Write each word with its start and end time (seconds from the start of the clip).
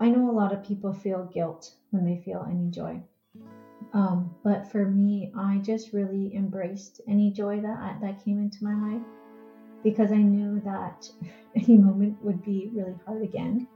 I 0.00 0.08
know 0.08 0.30
a 0.30 0.32
lot 0.32 0.52
of 0.52 0.64
people 0.64 0.94
feel 0.94 1.30
guilt 1.32 1.74
when 1.90 2.06
they 2.06 2.16
feel 2.16 2.46
any 2.48 2.70
joy. 2.70 3.02
Um, 3.92 4.34
but 4.42 4.66
for 4.66 4.86
me, 4.86 5.30
I 5.36 5.58
just 5.58 5.92
really 5.92 6.34
embraced 6.34 7.02
any 7.06 7.32
joy 7.32 7.60
that 7.60 8.00
that 8.00 8.24
came 8.24 8.40
into 8.40 8.64
my 8.64 8.94
life 8.94 9.06
because 9.84 10.10
I 10.10 10.22
knew 10.22 10.60
that 10.60 11.10
any 11.54 11.76
moment 11.76 12.24
would 12.24 12.42
be 12.42 12.70
really 12.74 12.96
hard 13.04 13.22
again. 13.22 13.66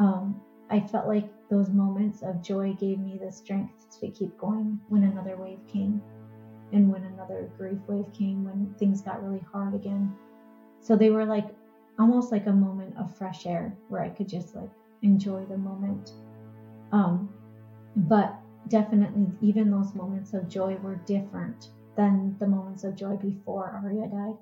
Um, 0.00 0.40
I 0.70 0.80
felt 0.80 1.06
like 1.06 1.28
those 1.48 1.70
moments 1.70 2.22
of 2.22 2.42
joy 2.42 2.74
gave 2.74 2.98
me 2.98 3.16
the 3.16 3.30
strength 3.30 4.00
to 4.00 4.08
keep 4.08 4.36
going 4.38 4.80
when 4.88 5.04
another 5.04 5.36
wave 5.36 5.60
came 5.68 6.02
and 6.72 6.90
when 6.90 7.04
another 7.04 7.48
grief 7.56 7.78
wave 7.86 8.12
came, 8.12 8.42
when 8.44 8.74
things 8.78 9.02
got 9.02 9.22
really 9.22 9.44
hard 9.52 9.74
again. 9.74 10.12
So 10.80 10.96
they 10.96 11.10
were 11.10 11.26
like 11.26 11.54
almost 11.98 12.32
like 12.32 12.46
a 12.46 12.52
moment 12.52 12.96
of 12.96 13.12
fresh 13.12 13.46
air 13.46 13.76
where 13.88 14.02
I 14.02 14.08
could 14.08 14.28
just 14.28 14.56
like 14.56 14.70
enjoy 15.04 15.44
the 15.44 15.58
moment. 15.58 16.12
Um, 16.90 17.28
but 17.94 18.38
definitely, 18.68 19.26
even 19.42 19.70
those 19.70 19.94
moments 19.94 20.32
of 20.32 20.48
joy 20.48 20.76
were 20.82 20.96
different 21.06 21.68
than 21.94 22.34
the 22.40 22.46
moments 22.46 22.84
of 22.84 22.96
joy 22.96 23.16
before 23.16 23.78
Aria 23.84 24.08
died. 24.08 24.38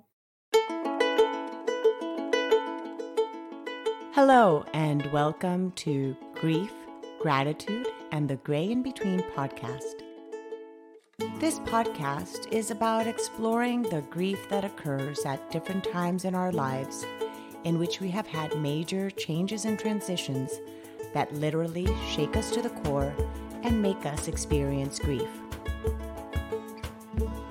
Hello, 4.14 4.64
and 4.72 5.04
welcome 5.12 5.72
to 5.72 6.16
Grief, 6.34 6.72
Gratitude, 7.20 7.88
and 8.12 8.28
the 8.28 8.36
Gray 8.36 8.70
in 8.70 8.84
Between 8.84 9.20
podcast. 9.36 10.00
This 11.40 11.58
podcast 11.60 12.52
is 12.52 12.70
about 12.70 13.08
exploring 13.08 13.82
the 13.82 14.02
grief 14.10 14.48
that 14.48 14.64
occurs 14.64 15.24
at 15.26 15.50
different 15.50 15.82
times 15.82 16.24
in 16.24 16.36
our 16.36 16.52
lives 16.52 17.04
in 17.64 17.78
which 17.78 18.00
we 18.00 18.08
have 18.08 18.26
had 18.26 18.58
major 18.58 19.10
changes 19.10 19.64
and 19.64 19.78
transitions 19.78 20.60
that 21.14 21.32
literally 21.34 21.88
shake 22.08 22.36
us 22.36 22.50
to 22.50 22.62
the 22.62 22.70
core 22.70 23.14
and 23.62 23.80
make 23.80 24.04
us 24.06 24.28
experience 24.28 24.98
grief. 24.98 25.28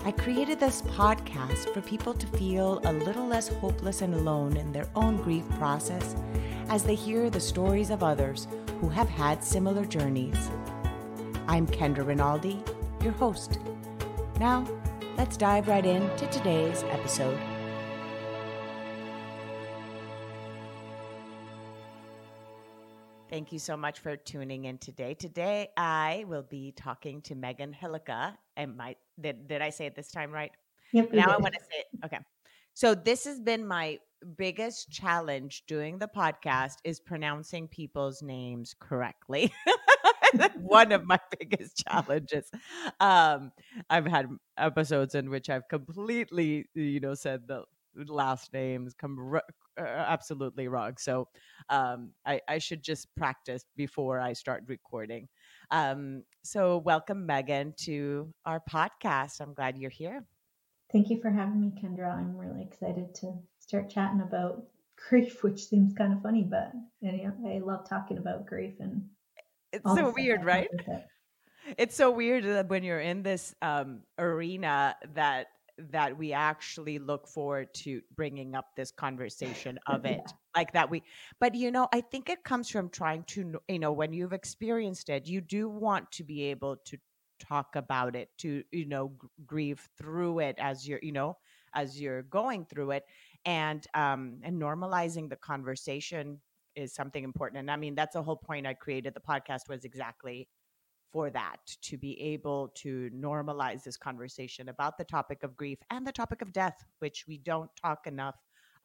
I 0.04 0.12
created 0.12 0.59
this 0.59 0.82
podcast 0.82 1.73
for 1.73 1.82
people 1.82 2.14
to 2.14 2.28
feel 2.38 2.82
a 2.84 2.92
little 2.92 3.28
less 3.28 3.48
hopeless 3.48 4.02
and 4.02 4.14
alone 4.16 4.58
in 4.58 4.72
their 4.72 4.88
own 4.95 5.17
grief 5.17 5.48
process 5.52 6.16
as 6.70 6.84
they 6.84 6.95
hear 6.95 7.30
the 7.30 7.39
stories 7.39 7.92
of 7.92 8.04
others 8.04 8.48
who 8.80 8.89
have 8.89 9.09
had 9.09 9.44
similar 9.44 9.86
journeys. 9.86 10.50
I'm 11.48 11.67
Kendra 11.67 12.06
Rinaldi, 12.06 12.64
your 13.04 13.14
host. 13.14 13.59
Now, 14.39 14.66
let's 15.17 15.38
dive 15.38 15.67
right 15.67 15.86
into 15.86 16.26
today's 16.28 16.84
episode. 16.84 17.39
Thank 23.32 23.54
you 23.54 23.60
so 23.60 23.78
much 23.78 24.00
for 24.00 24.18
tuning 24.18 24.66
in 24.66 24.78
today. 24.78 25.14
Today, 25.14 25.70
I 25.78 26.26
will 26.28 26.44
be 26.44 26.74
talking 26.76 27.22
to 27.22 27.34
Megan 27.34 27.73
Hillukka. 27.73 28.36
And 28.58 28.76
my 28.76 28.98
did, 29.22 29.48
did 29.48 29.62
I 29.62 29.70
say 29.70 29.86
it 29.86 29.96
this 29.96 30.12
time 30.12 30.34
right? 30.34 30.52
Yep. 30.92 31.14
Now 31.14 31.28
I 31.30 31.38
want 31.38 31.54
to 31.54 31.62
say 31.62 31.80
it. 31.80 32.06
Okay. 32.06 32.18
So 32.73 32.94
this 32.94 33.23
has 33.23 33.40
been 33.40 33.66
my 33.66 34.00
biggest 34.38 34.92
challenge 34.92 35.64
doing 35.66 35.98
the 35.98 36.10
podcast 36.10 36.76
is 36.84 37.00
pronouncing 37.00 37.70
people's 37.70 38.22
names 38.22 38.76
correctly. 38.78 39.54
One 40.60 40.92
of 40.92 41.06
my 41.06 41.20
biggest 41.40 41.86
challenges. 41.88 42.52
Um, 43.00 43.54
I've 43.90 44.08
had 44.08 44.28
episodes 44.58 45.16
in 45.16 45.30
which 45.30 45.50
I've 45.50 45.70
completely, 45.70 46.66
you 46.73 47.00
know, 47.00 47.14
said 47.14 47.48
the 47.48 47.64
last 47.95 48.53
names 48.53 48.94
come 48.94 49.17
r- 49.34 49.44
uh, 49.80 49.84
absolutely 49.84 50.67
wrong. 50.67 50.94
So 50.97 51.28
um, 51.70 52.11
I, 52.25 52.42
I, 52.48 52.58
should 52.58 52.83
just 52.83 53.08
practice 53.16 53.66
before 53.75 54.20
I 54.20 54.33
start 54.33 54.64
recording. 54.67 55.28
Um, 55.72 56.23
so 56.44 56.78
welcome, 56.80 57.25
Megan, 57.25 57.73
to 57.83 58.33
our 58.45 58.61
podcast. 58.70 59.42
I'm 59.42 59.53
glad 59.53 59.77
you're 59.77 59.89
here. 59.89 60.26
Thank 60.92 61.10
you 61.10 61.21
for 61.21 61.30
having 61.30 61.61
me, 61.61 61.71
Kendra. 61.82 62.14
I'm 62.14 62.36
really 62.36 62.64
excited 62.64 63.16
to 63.16 63.33
start 63.60 63.89
chatting 63.89 64.21
about 64.21 64.64
grief, 65.10 65.43
which 65.43 65.66
seems 65.66 65.93
kind 65.93 66.14
of 66.14 66.21
funny, 66.21 66.43
but 66.43 66.73
I 67.04 67.61
love 67.64 67.87
talking 67.87 68.17
about 68.17 68.45
grief 68.45 68.73
and 68.80 69.04
it's 69.71 69.95
so 69.95 70.14
weird, 70.16 70.43
right? 70.43 70.70
It. 70.71 71.05
It's 71.77 71.95
so 71.95 72.11
weird 72.11 72.43
that 72.43 72.67
when 72.70 72.83
you're 72.83 72.99
in 72.99 73.23
this 73.23 73.55
um, 73.61 74.02
arena 74.17 74.95
that 75.14 75.48
that 75.92 76.17
we 76.17 76.33
actually 76.33 76.99
look 76.99 77.27
forward 77.27 77.73
to 77.73 78.02
bringing 78.15 78.55
up 78.55 78.67
this 78.75 78.92
conversation 78.92 79.80
of 79.87 80.05
it. 80.05 80.21
Yeah. 80.25 80.31
like 80.55 80.73
that 80.73 80.89
we 80.89 81.02
but 81.39 81.55
you 81.55 81.71
know 81.71 81.87
i 81.93 82.02
think 82.02 82.30
it 82.30 82.43
comes 82.43 82.69
from 82.69 82.89
trying 82.89 83.23
to 83.23 83.59
you 83.69 83.80
know 83.80 83.93
when 83.93 84.11
you've 84.11 84.33
experienced 84.33 85.09
it 85.09 85.25
you 85.25 85.39
do 85.39 85.69
want 85.69 86.11
to 86.11 86.23
be 86.23 86.43
able 86.43 86.75
to 86.86 86.97
talk 87.39 87.75
about 87.75 88.15
it 88.15 88.30
to 88.37 88.64
you 88.71 88.86
know 88.86 89.14
grieve 89.45 89.87
through 89.97 90.39
it 90.39 90.55
as 90.59 90.87
you're 90.87 90.99
you 91.02 91.11
know 91.11 91.37
as 91.73 91.99
you're 91.99 92.23
going 92.23 92.65
through 92.65 92.92
it. 92.92 93.03
And 93.45 93.86
um 93.93 94.39
and 94.43 94.61
normalizing 94.61 95.30
the 95.30 95.36
conversation 95.36 96.39
is 96.75 96.93
something 96.93 97.23
important. 97.23 97.59
And 97.59 97.71
i 97.71 97.75
mean 97.75 97.95
that's 97.95 98.13
the 98.13 98.23
whole 98.23 98.36
point 98.37 98.67
i 98.67 98.73
created 98.73 99.13
the 99.13 99.19
podcast 99.19 99.67
was 99.67 99.83
exactly 99.86 100.48
for 101.11 101.30
that 101.30 101.58
to 101.82 101.98
be 101.98 102.20
able 102.22 102.70
to 102.76 103.10
normalize 103.16 103.83
this 103.83 103.98
conversation 103.98 104.70
about 104.70 104.98
the 104.98 105.04
topic 105.04 105.44
of 105.44 105.55
grief 105.55 105.80
and 105.89 106.05
the 106.05 106.11
topic 106.11 106.42
of 106.42 106.54
death 106.54 106.83
which 106.99 107.26
we 107.27 107.38
don't 107.38 107.70
talk 107.76 108.08
enough 108.08 108.36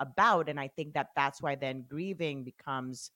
about 0.00 0.48
and 0.48 0.60
i 0.60 0.69
think 0.69 0.92
that 0.92 1.09
that's 1.16 1.41
why 1.41 1.54
then 1.54 1.84
grieving 1.88 2.44
becomes 2.44 3.10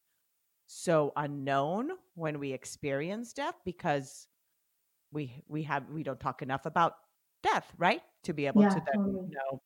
so 0.67 1.13
unknown 1.17 1.91
when 2.15 2.39
we 2.39 2.53
experience 2.53 3.33
death 3.33 3.57
because 3.65 4.29
we 5.13 5.43
we 5.49 5.63
have 5.63 5.85
we 5.91 6.03
don't 6.03 6.21
talk 6.21 6.43
enough 6.43 6.67
about 6.67 6.95
death 7.43 7.73
right 7.79 8.03
to 8.23 8.33
be 8.33 8.47
able 8.47 8.63
yeah, 8.63 8.69
to 8.69 8.83
then 8.87 9.05
totally. 9.05 9.29
know 9.29 9.61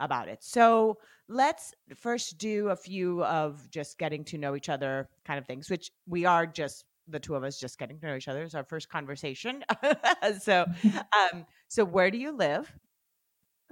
about 0.00 0.28
it. 0.28 0.42
So 0.42 0.98
let's 1.28 1.74
first 1.96 2.38
do 2.38 2.68
a 2.68 2.76
few 2.76 3.24
of 3.24 3.68
just 3.70 3.98
getting 3.98 4.24
to 4.24 4.38
know 4.38 4.54
each 4.54 4.68
other 4.68 5.08
kind 5.24 5.38
of 5.38 5.46
things, 5.46 5.70
which 5.70 5.90
we 6.06 6.24
are 6.24 6.46
just 6.46 6.84
the 7.08 7.18
two 7.18 7.34
of 7.34 7.44
us 7.44 7.58
just 7.58 7.78
getting 7.78 7.98
to 8.00 8.06
know 8.06 8.16
each 8.16 8.28
other. 8.28 8.42
It's 8.42 8.54
our 8.54 8.64
first 8.64 8.88
conversation. 8.88 9.64
so, 10.40 10.66
um, 11.32 11.46
so 11.68 11.84
where 11.84 12.10
do 12.10 12.18
you 12.18 12.32
live? 12.32 12.72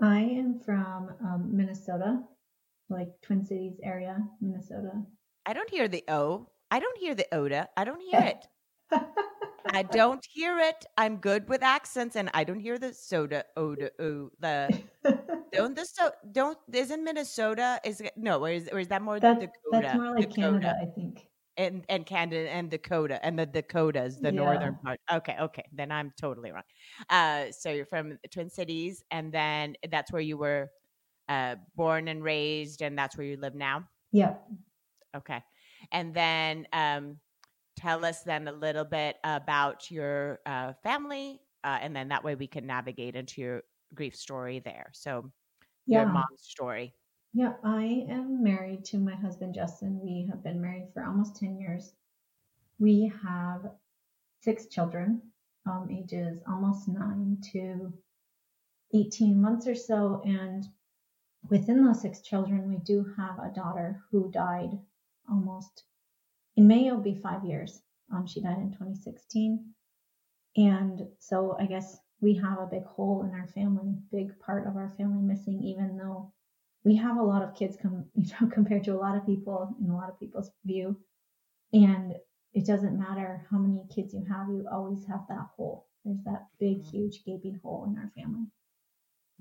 I 0.03 0.21
am 0.21 0.61
from 0.65 1.11
um, 1.23 1.51
Minnesota, 1.53 2.21
like 2.91 3.09
Twin 3.23 3.45
Cities 3.45 3.79
area, 3.83 4.19
Minnesota. 4.41 4.93
I 5.47 5.53
don't 5.53 5.71
hear 5.71 5.89
the 5.89 6.05
O. 6.09 6.49
I 6.71 6.81
don't 6.81 6.99
hear 6.99 7.15
the 7.15 7.27
Oda. 7.33 7.69
I 7.77 7.85
don't 7.85 8.01
hear 8.01 8.21
it. 8.21 8.47
I 9.73 9.83
don't 9.91 10.25
hear 10.31 10.59
it. 10.59 10.85
I'm 10.99 11.17
good 11.17 11.49
with 11.49 11.63
accents, 11.63 12.17
and 12.17 12.29
I 12.35 12.45
don't 12.45 12.61
hear 12.61 12.79
the 12.79 12.93
soda. 12.93 13.45
Oda. 13.57 13.91
Oh, 14.01 14.31
the 14.41 14.83
don't 15.53 15.77
this 15.77 15.95
so 15.95 16.11
don't 16.33 16.59
isn't 16.73 17.05
Minnesota 17.05 17.81
is 17.85 18.03
no 18.17 18.45
or 18.45 18.51
is 18.51 18.69
or 18.73 18.81
is 18.81 18.89
that 18.89 19.03
more 19.03 19.21
that, 19.21 19.41
Dakota? 19.41 19.53
That's 19.71 19.97
more 19.97 20.15
like 20.15 20.31
Dakota. 20.31 20.41
Canada, 20.41 20.77
I 20.81 20.87
think. 20.87 21.29
And 21.59 21.85
and 21.89 22.05
Canada 22.05 22.51
and 22.51 22.71
Dakota 22.71 23.19
and 23.25 23.39
the 23.39 23.47
Dakotas, 23.47 24.19
the 24.19 24.25
yeah. 24.25 24.31
northern 24.31 24.75
part. 24.85 25.01
Okay, 25.11 25.37
okay, 25.41 25.65
then 25.73 25.91
I'm 25.91 26.13
totally 26.21 26.53
wrong. 26.53 26.65
Uh, 27.09 27.51
so 27.51 27.71
you're 27.71 27.87
from 27.87 28.11
the 28.11 28.29
Twin 28.29 28.51
Cities, 28.51 29.03
and 29.11 29.33
then 29.33 29.75
that's 29.91 30.13
where 30.13 30.21
you 30.21 30.37
were 30.37 30.71
uh, 31.31 31.57
born 31.75 32.09
and 32.09 32.23
raised, 32.23 32.83
and 32.83 32.99
that's 32.99 33.17
where 33.17 33.27
you 33.27 33.39
live 33.39 33.55
now. 33.55 33.89
Yeah. 34.13 34.35
Okay, 35.17 35.43
and 35.93 36.13
then 36.13 36.67
um, 36.75 37.17
tell 37.77 38.05
us 38.05 38.23
then 38.23 38.49
a 38.49 38.53
little 38.53 38.85
bit 38.85 39.17
about 39.25 39.91
your 39.91 40.41
uh, 40.45 40.75
family, 40.83 41.41
uh, 41.65 41.79
and 41.81 41.97
then 41.97 42.09
that 42.09 42.23
way 42.23 42.35
we 42.35 42.47
can 42.47 42.67
navigate 42.67 43.17
into 43.17 43.41
your 43.41 43.63
grief 43.95 44.15
story 44.15 44.61
there. 44.61 44.91
So 44.93 45.31
yeah. 45.87 46.03
your 46.03 46.09
mom's 46.11 46.43
story. 46.43 46.93
Yeah, 47.37 47.53
I 47.63 48.07
am 48.09 48.43
married 48.43 48.87
to 48.87 48.99
my 48.99 49.15
husband, 49.15 49.55
Justin. 49.55 50.01
We 50.01 50.27
have 50.31 50.43
been 50.43 50.59
married 50.59 50.89
for 50.95 51.05
almost 51.05 51.37
10 51.37 51.59
years. 51.59 51.93
We 52.79 53.13
have 53.23 53.73
six 54.41 54.69
children, 54.69 55.21
um, 55.67 55.91
ages 55.91 56.43
almost 56.49 56.89
nine 56.89 57.37
to 57.53 57.93
18 58.95 59.39
months 59.39 59.67
or 59.67 59.75
so. 59.75 60.23
And 60.25 60.65
within 61.51 61.85
those 61.85 62.01
six 62.01 62.23
children, 62.23 62.71
we 62.71 62.79
do 62.79 63.05
have 63.19 63.39
a 63.39 63.53
daughter 63.55 64.03
who 64.11 64.31
died 64.31 64.79
almost 65.29 65.85
in 66.57 66.67
May, 66.67 66.87
it'll 66.87 67.01
be 67.01 67.21
five 67.23 67.45
years. 67.45 67.83
Um, 68.11 68.27
she 68.27 68.41
died 68.41 68.59
in 68.59 68.71
2016. 68.73 69.75
And 70.57 71.03
so 71.19 71.55
I 71.61 71.67
guess 71.67 71.99
we 72.23 72.35
have 72.37 72.61
a 72.61 72.67
big 72.67 72.85
hole 72.85 73.25
in 73.25 73.33
our 73.35 73.47
family, 73.49 73.95
big 74.11 74.39
part 74.41 74.67
of 74.67 74.77
our 74.77 74.95
family 74.97 75.23
missing, 75.23 75.63
even 75.63 75.99
though 75.99 76.33
we 76.87 76.95
have 76.95 77.17
a 77.17 77.23
lot 77.23 77.43
of 77.43 77.53
kids 77.55 77.77
come, 77.77 78.05
you 78.15 78.31
know, 78.41 78.49
compared 78.49 78.85
to 78.85 78.93
a 78.93 78.97
lot 78.97 79.17
of 79.17 79.27
people 79.27 79.77
in 79.83 79.91
a 79.91 79.97
lot 79.97 80.09
of 80.09 80.19
people's 80.19 80.51
view. 80.65 80.97
And 81.73 82.15
it 82.55 82.65
doesn't 82.65 82.97
matter 82.97 83.45
how 83.51 83.59
many 83.59 83.83
kids 83.95 84.15
you 84.15 84.25
have, 84.31 84.49
you 84.49 84.67
always 84.73 85.05
have 85.07 85.23
that 85.29 85.49
hole. 85.57 85.89
There's 86.05 86.23
that 86.25 86.47
big, 86.61 86.79
mm-hmm. 86.79 86.97
huge 86.97 87.25
gaping 87.27 87.61
hole 87.63 87.85
in 87.91 87.99
our 87.99 88.11
family. 88.17 88.47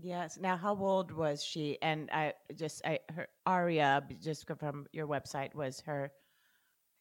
Yes. 0.02 0.38
Now, 0.42 0.58
how 0.58 0.76
old 0.76 1.12
was 1.12 1.42
she? 1.44 1.78
And 1.82 2.10
I 2.12 2.34
just, 2.56 2.82
I, 2.84 3.00
her 3.14 3.28
Aria, 3.46 4.04
just 4.22 4.46
from 4.60 4.88
your 4.92 5.08
website, 5.08 5.54
was 5.54 5.80
her, 5.82 6.12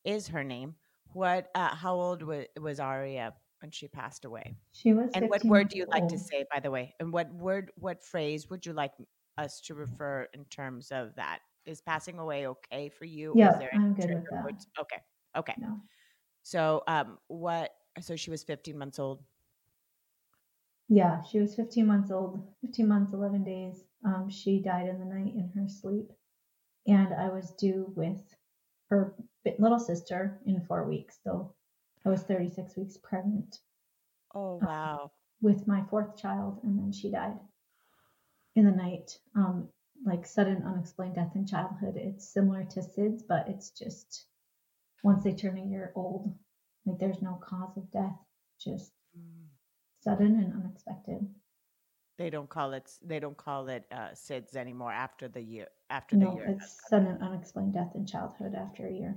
is 0.05 0.29
her 0.29 0.44
name. 0.44 0.76
what 1.14 1.49
uh, 1.55 1.75
how 1.75 1.94
old 1.94 2.23
was, 2.23 2.44
was 2.61 2.81
aria 2.81 3.32
when 3.61 3.70
she 3.70 3.87
passed 3.88 4.25
away 4.25 4.56
she 4.73 4.93
was 4.93 5.11
and 5.14 5.31
what 5.31 5.44
word 5.44 5.69
do 5.69 5.79
you 5.79 5.87
like 5.87 6.08
to 6.08 6.19
say 6.19 6.44
by 6.52 6.61
the 6.61 6.70
way 6.70 6.93
and 6.99 7.12
what 7.12 7.32
word 7.32 7.70
what 7.76 8.02
phrase 8.02 8.50
would 8.50 8.67
you 8.67 8.73
like 8.73 8.93
us 9.38 9.60
to 9.60 9.75
refer 9.75 10.28
in 10.34 10.44
terms 10.46 10.90
of 10.90 11.14
that 11.16 11.40
is 11.66 11.81
passing 11.81 12.19
away 12.19 12.46
okay 12.46 12.88
for 12.88 13.04
you 13.04 13.32
yeah 13.36 13.58
i'm 13.72 13.94
good 13.94 14.10
with 14.10 14.25
that 14.31 14.44
words? 14.44 14.66
okay 14.78 15.00
okay 15.36 15.54
no. 15.58 15.81
so 16.42 16.82
um 16.86 17.19
what 17.28 17.70
so 18.00 18.16
she 18.16 18.31
was 18.31 18.42
15 18.44 18.76
months 18.76 18.98
old 18.98 19.22
yeah 20.88 21.22
she 21.22 21.40
was 21.40 21.54
15 21.54 21.86
months 21.86 22.10
old 22.10 22.40
15 22.60 22.86
months 22.86 23.12
11 23.12 23.44
days 23.44 23.84
um, 24.04 24.28
she 24.28 24.60
died 24.60 24.86
in 24.88 24.98
the 24.98 25.06
night 25.06 25.32
in 25.34 25.50
her 25.54 25.66
sleep 25.69 26.12
and 26.86 27.14
i 27.14 27.28
was 27.28 27.52
due 27.52 27.90
with 27.96 28.20
her 28.90 29.14
little 29.58 29.78
sister 29.78 30.40
in 30.46 30.60
four 30.60 30.84
weeks. 30.88 31.19
So 31.25 31.52
I 32.04 32.08
was 32.08 32.22
36 32.22 32.76
weeks 32.76 32.96
pregnant. 32.96 33.58
Oh, 34.34 34.58
um, 34.62 34.66
wow. 34.66 35.00
Um, 35.04 35.10
with 35.42 35.66
my 35.66 35.82
fourth 35.90 36.16
child, 36.16 36.60
and 36.62 36.78
then 36.78 36.90
she 36.90 37.10
died 37.10 37.34
in 38.54 38.64
the 38.64 38.70
night. 38.70 39.18
Um, 39.36 39.68
like 40.04 40.26
sudden 40.26 40.62
unexplained 40.66 41.14
death 41.14 41.32
in 41.34 41.46
childhood. 41.46 41.94
It's 41.96 42.32
similar 42.32 42.64
to 42.64 42.80
SIDS, 42.80 43.22
but 43.26 43.48
it's 43.48 43.70
just 43.70 44.26
once 45.02 45.24
they 45.24 45.32
turn 45.32 45.58
a 45.58 45.64
year 45.64 45.92
old, 45.94 46.32
like 46.84 46.98
there's 46.98 47.22
no 47.22 47.40
cause 47.42 47.76
of 47.76 47.90
death, 47.90 48.16
just 48.60 48.92
mm. 49.18 49.46
sudden 50.00 50.38
and 50.38 50.52
unexpected. 50.52 51.26
They 52.16 52.30
don't 52.30 52.48
call 52.48 52.74
it. 52.74 52.90
They 53.02 53.18
don't 53.18 53.36
call 53.36 53.68
it 53.68 53.84
uh, 53.90 54.10
SIDS 54.14 54.56
anymore 54.56 54.92
after 54.92 55.26
the 55.26 55.40
year. 55.40 55.68
After 55.90 56.16
no, 56.16 56.30
the 56.30 56.36
year, 56.36 56.46
it's 56.50 56.78
sudden 56.88 57.18
unexplained 57.20 57.74
death 57.74 57.92
in 57.94 58.06
childhood 58.06 58.54
after 58.54 58.86
a 58.86 58.92
year. 58.92 59.16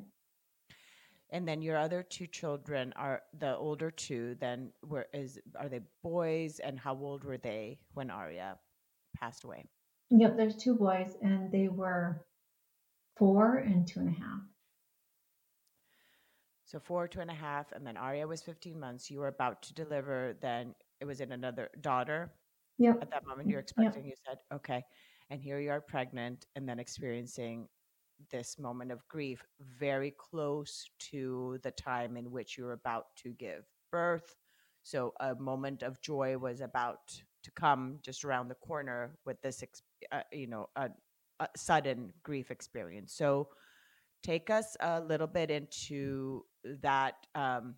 And 1.29 1.45
then 1.45 1.61
your 1.61 1.77
other 1.77 2.03
two 2.03 2.25
children 2.25 2.93
are 2.95 3.21
the 3.37 3.55
older 3.55 3.91
two. 3.91 4.35
Then 4.39 4.71
were 4.81 5.07
is 5.13 5.37
are 5.59 5.69
they 5.69 5.81
boys? 6.01 6.59
And 6.59 6.79
how 6.79 6.95
old 6.95 7.23
were 7.23 7.37
they 7.37 7.79
when 7.93 8.09
Aria 8.09 8.57
passed 9.19 9.43
away? 9.43 9.65
Yep, 10.09 10.37
there's 10.37 10.55
two 10.55 10.75
boys, 10.75 11.15
and 11.21 11.51
they 11.51 11.67
were 11.67 12.25
four 13.17 13.57
and 13.57 13.87
two 13.87 13.99
and 13.99 14.09
a 14.09 14.19
half. 14.19 14.41
So 16.65 16.79
four, 16.79 17.07
two 17.07 17.21
and 17.21 17.31
a 17.31 17.33
half, 17.33 17.71
and 17.71 17.85
then 17.87 17.95
Aria 17.97 18.27
was 18.27 18.41
15 18.41 18.79
months. 18.79 19.09
You 19.09 19.19
were 19.19 19.29
about 19.29 19.61
to 19.63 19.73
deliver. 19.73 20.37
Then 20.41 20.75
it 20.99 21.05
was 21.05 21.21
in 21.21 21.31
another 21.31 21.69
daughter. 21.81 22.33
Yeah. 22.77 22.93
At 23.01 23.09
that 23.11 23.25
moment, 23.25 23.49
you're 23.49 23.61
expecting. 23.61 24.03
Yep. 24.03 24.11
You 24.11 24.15
said, 24.27 24.37
okay, 24.53 24.83
and 25.29 25.41
here 25.41 25.59
you 25.59 25.71
are 25.71 25.81
pregnant, 25.81 26.45
and 26.55 26.67
then 26.67 26.79
experiencing 26.79 27.67
this 28.31 28.57
moment 28.59 28.91
of 28.91 29.07
grief 29.07 29.43
very 29.79 30.13
close 30.17 30.89
to 31.11 31.57
the 31.63 31.71
time 31.71 32.17
in 32.17 32.31
which 32.31 32.57
you're 32.57 32.73
about 32.73 33.05
to 33.23 33.29
give 33.29 33.63
birth. 33.91 34.35
So 34.83 35.13
a 35.19 35.35
moment 35.35 35.83
of 35.83 36.01
joy 36.01 36.37
was 36.37 36.61
about 36.61 36.99
to 37.43 37.51
come 37.51 37.99
just 38.01 38.25
around 38.25 38.47
the 38.47 38.55
corner 38.55 39.17
with 39.25 39.41
this, 39.41 39.63
uh, 40.11 40.21
you 40.31 40.47
know, 40.47 40.69
a, 40.75 40.89
a 41.39 41.47
sudden 41.55 42.11
grief 42.23 42.51
experience. 42.51 43.13
So 43.13 43.49
take 44.23 44.49
us 44.49 44.75
a 44.79 44.99
little 44.99 45.27
bit 45.27 45.51
into 45.51 46.43
that 46.81 47.15
um, 47.35 47.75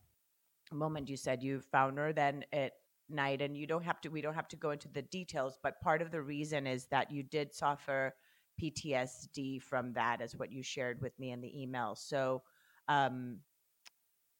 moment. 0.71 1.09
You 1.09 1.17
said 1.17 1.43
you 1.43 1.61
found 1.61 1.97
her 1.97 2.13
then 2.13 2.45
at 2.53 2.73
night, 3.09 3.41
and 3.41 3.57
you 3.57 3.67
don't 3.67 3.83
have 3.83 4.01
to. 4.01 4.09
We 4.09 4.21
don't 4.21 4.33
have 4.33 4.47
to 4.49 4.55
go 4.55 4.71
into 4.71 4.89
the 4.89 5.01
details, 5.01 5.57
but 5.61 5.81
part 5.81 6.01
of 6.01 6.11
the 6.11 6.21
reason 6.21 6.67
is 6.67 6.85
that 6.87 7.11
you 7.11 7.23
did 7.23 7.53
suffer 7.53 8.13
PTSD 8.61 9.61
from 9.61 9.93
that, 9.93 10.21
as 10.21 10.35
what 10.35 10.51
you 10.51 10.63
shared 10.63 11.01
with 11.01 11.17
me 11.19 11.31
in 11.31 11.41
the 11.41 11.61
email. 11.61 11.95
So, 11.95 12.43
um, 12.87 13.39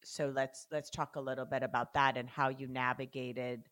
so 0.03 0.31
let's 0.33 0.67
let's 0.71 0.89
talk 0.89 1.15
a 1.15 1.21
little 1.21 1.45
bit 1.45 1.63
about 1.63 1.93
that 1.93 2.17
and 2.17 2.29
how 2.29 2.49
you 2.49 2.67
navigated 2.67 3.63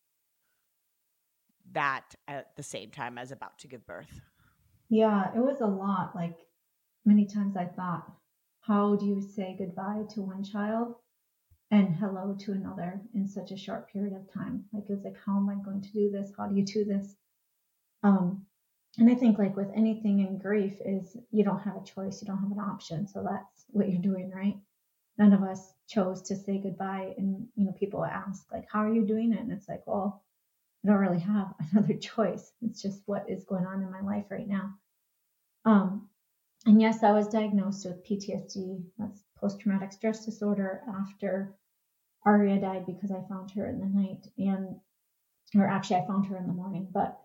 that 1.72 2.14
at 2.26 2.56
the 2.56 2.62
same 2.62 2.90
time 2.90 3.18
as 3.18 3.30
about 3.30 3.58
to 3.60 3.68
give 3.68 3.86
birth. 3.86 4.20
Yeah, 4.88 5.30
it 5.34 5.40
was 5.40 5.60
a 5.60 5.66
lot. 5.66 6.14
Like 6.14 6.36
many 7.04 7.26
times 7.26 7.56
I 7.56 7.66
thought, 7.66 8.10
how 8.60 8.96
do 8.96 9.06
you 9.06 9.20
say 9.20 9.56
goodbye 9.58 10.02
to 10.14 10.22
one 10.22 10.44
child 10.44 10.94
and 11.70 11.94
hello 11.94 12.36
to 12.40 12.52
another 12.52 13.00
in 13.14 13.26
such 13.26 13.50
a 13.50 13.56
short 13.56 13.92
period 13.92 14.14
of 14.14 14.32
time? 14.32 14.64
Like 14.72 14.84
it 14.88 14.92
was 14.92 15.04
like, 15.04 15.16
how 15.24 15.36
am 15.36 15.48
I 15.48 15.62
going 15.64 15.82
to 15.82 15.92
do 15.92 16.10
this? 16.10 16.32
How 16.36 16.46
do 16.46 16.56
you 16.56 16.64
do 16.64 16.84
this? 16.84 17.14
Um, 18.02 18.46
and 18.98 19.10
I 19.10 19.14
think 19.14 19.38
like 19.38 19.56
with 19.56 19.70
anything 19.74 20.20
in 20.20 20.38
grief 20.38 20.74
is 20.84 21.16
you 21.30 21.44
don't 21.44 21.60
have 21.60 21.76
a 21.76 21.84
choice, 21.84 22.20
you 22.20 22.26
don't 22.26 22.42
have 22.42 22.50
an 22.50 22.60
option. 22.60 23.06
So 23.06 23.22
that's 23.22 23.66
what 23.68 23.88
you're 23.88 24.02
doing, 24.02 24.30
right? 24.34 24.56
None 25.18 25.32
of 25.32 25.42
us 25.42 25.72
chose 25.88 26.22
to 26.22 26.36
say 26.36 26.58
goodbye. 26.58 27.14
And 27.16 27.46
you 27.54 27.64
know, 27.64 27.72
people 27.72 28.04
ask 28.04 28.44
like, 28.52 28.66
how 28.70 28.80
are 28.80 28.92
you 28.92 29.06
doing 29.06 29.32
it? 29.32 29.40
And 29.40 29.52
it's 29.52 29.68
like, 29.68 29.82
well, 29.86 30.24
I 30.84 30.88
don't 30.88 30.98
really 30.98 31.20
have 31.20 31.54
another 31.72 31.94
choice. 31.94 32.52
It's 32.62 32.82
just 32.82 33.02
what 33.06 33.28
is 33.28 33.44
going 33.44 33.66
on 33.66 33.82
in 33.82 33.90
my 33.90 34.00
life 34.00 34.26
right 34.30 34.48
now. 34.48 34.74
Um, 35.64 36.08
and 36.66 36.80
yes, 36.80 37.02
I 37.02 37.12
was 37.12 37.28
diagnosed 37.28 37.86
with 37.86 38.04
PTSD, 38.04 38.84
that's 38.98 39.22
post 39.38 39.60
traumatic 39.60 39.92
stress 39.92 40.24
disorder 40.24 40.82
after 41.00 41.54
Aria 42.24 42.60
died 42.60 42.86
because 42.86 43.10
I 43.12 43.22
found 43.28 43.50
her 43.52 43.68
in 43.68 43.78
the 43.78 43.86
night 43.86 44.26
and 44.36 44.76
or 45.54 45.66
actually 45.66 45.96
I 45.96 46.06
found 46.06 46.26
her 46.26 46.36
in 46.36 46.46
the 46.46 46.52
morning, 46.52 46.88
but 46.92 47.18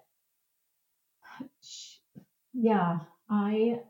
yeah, 2.53 2.99
I, 3.29 3.81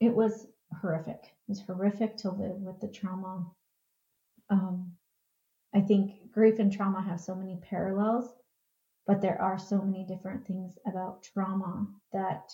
it 0.00 0.14
was 0.14 0.46
horrific. 0.80 1.20
It 1.22 1.48
was 1.48 1.60
horrific 1.60 2.16
to 2.18 2.30
live 2.30 2.56
with 2.56 2.80
the 2.80 2.88
trauma. 2.88 3.46
Um, 4.48 4.92
I 5.74 5.80
think 5.80 6.32
grief 6.32 6.58
and 6.58 6.72
trauma 6.72 7.02
have 7.02 7.20
so 7.20 7.34
many 7.34 7.56
parallels, 7.56 8.32
but 9.06 9.20
there 9.20 9.40
are 9.40 9.58
so 9.58 9.80
many 9.80 10.04
different 10.04 10.46
things 10.46 10.78
about 10.86 11.22
trauma 11.22 11.86
that 12.12 12.50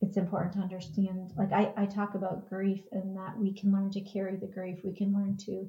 it's 0.00 0.16
important 0.16 0.54
to 0.54 0.60
understand. 0.60 1.32
Like 1.36 1.52
I, 1.52 1.72
I 1.76 1.86
talk 1.86 2.14
about 2.14 2.48
grief 2.48 2.80
and 2.92 3.14
that 3.16 3.36
we 3.38 3.52
can 3.52 3.70
learn 3.70 3.90
to 3.90 4.00
carry 4.00 4.36
the 4.36 4.46
grief. 4.46 4.78
We 4.82 4.94
can 4.94 5.12
learn 5.12 5.36
to 5.44 5.68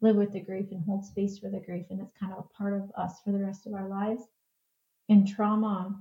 live 0.00 0.16
with 0.16 0.32
the 0.32 0.40
grief 0.40 0.66
and 0.72 0.82
hold 0.84 1.04
space 1.04 1.38
for 1.38 1.48
the 1.48 1.60
grief. 1.60 1.86
And 1.90 2.00
it's 2.00 2.18
kind 2.18 2.32
of 2.32 2.40
a 2.40 2.56
part 2.56 2.74
of 2.74 2.90
us 2.96 3.20
for 3.24 3.30
the 3.30 3.44
rest 3.44 3.66
of 3.66 3.74
our 3.74 3.88
lives. 3.88 4.22
And 5.08 5.26
trauma 5.26 5.96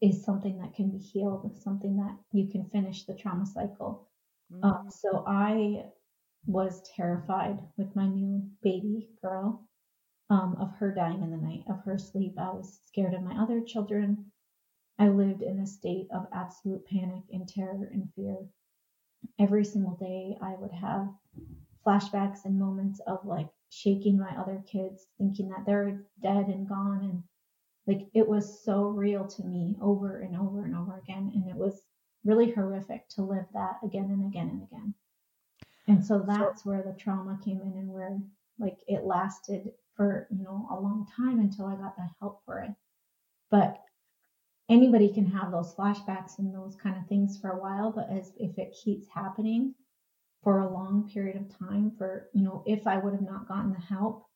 is 0.00 0.24
something 0.24 0.58
that 0.58 0.74
can 0.74 0.90
be 0.90 0.98
healed, 0.98 1.56
something 1.62 1.96
that 1.96 2.16
you 2.32 2.48
can 2.48 2.64
finish 2.70 3.04
the 3.04 3.14
trauma 3.14 3.46
cycle. 3.46 4.08
Mm-hmm. 4.52 4.64
Uh, 4.64 4.90
so 4.90 5.24
I 5.26 5.84
was 6.46 6.82
terrified 6.96 7.58
with 7.76 7.94
my 7.94 8.08
new 8.08 8.42
baby 8.60 9.10
girl 9.22 9.68
um, 10.32 10.56
of 10.58 10.72
her 10.78 10.90
dying 10.90 11.22
in 11.22 11.30
the 11.30 11.36
night, 11.36 11.62
of 11.68 11.84
her 11.84 11.98
sleep. 11.98 12.38
I 12.38 12.50
was 12.50 12.80
scared 12.86 13.12
of 13.12 13.22
my 13.22 13.34
other 13.34 13.60
children. 13.60 14.32
I 14.98 15.08
lived 15.08 15.42
in 15.42 15.58
a 15.58 15.66
state 15.66 16.08
of 16.10 16.26
absolute 16.32 16.86
panic 16.86 17.24
and 17.30 17.46
terror 17.46 17.90
and 17.92 18.08
fear. 18.16 18.38
Every 19.38 19.62
single 19.62 19.94
day, 19.96 20.38
I 20.40 20.54
would 20.54 20.72
have 20.72 21.10
flashbacks 21.86 22.46
and 22.46 22.58
moments 22.58 22.98
of 23.06 23.26
like 23.26 23.50
shaking 23.68 24.18
my 24.18 24.30
other 24.38 24.64
kids, 24.66 25.06
thinking 25.18 25.50
that 25.50 25.66
they're 25.66 26.02
dead 26.22 26.46
and 26.46 26.66
gone 26.66 27.00
and 27.02 27.22
like 27.86 28.08
it 28.14 28.26
was 28.26 28.64
so 28.64 28.84
real 28.84 29.26
to 29.26 29.44
me 29.44 29.76
over 29.82 30.20
and 30.20 30.34
over 30.34 30.64
and 30.64 30.74
over 30.74 30.96
again. 30.96 31.30
And 31.34 31.46
it 31.46 31.56
was 31.56 31.82
really 32.24 32.50
horrific 32.50 33.06
to 33.10 33.22
live 33.22 33.46
that 33.52 33.80
again 33.84 34.04
and 34.04 34.24
again 34.24 34.48
and 34.48 34.62
again. 34.62 34.94
And 35.88 36.02
so 36.02 36.24
that's 36.26 36.64
where 36.64 36.82
the 36.82 36.98
trauma 36.98 37.38
came 37.44 37.60
in 37.60 37.76
and 37.76 37.88
where 37.88 38.18
like 38.58 38.78
it 38.86 39.04
lasted 39.04 39.72
for, 39.96 40.26
you 40.30 40.42
know, 40.42 40.66
a 40.70 40.80
long 40.80 41.06
time 41.16 41.40
until 41.40 41.66
I 41.66 41.74
got 41.74 41.96
the 41.96 42.08
help 42.20 42.40
for 42.44 42.60
it. 42.60 42.70
But 43.50 43.78
anybody 44.68 45.12
can 45.12 45.26
have 45.26 45.52
those 45.52 45.74
flashbacks 45.74 46.38
and 46.38 46.54
those 46.54 46.76
kind 46.76 46.96
of 46.96 47.06
things 47.06 47.38
for 47.38 47.50
a 47.50 47.60
while, 47.60 47.92
but 47.92 48.08
as 48.10 48.32
if 48.38 48.58
it 48.58 48.76
keeps 48.84 49.06
happening 49.14 49.74
for 50.42 50.60
a 50.60 50.72
long 50.72 51.08
period 51.12 51.36
of 51.36 51.58
time 51.58 51.92
for, 51.96 52.28
you 52.32 52.42
know, 52.42 52.62
if 52.66 52.86
I 52.86 52.98
would 52.98 53.12
have 53.12 53.22
not 53.22 53.48
gotten 53.48 53.72
the 53.72 53.80
help 53.80 54.26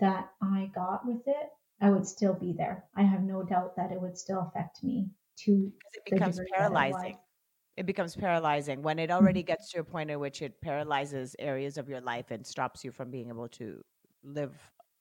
that 0.00 0.30
I 0.42 0.70
got 0.74 1.06
with 1.06 1.22
it, 1.26 1.48
I 1.80 1.90
would 1.90 2.06
still 2.06 2.34
be 2.34 2.54
there. 2.56 2.84
I 2.96 3.02
have 3.02 3.22
no 3.22 3.42
doubt 3.42 3.76
that 3.76 3.92
it 3.92 4.00
would 4.00 4.16
still 4.16 4.40
affect 4.48 4.82
me 4.82 5.10
to 5.44 5.70
it 5.94 6.10
becomes 6.10 6.40
paralyzing. 6.54 7.12
It, 7.12 7.80
it 7.80 7.86
becomes 7.86 8.16
paralyzing 8.16 8.82
when 8.82 8.98
it 8.98 9.10
already 9.10 9.40
mm-hmm. 9.40 9.48
gets 9.48 9.70
to 9.72 9.80
a 9.80 9.84
point 9.84 10.10
in 10.10 10.18
which 10.18 10.40
it 10.40 10.60
paralyzes 10.62 11.36
areas 11.38 11.76
of 11.76 11.88
your 11.88 12.00
life 12.00 12.30
and 12.30 12.46
stops 12.46 12.82
you 12.82 12.90
from 12.90 13.10
being 13.10 13.28
able 13.28 13.48
to 13.48 13.82
live 14.24 14.54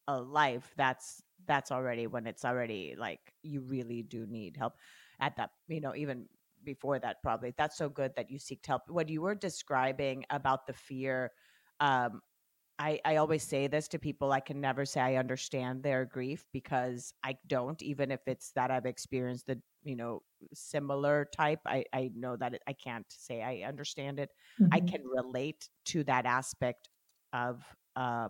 a 0.07 0.19
life. 0.19 0.73
That's 0.77 1.21
that's 1.47 1.71
already 1.71 2.07
when 2.07 2.27
it's 2.27 2.45
already 2.45 2.95
like 2.97 3.19
you 3.43 3.61
really 3.61 4.01
do 4.01 4.25
need 4.25 4.57
help 4.57 4.73
at 5.19 5.35
that, 5.37 5.51
you 5.67 5.81
know, 5.81 5.95
even 5.95 6.25
before 6.63 6.99
that 6.99 7.17
probably. 7.21 7.53
That's 7.57 7.77
so 7.77 7.89
good 7.89 8.13
that 8.15 8.31
you 8.31 8.39
seek 8.39 8.65
help. 8.65 8.83
What 8.87 9.09
you 9.09 9.21
were 9.21 9.35
describing 9.35 10.25
about 10.29 10.65
the 10.65 10.73
fear 10.73 11.31
um, 11.79 12.21
I, 12.77 12.99
I 13.05 13.15
always 13.17 13.43
say 13.43 13.67
this 13.67 13.87
to 13.89 13.99
people 13.99 14.33
I 14.33 14.41
can 14.41 14.59
never 14.59 14.85
say 14.85 14.99
I 14.99 15.15
understand 15.15 15.81
their 15.81 16.03
grief 16.03 16.45
because 16.51 17.13
I 17.23 17.37
don't, 17.47 17.81
even 17.81 18.11
if 18.11 18.19
it's 18.27 18.51
that 18.51 18.69
I've 18.69 18.85
experienced 18.85 19.47
the, 19.47 19.61
you 19.83 19.95
know, 19.95 20.23
similar 20.53 21.29
type. 21.35 21.59
I, 21.65 21.85
I 21.93 22.11
know 22.15 22.35
that 22.35 22.53
it, 22.53 22.61
I 22.67 22.73
can't 22.73 23.05
say 23.07 23.41
I 23.41 23.65
understand 23.67 24.19
it. 24.19 24.29
Mm-hmm. 24.59 24.73
I 24.73 24.79
can 24.81 25.03
relate 25.05 25.69
to 25.85 26.03
that 26.03 26.25
aspect 26.25 26.89
of 27.31 27.63
uh, 27.95 28.27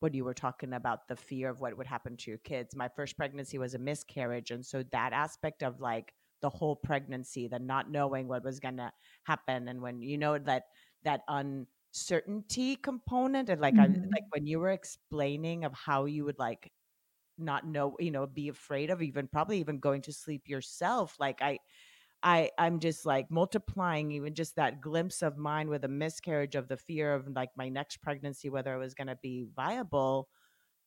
what 0.00 0.14
you 0.14 0.24
were 0.24 0.34
talking 0.34 0.72
about 0.72 1.08
the 1.08 1.16
fear 1.16 1.48
of 1.48 1.60
what 1.60 1.76
would 1.76 1.86
happen 1.86 2.16
to 2.16 2.30
your 2.30 2.38
kids. 2.38 2.76
My 2.76 2.88
first 2.88 3.16
pregnancy 3.16 3.58
was 3.58 3.74
a 3.74 3.78
miscarriage. 3.78 4.50
And 4.50 4.64
so 4.64 4.82
that 4.92 5.12
aspect 5.12 5.62
of 5.62 5.80
like 5.80 6.12
the 6.42 6.50
whole 6.50 6.76
pregnancy, 6.76 7.48
the 7.48 7.58
not 7.58 7.90
knowing 7.90 8.28
what 8.28 8.44
was 8.44 8.60
going 8.60 8.76
to 8.76 8.92
happen. 9.24 9.68
And 9.68 9.80
when 9.80 10.02
you 10.02 10.18
know 10.18 10.38
that, 10.38 10.64
that 11.04 11.22
uncertainty 11.28 12.76
component 12.76 13.48
and 13.48 13.60
like, 13.60 13.74
mm-hmm. 13.74 14.02
I, 14.02 14.06
like 14.12 14.24
when 14.30 14.46
you 14.46 14.58
were 14.58 14.70
explaining 14.70 15.64
of 15.64 15.72
how 15.72 16.04
you 16.04 16.24
would 16.24 16.38
like 16.38 16.70
not 17.38 17.66
know, 17.66 17.96
you 17.98 18.10
know, 18.10 18.26
be 18.26 18.48
afraid 18.48 18.90
of 18.90 19.00
even 19.00 19.26
probably 19.26 19.58
even 19.58 19.78
going 19.78 20.02
to 20.02 20.12
sleep 20.12 20.42
yourself. 20.48 21.16
Like 21.18 21.40
I, 21.40 21.58
I 22.24 22.50
I'm 22.58 22.80
just 22.80 23.04
like 23.04 23.30
multiplying 23.30 24.10
even 24.12 24.34
just 24.34 24.56
that 24.56 24.80
glimpse 24.80 25.20
of 25.22 25.36
mine 25.36 25.68
with 25.68 25.84
a 25.84 25.88
miscarriage 25.88 26.54
of 26.54 26.68
the 26.68 26.78
fear 26.78 27.12
of 27.14 27.28
like 27.28 27.50
my 27.54 27.68
next 27.68 27.98
pregnancy 27.98 28.48
whether 28.48 28.74
it 28.74 28.78
was 28.78 28.94
going 28.94 29.08
to 29.08 29.18
be 29.22 29.46
viable 29.54 30.28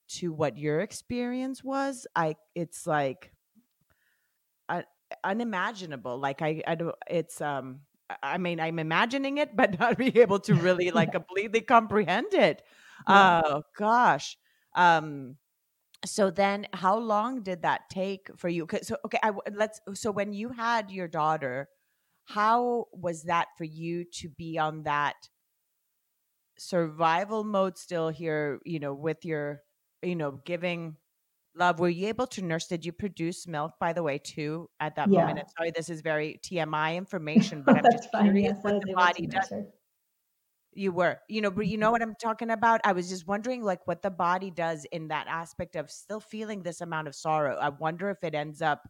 to 0.07 0.33
what 0.33 0.57
your 0.57 0.81
experience 0.81 1.63
was 1.63 2.07
I 2.15 2.35
it's 2.55 2.87
like 2.87 3.31
uh, 4.67 4.81
unimaginable 5.23 6.17
like 6.17 6.41
I 6.41 6.63
I 6.65 6.73
do 6.73 6.93
it's 7.07 7.39
um 7.39 7.81
I 8.23 8.39
mean 8.39 8.59
I'm 8.59 8.79
imagining 8.79 9.37
it 9.37 9.55
but 9.55 9.79
not 9.79 9.97
be 9.97 10.19
able 10.19 10.39
to 10.39 10.55
really 10.55 10.89
like 10.89 11.11
completely 11.19 11.61
comprehend 11.61 12.33
it 12.33 12.63
yeah. 13.07 13.41
oh 13.45 13.61
gosh 13.77 14.37
um 14.75 15.35
so 16.05 16.29
then 16.29 16.67
how 16.73 16.97
long 16.97 17.41
did 17.41 17.63
that 17.63 17.89
take 17.89 18.29
for 18.37 18.49
you? 18.49 18.67
So 18.83 18.97
okay 19.05 19.19
I, 19.23 19.31
let's 19.53 19.79
so 19.93 20.11
when 20.11 20.33
you 20.33 20.49
had 20.49 20.91
your 20.91 21.07
daughter 21.07 21.69
how 22.25 22.85
was 22.91 23.23
that 23.23 23.47
for 23.57 23.63
you 23.63 24.03
to 24.03 24.29
be 24.29 24.57
on 24.59 24.83
that 24.83 25.15
survival 26.59 27.43
mode 27.43 27.77
still 27.77 28.09
here 28.09 28.59
you 28.65 28.79
know 28.79 28.93
with 28.93 29.23
your 29.23 29.61
you 30.01 30.15
know 30.15 30.39
giving 30.45 30.97
love? 31.55 31.79
Were 31.79 31.89
you 31.89 32.07
able 32.07 32.27
to 32.27 32.41
nurse? 32.43 32.67
Did 32.67 32.85
you 32.85 32.91
produce 32.91 33.47
milk 33.47 33.73
by 33.79 33.93
the 33.93 34.03
way 34.03 34.19
too 34.19 34.69
at 34.79 34.95
that 34.95 35.09
yeah. 35.09 35.25
moment? 35.25 35.47
Sorry 35.57 35.71
this 35.71 35.89
is 35.89 36.01
very 36.01 36.39
tmi 36.43 36.95
information 37.03 37.63
but 37.65 37.77
i'm 37.77 37.91
just 37.91 38.09
curious 38.11 38.53
yes, 38.55 38.63
what 38.63 38.81
the 38.85 38.93
body 38.93 39.27
does 39.27 39.51
you 40.77 40.91
were, 40.91 41.19
you 41.27 41.41
know, 41.41 41.51
but 41.51 41.67
you 41.67 41.77
know 41.77 41.91
what 41.91 42.01
I'm 42.01 42.15
talking 42.15 42.49
about? 42.49 42.81
I 42.83 42.91
was 42.91 43.09
just 43.09 43.27
wondering, 43.27 43.63
like, 43.63 43.85
what 43.87 44.01
the 44.01 44.11
body 44.11 44.51
does 44.51 44.85
in 44.91 45.07
that 45.09 45.27
aspect 45.27 45.75
of 45.75 45.89
still 45.89 46.19
feeling 46.19 46.63
this 46.63 46.81
amount 46.81 47.07
of 47.07 47.15
sorrow. 47.15 47.57
I 47.57 47.69
wonder 47.69 48.09
if 48.09 48.23
it 48.23 48.35
ends 48.35 48.61
up 48.61 48.87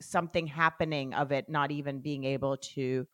something 0.00 0.46
happening 0.46 1.14
of 1.14 1.32
it 1.32 1.48
not 1.48 1.70
even 1.70 2.00
being 2.00 2.24
able 2.24 2.56
to 2.56 3.06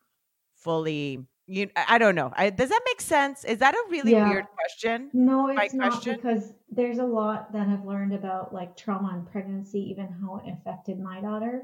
fully 0.55 1.25
you 1.47 1.69
i 1.75 1.97
don't 1.97 2.15
know 2.15 2.31
I, 2.35 2.49
does 2.49 2.69
that 2.69 2.81
make 2.85 3.01
sense 3.01 3.43
is 3.43 3.59
that 3.59 3.73
a 3.73 3.83
really 3.89 4.11
yeah. 4.11 4.29
weird 4.29 4.45
question 4.55 5.09
no 5.13 5.47
it's 5.47 5.73
not 5.73 5.91
question? 5.91 6.15
because 6.15 6.53
there's 6.69 6.97
a 6.97 7.03
lot 7.03 7.53
that 7.53 7.67
i've 7.67 7.85
learned 7.85 8.13
about 8.13 8.53
like 8.53 8.75
trauma 8.75 9.11
and 9.13 9.31
pregnancy 9.31 9.79
even 9.91 10.07
how 10.21 10.41
it 10.43 10.51
affected 10.51 10.99
my 10.99 11.21
daughter 11.21 11.63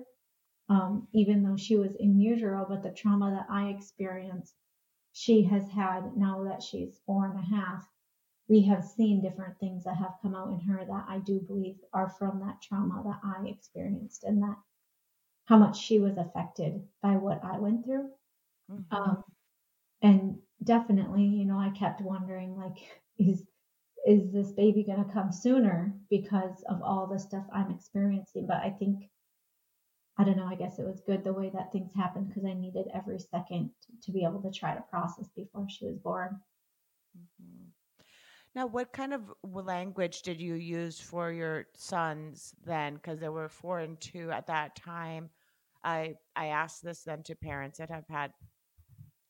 um, 0.69 1.07
even 1.13 1.43
though 1.43 1.55
she 1.55 1.77
was 1.77 1.95
in 1.99 2.19
utero 2.19 2.65
but 2.67 2.83
the 2.83 2.91
trauma 2.91 3.31
that 3.31 3.53
i 3.53 3.69
experienced 3.69 4.53
she 5.17 5.41
has 5.41 5.67
had 5.69 6.15
now 6.15 6.43
that 6.43 6.61
she's 6.61 7.01
four 7.07 7.25
and 7.25 7.39
a 7.39 7.55
half 7.55 7.89
we 8.47 8.61
have 8.61 8.85
seen 8.85 9.19
different 9.19 9.59
things 9.59 9.83
that 9.83 9.97
have 9.97 10.13
come 10.21 10.35
out 10.35 10.49
in 10.49 10.59
her 10.59 10.85
that 10.85 11.05
i 11.09 11.17
do 11.25 11.39
believe 11.39 11.75
are 11.91 12.09
from 12.19 12.39
that 12.39 12.61
trauma 12.61 13.01
that 13.03 13.19
i 13.23 13.47
experienced 13.47 14.23
and 14.23 14.43
that 14.43 14.55
how 15.45 15.57
much 15.57 15.75
she 15.75 15.97
was 15.97 16.17
affected 16.17 16.83
by 17.01 17.13
what 17.13 17.43
i 17.43 17.57
went 17.57 17.83
through 17.83 18.07
mm-hmm. 18.71 18.95
um, 18.95 19.23
and 20.03 20.37
definitely 20.63 21.23
you 21.23 21.45
know 21.45 21.57
i 21.57 21.71
kept 21.71 21.99
wondering 22.01 22.55
like 22.55 22.77
is 23.17 23.43
is 24.05 24.31
this 24.31 24.51
baby 24.51 24.83
going 24.83 25.03
to 25.03 25.11
come 25.13 25.31
sooner 25.31 25.91
because 26.11 26.63
of 26.69 26.83
all 26.83 27.07
the 27.07 27.17
stuff 27.17 27.43
i'm 27.51 27.71
experiencing 27.71 28.45
but 28.45 28.57
i 28.57 28.69
think 28.69 29.09
I 30.19 30.23
don't 30.23 30.37
know, 30.37 30.47
I 30.47 30.55
guess 30.55 30.79
it 30.79 30.85
was 30.85 31.01
good 31.01 31.23
the 31.23 31.33
way 31.33 31.51
that 31.53 31.71
things 31.71 31.91
happened 31.95 32.29
because 32.29 32.45
I 32.45 32.53
needed 32.53 32.87
every 32.93 33.19
second 33.19 33.69
to 34.01 34.11
be 34.11 34.23
able 34.23 34.41
to 34.41 34.51
try 34.51 34.73
to 34.73 34.81
process 34.89 35.27
before 35.35 35.67
she 35.69 35.85
was 35.85 35.97
born. 35.97 36.39
Mm-hmm. 37.15 37.67
Now, 38.55 38.65
what 38.65 38.91
kind 38.91 39.13
of 39.13 39.21
language 39.43 40.23
did 40.23 40.41
you 40.41 40.55
use 40.55 40.99
for 40.99 41.31
your 41.31 41.67
sons 41.75 42.55
then? 42.65 42.95
Because 42.95 43.19
there 43.19 43.31
were 43.31 43.49
four 43.49 43.79
and 43.79 43.99
two 44.01 44.31
at 44.31 44.47
that 44.47 44.75
time. 44.75 45.29
I 45.83 46.15
I 46.35 46.47
asked 46.47 46.83
this 46.83 47.03
then 47.03 47.21
to 47.23 47.35
parents 47.35 47.77
that 47.77 47.91
have 47.91 48.07
had, 48.09 48.31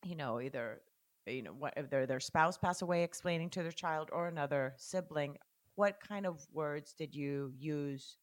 you 0.05 0.15
know, 0.15 0.39
either 0.39 0.81
you 1.25 1.41
know 1.41 1.51
what 1.51 1.73
if 1.75 1.89
their 1.89 2.05
their 2.05 2.21
spouse 2.21 2.57
pass 2.57 2.81
away, 2.81 3.03
explaining 3.03 3.49
to 3.49 3.63
their 3.63 3.71
child 3.73 4.09
or 4.13 4.29
another 4.29 4.75
sibling. 4.77 5.37
What 5.75 5.99
kind 5.99 6.25
of 6.25 6.47
words 6.53 6.93
did 6.93 7.13
you 7.13 7.51
use 7.57 8.17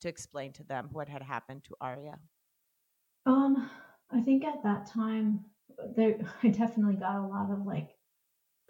to 0.00 0.08
explain 0.08 0.52
to 0.52 0.64
them 0.64 0.88
what 0.92 1.08
had 1.08 1.22
happened 1.22 1.64
to 1.64 1.76
Aria? 1.80 2.18
Um, 3.26 3.70
I 4.10 4.20
think 4.20 4.44
at 4.44 4.62
that 4.62 4.86
time 4.86 5.44
there 5.96 6.16
I 6.42 6.48
definitely 6.48 6.96
got 6.96 7.16
a 7.16 7.26
lot 7.26 7.50
of 7.50 7.66
like 7.66 7.90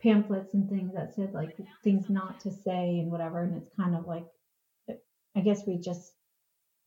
pamphlets 0.03 0.55
and 0.55 0.69
things 0.69 0.95
that 0.95 1.15
said 1.15 1.33
like 1.35 1.57
things 1.85 2.09
not 2.09 2.41
to 2.41 2.51
say 2.51 2.99
and 3.01 3.11
whatever 3.11 3.43
and 3.43 3.57
it's 3.57 3.75
kind 3.77 3.95
of 3.95 4.07
like 4.07 4.25
I 5.37 5.41
guess 5.41 5.67
we 5.67 5.79
just 5.79 6.13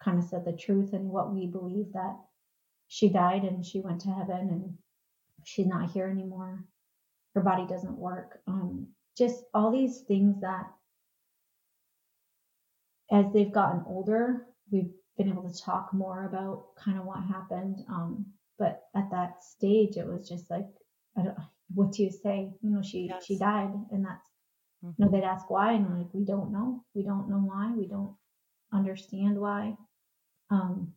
kind 0.04 0.20
of 0.20 0.26
said 0.26 0.46
the 0.46 0.52
truth 0.52 0.94
and 0.94 1.10
what 1.10 1.34
we 1.34 1.48
believe 1.48 1.94
that 1.94 2.18
she 2.88 3.10
died 3.10 3.44
and 3.44 3.66
she 3.66 3.80
went 3.80 4.02
to 4.02 4.10
heaven 4.10 4.50
and 4.50 4.78
she's 5.46 5.68
not 5.68 5.92
here 5.92 6.08
anymore. 6.08 6.66
Her 7.36 7.42
body 7.42 7.66
doesn't 7.66 7.98
work. 7.98 8.40
Um, 8.48 8.88
just 9.18 9.46
all 9.54 9.72
these 9.72 10.02
things 10.02 10.42
that 10.42 10.66
as 13.14 13.32
they've 13.32 13.54
gotten 13.54 13.84
older, 13.88 14.48
we've 14.72 14.92
been 15.18 15.30
able 15.30 15.50
to 15.50 15.62
talk 15.62 15.94
more 15.94 16.26
about 16.26 16.76
kind 16.76 16.98
of 16.98 17.06
what 17.06 17.24
happened. 17.24 17.80
Um, 17.88 18.26
but 18.60 18.84
at 18.96 19.10
that 19.12 19.44
stage, 19.44 19.98
it 19.98 20.06
was 20.06 20.28
just 20.28 20.50
like, 20.50 20.66
I 21.18 21.24
don't 21.24 21.38
what 21.74 21.92
do 21.92 22.04
you 22.04 22.12
say? 22.12 22.52
You 22.62 22.70
know, 22.70 22.82
she 22.82 23.08
yes. 23.10 23.26
she 23.26 23.38
died, 23.38 23.72
and 23.92 24.06
that's 24.06 24.28
mm-hmm. 24.84 24.90
you 24.90 24.94
know 25.00 25.08
mm-hmm. 25.08 25.16
they'd 25.16 25.26
ask 25.26 25.50
why, 25.50 25.74
and 25.74 25.98
like, 25.98 26.14
we 26.14 26.26
don't 26.26 26.52
know, 26.52 26.84
we 26.94 27.04
don't 27.04 27.30
know 27.30 27.38
why, 27.38 27.72
we 27.76 27.88
don't 27.88 28.16
understand 28.72 29.40
why. 29.40 29.76
Um, 30.50 30.94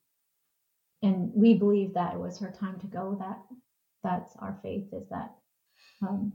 and 1.03 1.31
we 1.35 1.55
believe 1.55 1.95
that 1.95 2.15
it 2.15 2.21
was 2.21 2.39
her 2.39 2.51
time 2.51 2.81
to 2.81 2.87
go. 2.87 3.17
That 3.19 3.39
that's 4.03 4.35
our 4.39 4.59
faith 4.63 4.87
is 4.93 5.09
that 5.11 5.35
um, 6.03 6.33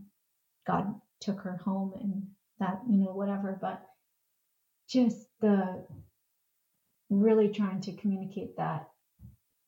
God 0.66 0.96
took 1.20 1.40
her 1.42 1.58
home, 1.58 1.94
and 2.00 2.24
that 2.60 2.82
you 2.90 2.98
know 2.98 3.14
whatever. 3.14 3.58
But 3.60 3.84
just 4.90 5.28
the 5.42 5.84
really 7.10 7.50
trying 7.50 7.82
to 7.82 7.92
communicate 7.94 8.56
that 8.58 8.90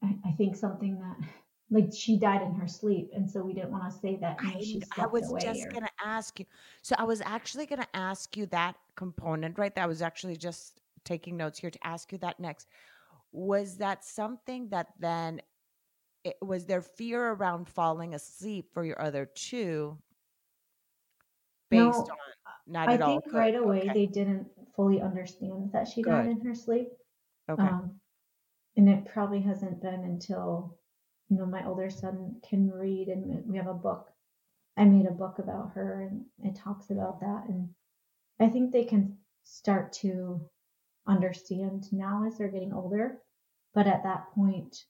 I, 0.03 0.15
I, 0.25 0.31
think 0.31 0.55
something 0.55 0.97
that 0.99 1.27
like 1.69 1.89
she 1.93 2.17
died 2.17 2.41
in 2.41 2.53
her 2.55 2.67
sleep 2.67 3.09
and 3.13 3.29
so 3.29 3.43
we 3.43 3.53
didn't 3.53 3.71
want 3.71 3.91
to 3.91 3.99
say 3.99 4.17
that 4.21 4.37
I, 4.39 4.63
I 4.97 5.07
was 5.07 5.33
just 5.41 5.65
or... 5.65 5.71
gonna 5.71 5.89
ask 6.03 6.39
you 6.39 6.45
so 6.81 6.95
I 6.97 7.03
was 7.03 7.21
actually 7.21 7.65
gonna 7.65 7.87
ask 7.93 8.37
you 8.37 8.45
that 8.47 8.75
component 8.95 9.57
right 9.57 9.75
that 9.75 9.83
I 9.83 9.87
was 9.87 10.01
actually 10.01 10.37
just 10.37 10.79
taking 11.03 11.35
notes 11.35 11.59
here 11.59 11.71
to 11.71 11.79
ask 11.85 12.11
you 12.13 12.17
that 12.19 12.39
next 12.39 12.67
was 13.33 13.77
that 13.77 14.05
something 14.05 14.69
that 14.69 14.87
then 14.99 15.41
it, 16.23 16.37
was 16.41 16.65
there 16.65 16.81
fear 16.81 17.31
around 17.31 17.67
falling 17.67 18.13
asleep 18.13 18.67
for 18.73 18.85
your 18.85 19.01
other 19.01 19.25
two 19.35 19.97
based 21.69 21.81
no, 21.81 21.91
on 21.91 22.07
not 22.65 22.89
I 22.89 22.93
at 22.93 23.01
all. 23.01 23.17
I 23.17 23.21
think 23.21 23.33
right 23.33 23.55
away 23.55 23.79
okay. 23.79 23.93
they 23.93 24.05
didn't 24.05 24.47
fully 24.75 25.01
understand 25.01 25.71
that 25.73 25.87
she 25.87 26.01
Good. 26.01 26.11
died 26.11 26.27
in 26.27 26.41
her 26.41 26.55
sleep. 26.55 26.89
Okay. 27.49 27.61
Um, 27.61 27.99
and 28.75 28.89
it 28.89 29.05
probably 29.05 29.41
hasn't 29.41 29.81
been 29.81 30.03
until 30.03 30.77
you 31.29 31.37
know 31.37 31.45
my 31.45 31.65
older 31.65 31.89
son 31.89 32.35
can 32.47 32.69
read 32.71 33.07
and 33.07 33.45
we 33.45 33.57
have 33.57 33.67
a 33.67 33.73
book. 33.73 34.09
I 34.75 34.85
made 34.85 35.05
a 35.05 35.11
book 35.11 35.39
about 35.39 35.71
her 35.73 36.01
and 36.01 36.25
it 36.43 36.55
talks 36.55 36.89
about 36.89 37.19
that 37.19 37.45
and 37.47 37.69
I 38.39 38.49
think 38.49 38.71
they 38.71 38.85
can 38.85 39.17
start 39.43 39.93
to 39.93 40.41
understand 41.07 41.91
now 41.91 42.25
as 42.25 42.37
they're 42.37 42.47
getting 42.47 42.73
older. 42.73 43.19
But 43.73 43.87
at 43.87 44.03
that 44.03 44.31
point, 44.33 44.85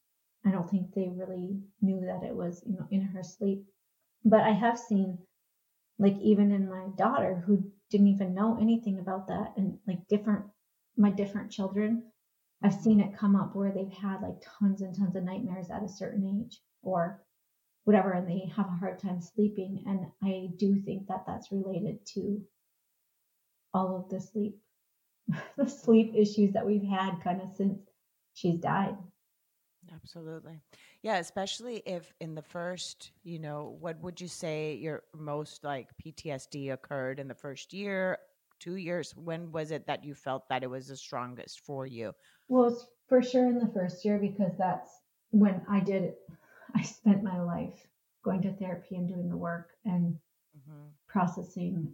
I 0.45 0.51
don't 0.51 0.69
think 0.69 0.93
they 0.93 1.09
really 1.09 1.59
knew 1.81 2.01
that 2.01 2.23
it 2.23 2.35
was, 2.35 2.63
you 2.65 2.73
know, 2.73 2.87
in 2.91 3.01
her 3.01 3.23
sleep. 3.23 3.65
But 4.25 4.41
I 4.41 4.51
have 4.51 4.77
seen 4.77 5.17
like 5.99 6.17
even 6.21 6.51
in 6.51 6.69
my 6.69 6.87
daughter 6.97 7.43
who 7.45 7.71
didn't 7.93 8.07
even 8.07 8.33
know 8.33 8.57
anything 8.59 8.97
about 8.99 9.27
that. 9.27 9.53
And 9.55 9.77
like 9.87 10.07
different 10.09 10.43
my 10.97 11.09
different 11.09 11.51
children 11.51 12.03
i've 12.63 12.73
seen 12.73 12.99
it 12.99 13.17
come 13.17 13.35
up 13.35 13.55
where 13.55 13.71
they've 13.71 13.91
had 13.91 14.21
like 14.21 14.35
tons 14.59 14.81
and 14.81 14.95
tons 14.95 15.15
of 15.15 15.23
nightmares 15.23 15.69
at 15.71 15.83
a 15.83 15.89
certain 15.89 16.43
age 16.45 16.59
or 16.81 17.23
whatever 17.83 18.11
and 18.11 18.27
they 18.27 18.51
have 18.55 18.67
a 18.67 18.77
hard 18.79 18.99
time 18.99 19.21
sleeping. 19.21 19.83
And 19.85 20.05
i 20.23 20.49
do 20.57 20.79
think 20.81 21.07
that 21.07 21.23
that's 21.27 21.51
related 21.51 22.05
to 22.13 22.41
all 23.73 23.95
of 23.95 24.09
the 24.09 24.19
sleep 24.19 24.59
the 25.57 25.67
sleep 25.67 26.13
issues 26.15 26.53
that 26.53 26.65
we've 26.65 26.87
had 26.87 27.21
kind 27.23 27.41
of 27.41 27.49
since 27.55 27.79
she's 28.33 28.59
died. 28.59 28.97
Absolutely 29.93 30.59
Yeah, 31.03 31.17
especially 31.17 31.83
if 31.85 32.13
in 32.21 32.33
the 32.33 32.41
first, 32.41 33.11
you 33.23 33.37
know, 33.37 33.75
what 33.81 34.01
would 34.01 34.21
you 34.21 34.29
say 34.29 34.75
your 34.75 35.03
most 35.13 35.65
like 35.65 35.89
PTSD 36.03 36.71
occurred 36.71 37.19
in 37.19 37.27
the 37.27 37.35
first 37.35 37.73
year, 37.73 38.17
two 38.61 38.77
years? 38.77 39.13
When 39.17 39.51
was 39.51 39.71
it 39.71 39.85
that 39.87 40.05
you 40.05 40.15
felt 40.15 40.47
that 40.47 40.63
it 40.63 40.69
was 40.69 40.87
the 40.87 40.95
strongest 40.95 41.59
for 41.65 41.85
you? 41.85 42.13
Well, 42.47 42.87
for 43.09 43.21
sure 43.21 43.47
in 43.47 43.59
the 43.59 43.71
first 43.73 44.05
year 44.05 44.17
because 44.17 44.53
that's 44.57 44.91
when 45.31 45.61
I 45.69 45.81
did, 45.81 46.03
it. 46.03 46.19
I 46.73 46.81
spent 46.81 47.21
my 47.21 47.39
life 47.41 47.85
going 48.23 48.41
to 48.43 48.53
therapy 48.53 48.95
and 48.95 49.07
doing 49.07 49.27
the 49.27 49.37
work 49.37 49.71
and 49.83 50.13
mm-hmm. 50.57 50.87
processing 51.07 51.93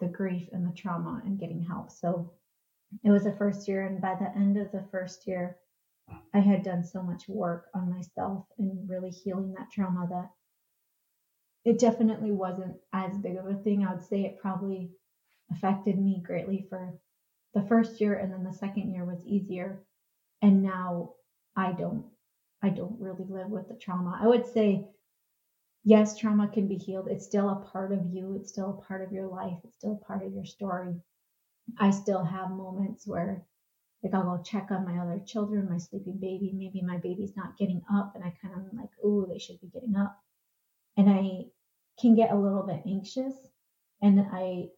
the 0.00 0.06
grief 0.06 0.48
and 0.52 0.66
the 0.66 0.76
trauma 0.76 1.22
and 1.24 1.40
getting 1.40 1.62
help. 1.62 1.90
So 1.90 2.30
it 3.04 3.10
was 3.10 3.24
the 3.24 3.32
first 3.32 3.66
year. 3.66 3.86
And 3.86 4.02
by 4.02 4.16
the 4.16 4.30
end 4.36 4.58
of 4.58 4.70
the 4.70 4.84
first 4.90 5.26
year, 5.26 5.56
I 6.34 6.40
had 6.40 6.62
done 6.62 6.84
so 6.84 7.02
much 7.02 7.28
work 7.28 7.68
on 7.74 7.90
myself 7.90 8.46
and 8.58 8.88
really 8.88 9.10
healing 9.10 9.54
that 9.54 9.70
trauma 9.70 10.06
that 10.10 10.30
it 11.64 11.78
definitely 11.78 12.32
wasn't 12.32 12.76
as 12.92 13.18
big 13.18 13.36
of 13.36 13.46
a 13.46 13.54
thing. 13.54 13.84
I 13.84 13.92
would 13.92 14.02
say 14.02 14.22
it 14.24 14.38
probably 14.38 14.90
affected 15.50 15.98
me 15.98 16.22
greatly 16.24 16.66
for 16.68 16.98
the 17.54 17.62
first 17.62 18.00
year 18.00 18.14
and 18.14 18.32
then 18.32 18.44
the 18.44 18.52
second 18.52 18.92
year 18.92 19.04
was 19.04 19.24
easier. 19.26 19.84
And 20.42 20.62
now 20.62 21.14
I 21.56 21.72
don't 21.72 22.06
I 22.62 22.70
don't 22.70 23.00
really 23.00 23.24
live 23.24 23.48
with 23.48 23.68
the 23.68 23.74
trauma. 23.74 24.18
I 24.20 24.26
would 24.26 24.46
say 24.46 24.86
yes, 25.84 26.16
trauma 26.18 26.48
can 26.48 26.68
be 26.68 26.76
healed. 26.76 27.08
It's 27.08 27.24
still 27.26 27.48
a 27.50 27.56
part 27.72 27.92
of 27.92 28.06
you, 28.06 28.34
it's 28.36 28.50
still 28.50 28.70
a 28.70 28.86
part 28.86 29.02
of 29.02 29.12
your 29.12 29.26
life, 29.26 29.58
it's 29.64 29.76
still 29.76 30.00
a 30.00 30.04
part 30.04 30.24
of 30.24 30.32
your 30.32 30.44
story. 30.44 30.94
I 31.78 31.90
still 31.90 32.24
have 32.24 32.50
moments 32.50 33.06
where 33.06 33.46
like 34.02 34.14
I'll 34.14 34.36
go 34.36 34.42
check 34.42 34.68
on 34.70 34.84
my 34.84 34.98
other 34.98 35.20
children, 35.26 35.68
my 35.68 35.78
sleeping 35.78 36.18
baby. 36.18 36.52
Maybe 36.54 36.80
my 36.82 36.96
baby's 36.96 37.36
not 37.36 37.58
getting 37.58 37.82
up, 37.92 38.12
and 38.14 38.24
I 38.24 38.32
kind 38.40 38.54
of 38.54 38.78
like, 38.78 38.90
oh, 39.04 39.26
they 39.26 39.38
should 39.38 39.60
be 39.60 39.68
getting 39.68 39.96
up. 39.96 40.18
And 40.96 41.10
I 41.10 41.46
can 42.00 42.14
get 42.14 42.32
a 42.32 42.36
little 42.38 42.62
bit 42.62 42.82
anxious. 42.86 43.34
And 44.00 44.26
I, 44.32 44.68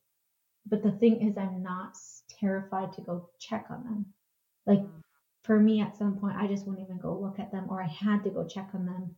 but 0.66 0.82
the 0.82 0.90
thing 0.92 1.22
is, 1.28 1.38
I'm 1.38 1.62
not 1.62 1.96
terrified 2.40 2.92
to 2.94 3.00
go 3.02 3.28
check 3.38 3.66
on 3.70 3.84
them. 3.84 4.06
Like 4.66 4.80
mm. 4.80 5.02
for 5.44 5.58
me, 5.58 5.80
at 5.80 5.96
some 5.96 6.18
point, 6.18 6.36
I 6.36 6.48
just 6.48 6.66
wouldn't 6.66 6.84
even 6.84 6.98
go 6.98 7.16
look 7.16 7.38
at 7.38 7.52
them, 7.52 7.66
or 7.70 7.80
I 7.80 7.86
had 7.86 8.24
to 8.24 8.30
go 8.30 8.46
check 8.46 8.70
on 8.74 8.86
them 8.86 9.14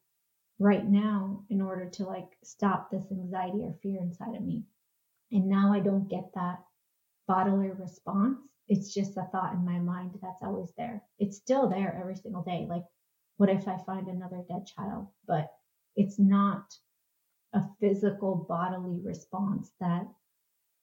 right 0.58 0.86
now 0.86 1.42
in 1.48 1.62
order 1.62 1.88
to 1.88 2.04
like 2.04 2.36
stop 2.44 2.90
this 2.90 3.04
anxiety 3.10 3.62
or 3.62 3.74
fear 3.82 4.00
inside 4.00 4.36
of 4.36 4.42
me. 4.42 4.64
And 5.32 5.48
now 5.48 5.72
I 5.72 5.80
don't 5.80 6.08
get 6.08 6.30
that 6.34 6.62
bodily 7.26 7.70
response 7.70 8.38
it's 8.68 8.94
just 8.94 9.16
a 9.16 9.26
thought 9.30 9.52
in 9.52 9.64
my 9.64 9.78
mind 9.78 10.12
that's 10.22 10.42
always 10.42 10.72
there. 10.76 11.02
It's 11.18 11.36
still 11.36 11.68
there 11.68 11.96
every 12.00 12.16
single 12.16 12.42
day. 12.42 12.66
Like, 12.68 12.84
what 13.36 13.50
if 13.50 13.68
I 13.68 13.78
find 13.84 14.08
another 14.08 14.42
dead 14.48 14.66
child? 14.66 15.08
But 15.26 15.50
it's 15.96 16.18
not 16.18 16.74
a 17.52 17.62
physical 17.80 18.46
bodily 18.48 19.00
response 19.04 19.70
that 19.80 20.06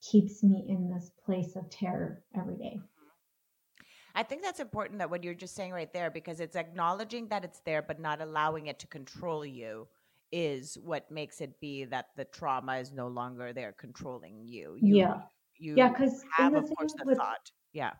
keeps 0.00 0.42
me 0.42 0.64
in 0.68 0.90
this 0.90 1.10
place 1.24 1.56
of 1.56 1.68
terror 1.70 2.24
every 2.36 2.56
day. 2.56 2.76
Mm-hmm. 2.76 3.84
I 4.14 4.22
think 4.22 4.42
that's 4.42 4.60
important 4.60 4.98
that 4.98 5.10
what 5.10 5.24
you're 5.24 5.34
just 5.34 5.54
saying 5.54 5.72
right 5.72 5.92
there, 5.92 6.10
because 6.10 6.40
it's 6.40 6.56
acknowledging 6.56 7.28
that 7.28 7.44
it's 7.44 7.60
there, 7.60 7.82
but 7.82 8.00
not 8.00 8.20
allowing 8.20 8.66
it 8.66 8.78
to 8.80 8.86
control 8.86 9.44
you 9.44 9.88
is 10.30 10.78
what 10.82 11.10
makes 11.10 11.40
it 11.40 11.60
be 11.60 11.84
that 11.84 12.06
the 12.16 12.24
trauma 12.24 12.76
is 12.76 12.92
no 12.92 13.08
longer 13.08 13.52
there 13.52 13.72
controlling 13.72 14.46
you. 14.46 14.76
you 14.80 14.96
yeah. 14.96 15.20
You 15.58 15.74
yeah, 15.76 15.90
because 15.90 16.24
have, 16.36 16.54
of 16.54 16.64
course, 16.76 16.92
the 16.94 17.04
with, 17.04 17.18
thought. 17.18 17.50
Yeah. 17.72 17.92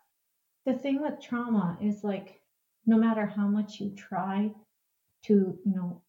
The 0.65 0.73
thing 0.73 1.01
with 1.01 1.21
trauma 1.21 1.77
is 1.81 2.03
like, 2.03 2.41
no 2.85 2.97
matter 2.97 3.25
how 3.25 3.47
much 3.47 3.79
you 3.79 3.91
try 3.95 4.51
to, 5.25 5.57
you 5.65 5.75
know, 5.75 6.01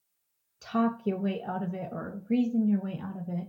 talk 0.61 1.06
your 1.06 1.18
way 1.18 1.42
out 1.47 1.62
of 1.62 1.75
it 1.75 1.88
or 1.92 2.23
reason 2.28 2.68
your 2.68 2.80
way 2.80 3.00
out 3.02 3.16
of 3.16 3.28
it, 3.28 3.49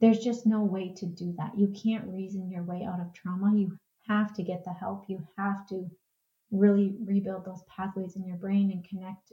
there's 0.00 0.20
just 0.20 0.46
no 0.46 0.62
way 0.62 0.92
to 0.96 1.06
do 1.06 1.34
that. 1.36 1.58
You 1.58 1.68
can't 1.68 2.08
reason 2.08 2.50
your 2.50 2.62
way 2.62 2.84
out 2.84 3.00
of 3.00 3.12
trauma. 3.12 3.56
You 3.56 3.76
have 4.08 4.32
to 4.34 4.42
get 4.42 4.64
the 4.64 4.72
help. 4.72 5.04
You 5.08 5.26
have 5.36 5.66
to 5.68 5.90
really 6.50 6.96
rebuild 7.04 7.44
those 7.44 7.62
pathways 7.68 8.16
in 8.16 8.24
your 8.24 8.36
brain 8.36 8.70
and 8.72 8.88
connect 8.88 9.32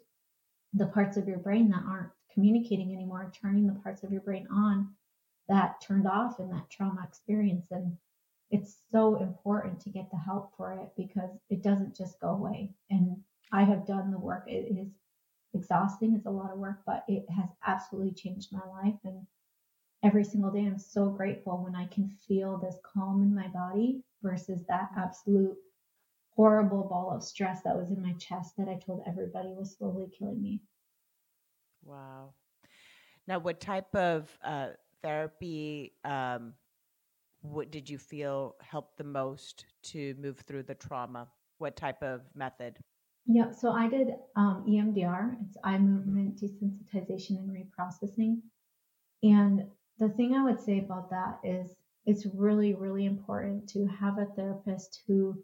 the 0.74 0.88
parts 0.88 1.18
of 1.18 1.28
your 1.28 1.40
brain 1.40 1.70
that 1.70 1.84
aren't 1.88 2.12
communicating 2.34 2.94
anymore, 2.94 3.32
turning 3.42 3.66
the 3.66 3.80
parts 3.82 4.04
of 4.04 4.12
your 4.12 4.22
brain 4.22 4.48
on 4.52 4.90
that 5.48 5.82
turned 5.82 6.08
off 6.08 6.40
in 6.40 6.50
that 6.50 6.70
trauma 6.70 7.04
experience. 7.08 7.68
And 7.72 7.98
it's 8.50 8.78
so 8.92 9.18
important 9.18 9.80
to 9.82 9.90
get 9.90 10.10
the 10.10 10.18
help 10.18 10.52
for 10.56 10.74
it 10.74 10.90
because 10.96 11.30
it 11.50 11.62
doesn't 11.64 11.96
just 11.96 12.20
go 12.20 12.30
away. 12.30 12.74
And 12.90 13.18
I 13.52 13.64
have 13.64 13.86
done 13.86 14.12
the 14.12 14.20
work. 14.20 14.46
It 14.48 14.78
is 14.78 14.88
exhausting. 15.54 16.14
It's 16.14 16.26
a 16.26 16.32
lot 16.32 16.52
of 16.52 16.60
work, 16.60 16.80
but 16.86 17.04
it 17.08 17.26
has 17.36 17.50
absolutely 17.66 18.14
changed 18.14 18.54
my 18.54 18.66
life. 18.82 18.96
And 19.04 19.26
every 20.04 20.24
single 20.24 20.52
day, 20.52 20.66
I'm 20.66 20.80
so 20.80 21.10
grateful 21.10 21.64
when 21.64 21.76
I 21.76 21.88
can 21.88 22.10
feel 22.28 22.58
this 22.58 22.78
calm 22.84 23.22
in 23.22 23.36
my 23.36 23.48
body 23.48 24.02
versus 24.24 24.64
that 24.68 24.90
absolute 24.98 25.58
horrible 26.36 26.84
ball 26.84 27.12
of 27.14 27.24
stress 27.24 27.64
that 27.64 27.76
was 27.76 27.90
in 27.90 28.02
my 28.02 28.14
chest 28.14 28.56
that 28.58 28.70
I 28.70 28.76
told 28.76 29.04
everybody 29.08 29.50
was 29.50 29.76
slowly 29.76 30.08
killing 30.18 30.42
me. 30.42 30.62
Wow. 31.84 32.34
Now, 33.28 33.40
what 33.40 33.60
type 33.60 33.94
of 33.96 34.30
uh, 34.44 34.70
therapy 35.04 35.94
um, 36.06 36.54
what 37.42 37.72
did 37.72 37.90
you 37.90 37.98
feel 37.98 38.56
helped 38.62 38.98
the 38.98 39.04
most 39.04 39.66
to 39.84 40.16
move 40.20 40.40
through 40.40 40.64
the 40.64 40.76
trauma? 40.76 41.28
What 41.58 41.76
type 41.76 42.02
of 42.04 42.22
method? 42.36 42.78
Yeah, 43.26 43.52
so 43.52 43.72
I 43.72 43.90
did 43.90 44.08
um, 44.36 44.66
EMDR. 44.68 45.36
It's 45.46 45.58
eye 45.64 45.78
movement 45.78 46.40
desensitization 46.42 47.32
and 47.38 47.50
reprocessing. 47.50 48.42
And 49.24 49.66
the 50.00 50.10
thing 50.10 50.34
I 50.34 50.44
would 50.44 50.60
say 50.60 50.80
about 50.80 51.10
that 51.10 51.40
is 51.44 51.76
it's 52.06 52.26
really, 52.34 52.74
really 52.74 53.06
important 53.06 53.68
to 53.70 53.86
have 53.88 54.18
a 54.18 54.28
therapist 54.36 55.02
who, 55.08 55.44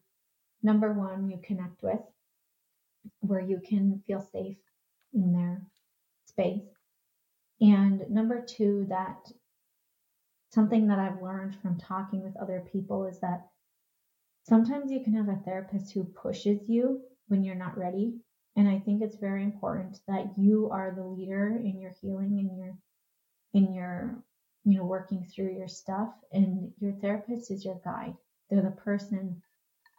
number 0.62 0.94
one, 0.94 1.30
you 1.30 1.40
connect 1.44 1.84
with, 1.84 2.00
where 3.20 3.42
you 3.42 3.60
can 3.68 4.02
feel 4.08 4.22
safe 4.32 4.58
in 5.14 5.34
their 5.34 5.62
space. 6.26 6.64
And 7.60 8.10
number 8.10 8.42
two, 8.42 8.86
that 8.90 9.30
something 10.54 10.88
that 10.88 11.00
I've 11.00 11.22
learned 11.22 11.56
from 11.62 11.80
talking 11.80 12.22
with 12.22 12.38
other 12.38 12.64
people 12.72 13.08
is 13.08 13.20
that 13.22 13.48
sometimes 14.44 14.92
you 14.92 15.04
can 15.04 15.14
have 15.16 15.30
a 15.30 15.42
therapist 15.44 15.92
who 15.92 16.04
pushes 16.04 16.70
you 16.70 17.02
when 17.28 17.44
you're 17.44 17.56
not 17.56 17.78
ready. 17.78 18.14
And 18.56 18.68
I 18.68 18.78
think 18.78 19.02
it's 19.02 19.16
very 19.16 19.44
important 19.44 20.00
that 20.08 20.38
you 20.38 20.70
are 20.72 20.94
the 20.96 21.04
leader 21.04 21.60
in 21.64 21.80
your 21.80 21.94
healing 22.02 22.38
and 22.38 22.58
your 22.58 22.78
in 23.54 23.74
your 23.74 24.24
you 24.64 24.78
know 24.78 24.84
working 24.84 25.26
through 25.26 25.56
your 25.58 25.68
stuff 25.68 26.10
and 26.32 26.72
your 26.80 26.94
therapist 26.94 27.50
is 27.50 27.66
your 27.66 27.82
guide. 27.84 28.16
They're 28.50 28.62
the 28.62 28.72
person 28.72 29.42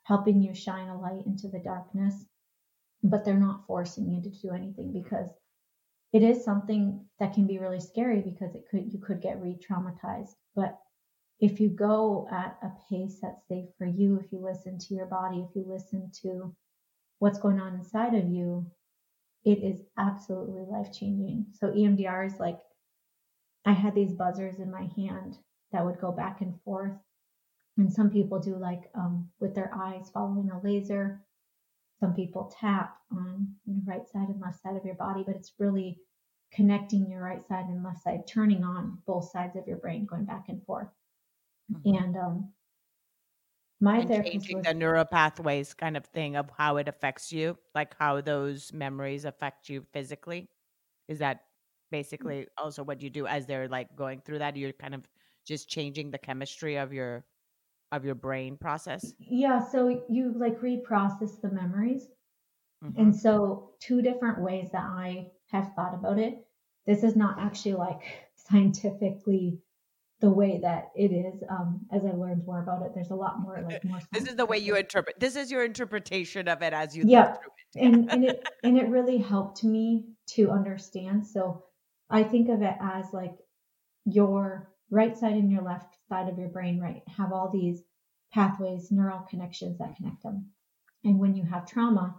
helping 0.05 0.41
you 0.41 0.55
shine 0.55 0.89
a 0.89 1.01
light 1.01 1.27
into 1.27 1.49
the 1.49 1.59
darkness, 1.59 2.15
but 3.03 3.25
they're 3.25 3.35
not 3.35 3.67
forcing 3.67 4.09
you 4.09 4.23
to 4.23 4.31
do 4.31 4.51
anything 4.53 4.93
because 4.93 5.31
it 6.15 6.23
is 6.23 6.43
something 6.43 7.05
that 7.21 7.35
can 7.35 7.47
be 7.47 7.59
really 7.59 7.81
scary 7.81 8.23
because 8.23 8.55
it 8.55 8.65
could 8.71 8.91
you 8.91 8.99
could 8.99 9.21
get 9.21 9.41
re-traumatized. 9.43 10.37
But 10.57 10.79
if 11.41 11.61
you 11.61 11.69
go 11.69 12.27
at 12.33 12.57
a 12.63 12.71
pace 12.89 13.19
that's 13.21 13.47
safe 13.49 13.69
for 13.77 13.87
you 13.87 14.19
if 14.25 14.33
you 14.33 14.39
listen 14.39 14.79
to 14.79 14.95
your 14.95 15.07
body 15.07 15.45
if 15.47 15.55
you 15.55 15.65
listen 15.69 16.11
to 16.23 16.55
what's 17.19 17.41
going 17.41 17.61
on 17.61 17.75
inside 17.75 18.15
of 18.15 18.29
you 18.31 18.65
it 19.45 19.59
is 19.59 19.83
absolutely 19.99 20.63
life 20.71 20.93
changing 20.93 21.45
so 21.53 21.73
emdr 21.73 22.25
is 22.25 22.39
like 22.39 22.61
i 23.67 23.73
had 23.73 23.95
these 23.97 24.13
buzzers 24.13 24.61
in 24.61 24.71
my 24.71 24.89
hand 24.97 25.37
that 25.75 25.85
would 25.85 26.01
go 26.01 26.13
back 26.13 26.41
and 26.41 26.55
forth. 26.63 26.93
And 27.77 27.93
some 27.93 28.09
people 28.09 28.39
do 28.39 28.57
like 28.57 28.89
um, 28.95 29.29
with 29.41 29.55
their 29.55 29.73
eyes 29.75 30.09
following 30.15 30.51
a 30.51 30.61
laser 30.63 31.21
some 32.01 32.15
people 32.15 32.53
tap 32.61 32.97
on 33.11 33.49
the 33.67 33.83
right 33.87 34.09
side 34.09 34.29
and 34.29 34.41
left 34.41 34.63
side 34.63 34.77
of 34.77 34.85
your 34.85 34.97
body, 34.97 35.23
but 35.27 35.37
it's 35.37 35.53
really 35.59 35.99
connecting 36.53 37.09
your 37.09 37.23
right 37.23 37.47
side 37.47 37.67
and 37.67 37.83
left 37.83 38.03
side, 38.03 38.27
turning 38.27 38.63
on 38.65 38.99
both 39.07 39.31
sides 39.31 39.57
of 39.57 39.67
your 39.67 39.79
brain, 39.79 40.07
going 40.07 40.25
back 40.25 40.47
and 40.49 40.65
forth. 40.65 40.89
Mm-hmm. 41.73 42.05
And 42.05 42.17
um, 42.17 42.53
my 43.81 43.99
and 43.99 44.09
therapist 44.09 44.33
changing 44.33 44.57
was, 44.59 44.67
the 44.67 44.75
neural 44.75 45.05
pathways 45.05 45.75
kind 45.75 45.97
of 45.97 46.05
thing 46.07 46.37
of 46.37 46.51
how 46.57 46.77
it 46.77 46.89
affects 46.89 47.33
you, 47.33 47.59
like 47.75 47.95
how 47.99 48.21
those 48.21 48.73
memories 48.73 49.25
affect 49.25 49.69
you 49.69 49.85
physically. 49.93 50.49
Is 51.09 51.19
that 51.19 51.45
basically 51.91 52.47
also 52.57 52.83
what 52.83 53.03
you 53.03 53.11
do 53.11 53.27
as 53.27 53.47
they're 53.47 53.69
like 53.69 53.95
going 53.97 54.21
through 54.25 54.39
that? 54.39 54.57
You're 54.57 54.73
kind 54.73 54.95
of 54.95 55.03
just 55.47 55.69
changing 55.69 56.11
the 56.11 56.19
chemistry 56.19 56.77
of 56.77 56.93
your 56.93 57.25
of 57.97 58.05
your 58.05 58.15
brain 58.15 58.57
process? 58.57 59.15
Yeah, 59.19 59.65
so 59.67 60.05
you 60.09 60.33
like 60.37 60.61
reprocess 60.61 61.41
the 61.41 61.51
memories. 61.51 62.09
Mm-hmm. 62.85 63.01
And 63.01 63.17
so 63.17 63.71
two 63.81 64.03
different 64.03 64.41
ways 64.41 64.69
that 64.73 64.83
I 64.85 65.29
have 65.51 65.73
thought 65.75 65.95
about 65.95 66.19
it. 66.19 66.45
This 66.87 67.03
is 67.03 67.17
not 67.17 67.39
actually 67.39 67.75
like 67.75 68.01
scientifically 68.35 69.59
the 70.21 70.31
way 70.31 70.59
that 70.63 70.91
it 70.95 71.13
is 71.13 71.43
um, 71.51 71.81
as 71.93 72.05
I 72.05 72.13
learned 72.13 72.47
more 72.47 72.63
about 72.63 72.83
it. 72.83 72.93
There's 72.95 73.11
a 73.11 73.15
lot 73.15 73.41
more 73.41 73.63
like 73.69 73.85
more. 73.85 73.99
this 74.13 74.25
is 74.25 74.37
the 74.37 74.47
way 74.47 74.59
you 74.59 74.77
interpret. 74.77 75.19
This 75.19 75.37
is 75.37 75.51
your 75.51 75.65
interpretation 75.65 76.49
of 76.49 76.63
it 76.63 76.73
as 76.73 76.97
you. 76.97 77.05
Yeah, 77.07 77.37
and 77.77 78.11
and 78.11 78.25
it 78.29 78.49
and 78.63 78.79
it 78.79 78.89
really 78.89 79.19
helped 79.19 79.65
me 79.65 80.07
to 80.31 80.51
understand. 80.51 81.27
So 81.27 81.65
I 82.11 82.23
think 82.23 82.49
of 82.49 82.63
it 82.63 82.75
as 82.81 83.07
like 83.13 83.35
your 84.05 84.74
right 84.91 85.17
side 85.17 85.33
and 85.35 85.51
your 85.51 85.63
left 85.63 85.97
side 86.09 86.29
of 86.29 86.39
your 86.39 86.49
brain, 86.49 86.81
right, 86.81 87.03
have 87.17 87.33
all 87.33 87.51
these 87.51 87.83
pathways, 88.33 88.91
neural 88.91 89.27
connections 89.31 89.79
that 89.79 89.97
connect 89.97 90.23
them. 90.23 90.47
And 91.05 91.19
when 91.19 91.35
you 91.35 91.45
have 91.45 91.67
trauma, 91.67 92.17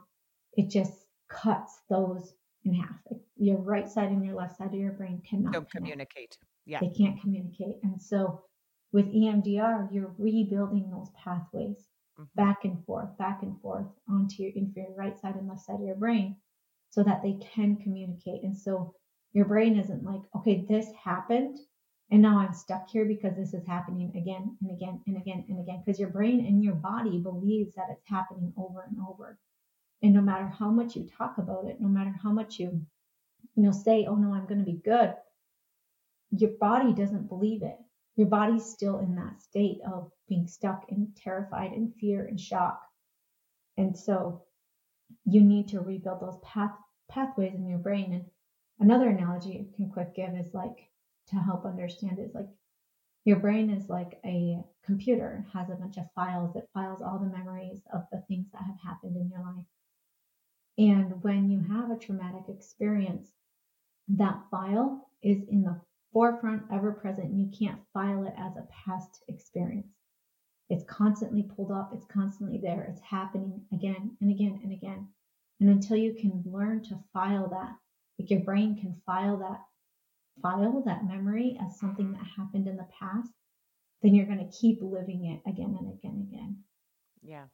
it 0.54 0.70
just 0.70 0.94
cuts 1.30 1.82
those 1.90 2.34
in 2.64 2.74
half. 2.74 2.96
Like 3.10 3.22
your 3.38 3.58
right 3.58 3.90
side 3.90 4.10
and 4.10 4.26
your 4.26 4.36
left 4.36 4.58
side 4.58 4.74
of 4.74 4.80
your 4.80 4.94
brain 4.94 5.22
cannot 5.28 5.54
Don't 5.54 5.70
communicate. 5.70 6.38
Yeah. 6.66 6.80
They 6.80 6.90
can't 6.90 7.20
communicate. 7.22 7.76
And 7.84 8.02
so 8.02 8.44
with 8.92 9.14
EMDR, 9.14 9.90
you're 9.92 10.16
rebuilding 10.18 10.90
those 10.90 11.10
pathways 11.22 11.88
mm-hmm. 12.20 12.24
back 12.36 12.64
and 12.64 12.84
forth, 12.86 13.18
back 13.18 13.44
and 13.44 13.60
forth 13.62 13.88
onto 14.10 14.44
your, 14.44 14.52
your 14.76 14.96
right 14.96 15.20
side 15.20 15.36
and 15.36 15.48
left 15.48 15.66
side 15.66 15.76
of 15.76 15.86
your 15.86 15.96
brain 15.96 16.38
so 16.90 17.04
that 17.04 17.22
they 17.22 17.38
can 17.42 17.76
communicate. 17.76 18.44
And 18.44 18.58
so 18.58 18.96
your 19.34 19.46
brain 19.46 19.78
isn't 19.78 20.04
like, 20.04 20.22
okay, 20.36 20.66
this 20.68 20.88
happened. 21.04 21.58
And 22.12 22.22
now 22.22 22.38
I'm 22.38 22.54
stuck 22.54 22.90
here 22.90 23.06
because 23.06 23.36
this 23.36 23.54
is 23.54 23.66
happening 23.66 24.12
again 24.16 24.56
and 24.62 24.72
again 24.72 25.02
and 25.08 25.18
again 25.18 25.44
and 25.50 25.60
again. 25.60 25.82
Because 25.84 26.00
your 26.00 26.10
brain 26.10 26.46
and 26.46 26.64
your 26.64 26.76
body 26.76 27.18
believes 27.18 27.74
that 27.76 27.88
it's 27.92 28.08
happening 28.08 28.54
over 28.58 28.86
and 28.88 28.98
over. 29.10 29.40
And 30.04 30.14
no 30.14 30.22
matter 30.22 30.48
how 30.48 30.70
much 30.70 30.96
you 30.96 31.10
talk 31.18 31.38
about 31.40 31.66
it, 31.66 31.82
no 31.82 31.88
matter 31.88 32.14
how 32.22 32.32
much 32.32 32.60
you, 32.60 32.80
you 33.56 33.64
know, 33.64 33.72
say, 33.72 34.06
oh 34.08 34.16
no, 34.16 34.34
I'm 34.34 34.46
going 34.46 34.60
to 34.60 34.72
be 34.72 34.82
good, 34.86 35.16
your 36.32 36.52
body 36.52 36.94
doesn't 36.94 37.28
believe 37.28 37.64
it. 37.64 37.78
Your 38.16 38.28
body's 38.28 38.66
still 38.66 39.00
in 39.00 39.16
that 39.16 39.42
state 39.42 39.80
of 39.92 40.12
being 40.30 40.48
stuck 40.48 40.86
and 40.90 41.08
terrified 41.16 41.72
and 41.72 41.94
fear 41.96 42.26
and 42.26 42.40
shock. 42.40 42.82
And 43.78 43.98
so 43.98 44.44
you 45.26 45.42
need 45.42 45.68
to 45.70 45.82
rebuild 45.82 46.22
those 46.22 46.38
path, 46.44 46.72
pathways 47.10 47.56
in 47.56 47.68
your 47.68 47.80
brain. 47.80 48.14
And 48.14 48.26
another 48.80 49.10
analogy 49.10 49.60
I 49.60 49.76
can 49.76 49.90
quick 49.90 50.16
give 50.16 50.36
is 50.36 50.54
like 50.54 50.90
to 51.30 51.36
help 51.36 51.66
understand 51.66 52.20
is 52.20 52.34
like 52.34 52.48
your 53.26 53.38
brain 53.38 53.72
is 53.72 53.90
like 53.90 54.20
a 54.24 54.60
computer, 54.86 55.46
has 55.52 55.70
a 55.70 55.76
bunch 55.76 55.98
of 55.98 56.12
files 56.14 56.54
that 56.54 56.72
files 56.74 57.02
all 57.02 57.18
the 57.18 57.38
memories 57.38 57.82
of 57.92 58.04
the 58.12 58.22
things 58.28 58.46
that 58.54 58.62
have 58.62 58.78
happened 58.84 59.18
in 59.18 59.30
your 59.30 59.42
life. 59.42 59.66
And 60.78 61.24
when 61.24 61.50
you 61.50 61.60
have 61.62 61.90
a 61.90 61.98
traumatic 61.98 62.44
experience, 62.50 63.32
that 64.10 64.44
file 64.52 65.10
is 65.24 65.42
in 65.50 65.64
the 65.64 65.80
forefront, 66.14 66.64
ever 66.72 66.92
present. 66.92 67.32
And 67.32 67.40
you 67.40 67.50
can't 67.58 67.82
file 67.94 68.24
it 68.26 68.34
as 68.38 68.56
a 68.58 68.68
past 68.86 69.24
experience. 69.28 69.88
It's 70.70 70.84
constantly 70.86 71.44
pulled 71.44 71.72
up, 71.72 71.92
it's 71.94 72.06
constantly 72.06 72.58
there, 72.58 72.84
it's 72.84 73.02
happening 73.02 73.62
again 73.72 74.18
and 74.20 74.32
again 74.32 74.60
and 74.64 74.72
again. 74.72 75.08
And 75.60 75.70
until 75.70 75.98
you 75.98 76.14
can 76.14 76.44
learn 76.46 76.84
to 76.86 77.00
file 77.14 77.50
that, 77.50 77.76
like 78.20 78.30
your 78.30 78.42
brain 78.42 78.76
can 78.76 79.02
file 79.06 79.38
that 79.38 79.62
file, 80.42 80.84
that 80.86 81.06
memory 81.06 81.58
as 81.66 81.80
something 81.80 82.12
that 82.14 82.26
happened 82.38 82.68
in 82.68 82.78
the 82.78 82.88
past, 83.00 83.32
then 84.02 84.14
you're 84.14 84.26
going 84.26 84.40
to 84.40 84.58
keep 84.58 84.80
living 84.82 85.26
it 85.26 85.50
again 85.50 85.76
and 85.80 85.94
again 85.94 86.12
and 86.12 86.34
again. 86.34 86.58
Yeah. 87.22 87.46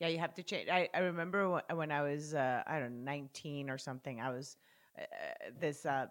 Yeah, 0.00 0.08
you 0.08 0.18
have 0.18 0.34
to 0.34 0.42
change. 0.42 0.68
I, 0.68 0.88
I 0.94 0.98
remember 0.98 1.60
when 1.72 1.92
I 1.92 2.02
was, 2.02 2.34
uh, 2.34 2.62
I 2.66 2.78
don't 2.80 3.04
know, 3.04 3.04
19 3.04 3.70
or 3.70 3.78
something, 3.78 4.20
I 4.20 4.30
was 4.30 4.56
uh, 4.98 5.04
this 5.60 5.86
uh, 5.86 6.06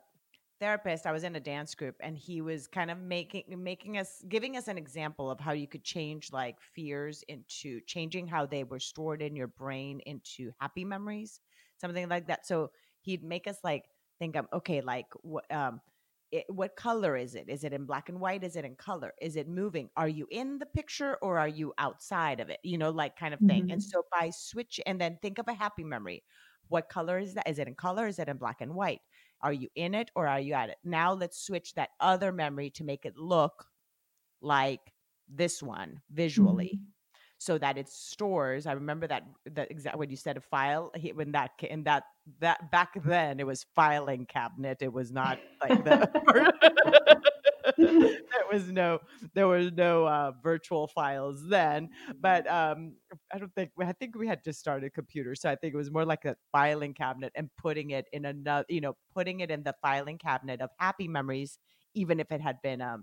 therapist 0.61 1.07
i 1.07 1.11
was 1.11 1.23
in 1.23 1.35
a 1.35 1.39
dance 1.39 1.73
group 1.73 1.95
and 2.01 2.15
he 2.15 2.39
was 2.39 2.67
kind 2.67 2.91
of 2.91 2.99
making 2.99 3.43
making 3.57 3.97
us 3.97 4.23
giving 4.29 4.55
us 4.55 4.67
an 4.67 4.77
example 4.77 5.31
of 5.31 5.39
how 5.39 5.51
you 5.51 5.67
could 5.67 5.83
change 5.83 6.31
like 6.31 6.55
fears 6.75 7.23
into 7.27 7.81
changing 7.87 8.27
how 8.27 8.45
they 8.45 8.63
were 8.63 8.79
stored 8.79 9.23
in 9.23 9.35
your 9.35 9.47
brain 9.47 9.99
into 10.05 10.51
happy 10.59 10.85
memories 10.85 11.41
something 11.79 12.07
like 12.07 12.27
that 12.27 12.45
so 12.45 12.69
he'd 13.01 13.23
make 13.23 13.47
us 13.47 13.57
like 13.63 13.85
think 14.19 14.35
of 14.35 14.45
okay 14.53 14.81
like 14.81 15.07
what 15.23 15.51
um 15.51 15.81
it, 16.31 16.45
what 16.47 16.75
color 16.75 17.15
is 17.17 17.35
it? 17.35 17.49
Is 17.49 17.63
it 17.63 17.73
in 17.73 17.85
black 17.85 18.09
and 18.09 18.19
white? 18.19 18.43
Is 18.43 18.55
it 18.55 18.65
in 18.65 18.75
color? 18.75 19.13
Is 19.21 19.35
it 19.35 19.47
moving? 19.47 19.89
Are 19.97 20.07
you 20.07 20.27
in 20.31 20.59
the 20.59 20.65
picture 20.65 21.17
or 21.21 21.37
are 21.37 21.47
you 21.47 21.73
outside 21.77 22.39
of 22.39 22.49
it? 22.49 22.59
You 22.63 22.77
know 22.77 22.89
like 22.89 23.17
kind 23.17 23.33
of 23.33 23.39
thing. 23.41 23.63
Mm-hmm. 23.63 23.71
and 23.71 23.83
so 23.83 24.03
by 24.11 24.29
switch 24.29 24.79
and 24.85 24.99
then 24.99 25.17
think 25.21 25.39
of 25.39 25.47
a 25.47 25.53
happy 25.53 25.83
memory. 25.83 26.23
What 26.69 26.87
color 26.89 27.19
is 27.19 27.33
that? 27.33 27.49
Is 27.49 27.59
it 27.59 27.67
in 27.67 27.75
color? 27.75 28.07
Is 28.07 28.17
it 28.17 28.29
in 28.29 28.37
black 28.37 28.61
and 28.61 28.73
white? 28.73 29.01
Are 29.41 29.51
you 29.51 29.67
in 29.75 29.93
it 29.93 30.09
or 30.15 30.27
are 30.27 30.39
you 30.39 30.53
at 30.53 30.69
it? 30.69 30.77
Now 30.83 31.13
let's 31.13 31.45
switch 31.45 31.73
that 31.73 31.89
other 31.99 32.31
memory 32.31 32.69
to 32.71 32.83
make 32.83 33.05
it 33.05 33.17
look 33.17 33.65
like 34.41 34.93
this 35.27 35.61
one 35.61 36.01
visually. 36.11 36.71
Mm-hmm. 36.75 36.85
So 37.41 37.57
that 37.57 37.75
it 37.75 37.89
stores. 37.89 38.67
I 38.67 38.73
remember 38.73 39.07
that 39.07 39.23
that 39.47 39.71
exact 39.71 39.97
when 39.97 40.11
you 40.11 40.15
said 40.15 40.37
a 40.37 40.41
file 40.41 40.91
when 41.15 41.31
that 41.31 41.49
in 41.63 41.81
that 41.85 42.03
that 42.39 42.69
back 42.69 42.91
then 43.03 43.39
it 43.39 43.47
was 43.47 43.65
filing 43.73 44.27
cabinet. 44.27 44.77
It 44.81 44.93
was 44.93 45.11
not 45.11 45.39
like 45.59 45.83
the 45.83 47.17
there 47.77 48.45
was 48.51 48.71
no 48.71 48.99
there 49.33 49.47
was 49.47 49.71
no 49.71 50.05
uh, 50.05 50.31
virtual 50.43 50.85
files 50.87 51.47
then 51.47 51.89
but 52.19 52.47
um, 52.47 52.93
i 53.33 53.39
don't 53.39 53.53
think 53.55 53.71
i 53.79 53.91
think 53.93 54.15
we 54.15 54.27
had 54.27 54.43
just 54.43 54.59
started 54.59 54.93
computers 54.93 55.41
so 55.41 55.49
i 55.49 55.55
think 55.55 55.73
it 55.73 55.77
was 55.77 55.91
more 55.91 56.05
like 56.05 56.25
a 56.25 56.35
filing 56.51 56.93
cabinet 56.93 57.31
and 57.35 57.49
putting 57.57 57.91
it 57.91 58.05
in 58.13 58.25
another 58.25 58.65
you 58.69 58.81
know 58.81 58.95
putting 59.13 59.39
it 59.39 59.49
in 59.49 59.63
the 59.63 59.73
filing 59.81 60.17
cabinet 60.17 60.61
of 60.61 60.69
happy 60.77 61.07
memories 61.07 61.57
even 61.93 62.19
if 62.19 62.31
it 62.31 62.41
had 62.41 62.61
been 62.61 62.81
a 62.81 62.97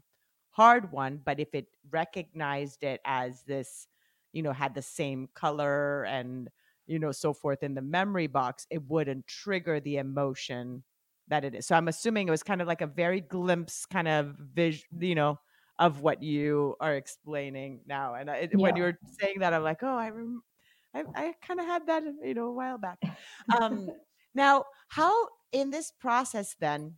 hard 0.50 0.92
one 0.92 1.20
but 1.24 1.40
if 1.40 1.48
it 1.54 1.66
recognized 1.90 2.82
it 2.82 3.00
as 3.04 3.42
this 3.46 3.86
you 4.32 4.42
know 4.42 4.52
had 4.52 4.74
the 4.74 4.82
same 4.82 5.28
color 5.34 6.04
and 6.04 6.48
you 6.86 6.98
know 6.98 7.12
so 7.12 7.32
forth 7.32 7.62
in 7.62 7.74
the 7.74 7.82
memory 7.82 8.26
box 8.26 8.66
it 8.70 8.82
wouldn't 8.88 9.26
trigger 9.26 9.80
the 9.80 9.96
emotion 9.96 10.82
that 11.28 11.44
it 11.44 11.54
is. 11.54 11.66
So 11.66 11.74
I'm 11.74 11.88
assuming 11.88 12.28
it 12.28 12.30
was 12.30 12.42
kind 12.42 12.60
of 12.60 12.66
like 12.66 12.80
a 12.80 12.86
very 12.86 13.20
glimpse 13.20 13.86
kind 13.86 14.08
of 14.08 14.34
vision, 14.38 14.86
you 14.98 15.14
know, 15.14 15.38
of 15.78 16.00
what 16.00 16.22
you 16.22 16.74
are 16.80 16.94
explaining 16.94 17.80
now. 17.86 18.14
And 18.14 18.30
I, 18.30 18.48
yeah. 18.50 18.58
when 18.58 18.76
you 18.76 18.82
were 18.82 18.98
saying 19.20 19.40
that, 19.40 19.54
I'm 19.54 19.62
like, 19.62 19.82
oh, 19.82 19.96
I 19.96 20.10
rem- 20.10 20.42
I, 20.94 21.04
I 21.14 21.34
kind 21.46 21.60
of 21.60 21.66
had 21.66 21.86
that, 21.86 22.02
you 22.24 22.34
know, 22.34 22.46
a 22.46 22.52
while 22.52 22.78
back. 22.78 22.98
Um, 23.60 23.88
now, 24.34 24.64
how 24.88 25.28
in 25.52 25.70
this 25.70 25.92
process 26.00 26.56
then? 26.60 26.94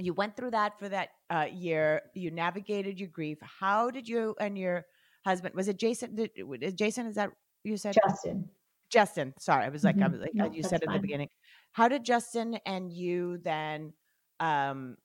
You 0.00 0.14
went 0.14 0.36
through 0.36 0.52
that 0.52 0.78
for 0.78 0.88
that 0.88 1.08
uh, 1.28 1.46
year. 1.52 2.02
You 2.14 2.30
navigated 2.30 3.00
your 3.00 3.08
grief. 3.08 3.38
How 3.42 3.90
did 3.90 4.08
you 4.08 4.36
and 4.38 4.56
your 4.56 4.86
husband? 5.24 5.54
Was 5.54 5.68
it 5.68 5.78
Jason? 5.78 6.14
Did, 6.14 6.76
Jason? 6.76 7.06
Is 7.06 7.16
that 7.16 7.30
you 7.64 7.76
said? 7.76 7.94
Justin. 8.06 8.48
Justin. 8.90 9.34
Sorry, 9.38 9.64
I 9.64 9.68
was 9.68 9.84
like, 9.84 9.96
mm-hmm. 9.96 10.04
I 10.04 10.08
was 10.08 10.20
like, 10.20 10.34
no, 10.34 10.50
you 10.50 10.62
said 10.62 10.82
at 10.82 10.92
the 10.92 10.98
beginning. 10.98 11.28
How 11.72 11.88
did 11.88 12.04
Justin 12.04 12.58
and 12.64 12.92
you 12.92 13.38
then 13.44 13.92
um, 14.40 14.96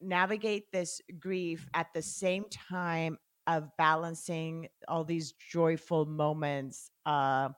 navigate 0.00 0.72
this 0.72 1.00
grief 1.18 1.68
at 1.74 1.86
the 1.94 2.02
same 2.02 2.44
time 2.50 3.18
of 3.46 3.68
balancing 3.78 4.68
all 4.88 5.04
these 5.04 5.32
joyful 5.32 6.06
moments 6.06 6.90
uh, 7.06 7.50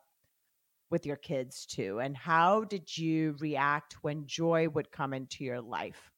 with 0.90 1.06
your 1.06 1.16
kids 1.16 1.64
too? 1.64 2.00
And 2.00 2.16
how 2.16 2.64
did 2.64 2.96
you 2.96 3.36
react 3.40 3.96
when 4.02 4.26
joy 4.26 4.68
would 4.68 4.92
come 4.92 5.14
into 5.14 5.42
your 5.44 5.62
life? 5.62 6.12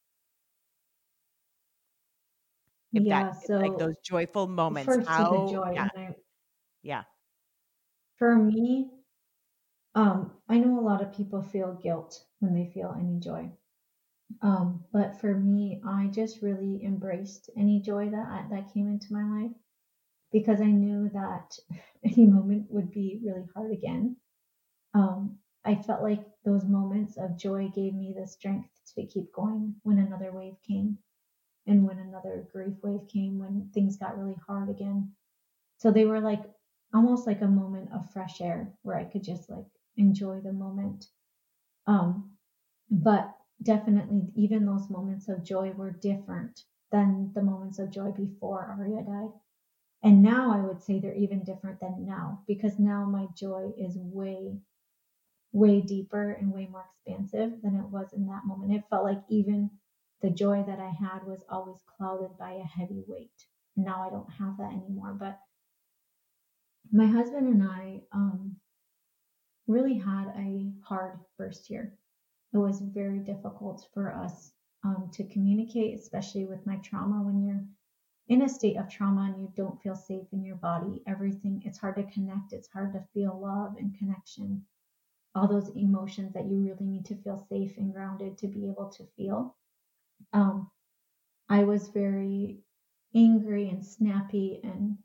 If 2.95 3.05
yeah, 3.05 3.09
that, 3.09 3.37
so 3.47 3.59
like 3.63 3.77
those 3.77 3.97
joyful 4.05 4.47
moments, 4.47 4.97
first 4.97 5.07
how? 5.07 5.47
Joy, 5.47 5.75
yeah. 5.75 5.89
I, 5.97 6.17
yeah. 6.83 7.05
For 8.17 8.35
me, 8.37 8.91
um, 9.95 10.33
I 10.49 10.59
know 10.59 10.79
a 10.79 10.83
lot 10.83 11.03
of 11.03 11.13
people 11.13 11.43
feel 11.43 11.75
guilt 11.75 12.27
when 12.41 12.55
they 12.55 12.67
feel 12.67 12.95
any 12.99 13.19
joy. 13.19 13.53
Um, 14.43 14.85
but 14.93 15.21
for 15.21 15.35
me, 15.39 15.83
I 15.87 16.09
just 16.09 16.43
really 16.43 16.85
embraced 16.85 17.51
any 17.57 17.81
joy 17.81 18.11
that 18.11 18.29
I, 18.29 18.49
that 18.51 18.73
came 18.75 18.89
into 18.89 19.13
my 19.13 19.25
life 19.43 19.57
because 20.33 20.61
I 20.61 20.71
knew 20.73 21.09
that 21.11 21.59
any 22.05 22.27
moment 22.27 22.71
would 22.71 22.91
be 22.91 23.21
really 23.25 23.47
hard 23.55 23.73
again. 23.73 24.17
Um, 24.95 25.41
I 25.65 25.77
felt 25.77 26.03
like 26.03 26.27
those 26.45 26.65
moments 26.67 27.19
of 27.19 27.39
joy 27.39 27.71
gave 27.71 27.95
me 27.95 28.15
the 28.19 28.27
strength 28.27 28.71
to 28.95 29.07
keep 29.07 29.33
going 29.33 29.77
when 29.85 29.99
another 29.99 30.33
wave 30.33 30.57
came 30.63 30.99
and 31.67 31.87
when 31.87 31.99
another 31.99 32.49
grief 32.53 32.75
wave 32.83 33.09
came, 33.09 33.39
when 33.39 33.71
things 33.75 33.97
got 33.97 34.19
really 34.19 34.37
hard 34.47 34.69
again. 34.71 35.13
So 35.79 35.91
they 35.91 36.05
were 36.07 36.21
like 36.21 36.43
almost 36.95 37.27
like 37.27 37.43
a 37.43 37.49
moment 37.49 37.91
of 37.93 38.11
fresh 38.13 38.41
air 38.41 38.75
where 38.83 38.97
I 38.99 39.05
could 39.05 39.25
just 39.25 39.51
like 39.51 39.67
enjoy 39.97 40.41
the 40.41 40.53
moment. 40.53 41.07
Um, 41.87 42.37
but 42.91 43.37
definitely, 43.63 44.33
even 44.37 44.67
those 44.67 44.91
moments 44.91 45.29
of 45.29 45.45
joy 45.45 45.73
were 45.73 45.91
different 45.93 46.61
than 46.93 47.33
the 47.35 47.43
moments 47.43 47.79
of 47.79 47.91
joy 47.91 48.13
before 48.13 48.67
Aria 48.67 49.03
died. 49.03 49.33
And 50.03 50.23
now 50.23 50.53
I 50.53 50.61
would 50.61 50.83
say 50.83 51.01
they're 51.01 51.15
even 51.15 51.45
different 51.45 51.81
than 51.81 52.07
now 52.07 52.45
because 52.47 52.79
now 52.79 53.05
my 53.07 53.27
joy 53.37 53.73
is 53.79 53.99
way, 53.99 54.61
way 55.53 55.81
deeper 55.81 56.33
and 56.33 56.53
way 56.53 56.67
more 56.67 56.87
expansive 56.95 57.63
than 57.63 57.77
it 57.77 57.87
was 57.91 58.13
in 58.13 58.27
that 58.27 58.45
moment. 58.47 58.73
It 58.73 58.85
felt 58.91 59.05
like 59.05 59.23
even 59.29 59.71
the 60.25 60.31
joy 60.31 60.65
that 60.67 60.81
I 60.81 60.89
had 60.89 61.27
was 61.27 61.45
always 61.51 61.83
clouded 61.99 62.31
by 62.39 62.53
a 62.53 62.65
heavy 62.65 63.05
weight. 63.07 63.47
Now 63.77 64.07
I 64.07 64.09
don't 64.09 64.31
have 64.33 64.57
that 64.57 64.73
anymore. 64.73 65.15
But 65.21 65.39
my 66.91 67.07
husband 67.07 67.47
and 67.47 67.63
I, 67.63 68.01
um, 68.11 68.57
really 69.67 69.99
had 69.99 70.29
a 70.37 70.73
hard 70.83 71.19
first 71.37 71.69
year. 71.69 71.93
it 72.55 72.59
was 72.59 72.81
very 72.81 73.19
difficult 73.19 73.87
for 73.93 74.15
us 74.15 74.53
um, 74.83 75.11
to 75.13 75.25
communicate, 75.25 75.99
especially 75.99 76.47
with 76.47 76.65
my 76.65 76.77
trauma. 76.77 77.23
When 77.23 77.45
you're 77.45 77.65
in 78.29 78.43
a 78.43 78.49
state 78.49 78.79
of 78.79 78.89
trauma 78.89 79.31
and 79.31 79.43
you 79.43 79.53
don't 79.55 79.81
feel 79.83 79.95
safe 79.97 80.27
in 80.33 80.43
your 80.43 80.57
body, 80.57 81.03
everything, 81.07 81.63
it's 81.67 81.79
hard 81.79 81.97
to 81.97 82.05
connect. 82.05 82.55
It's 82.55 82.69
hard 82.69 82.95
to 82.95 83.05
feel 83.13 83.39
love 83.39 83.77
and 83.79 83.99
connection, 83.99 84.65
all 85.35 85.49
those 85.49 85.71
emotions 85.77 86.33
that 86.33 86.47
you 86.47 86.63
really 86.63 86.87
need 86.87 87.05
to 87.07 87.17
feel 87.17 87.47
safe 87.51 87.77
and 87.77 87.93
grounded 87.93 88.39
to 88.39 88.49
be 88.49 88.69
able 88.69 88.89
to 88.91 89.05
feel. 89.19 89.55
Um, 90.33 90.71
I 91.49 91.65
was 91.65 91.89
very 91.89 92.61
angry 93.15 93.69
and 93.69 93.85
snappy, 93.85 94.61
and 94.63 94.97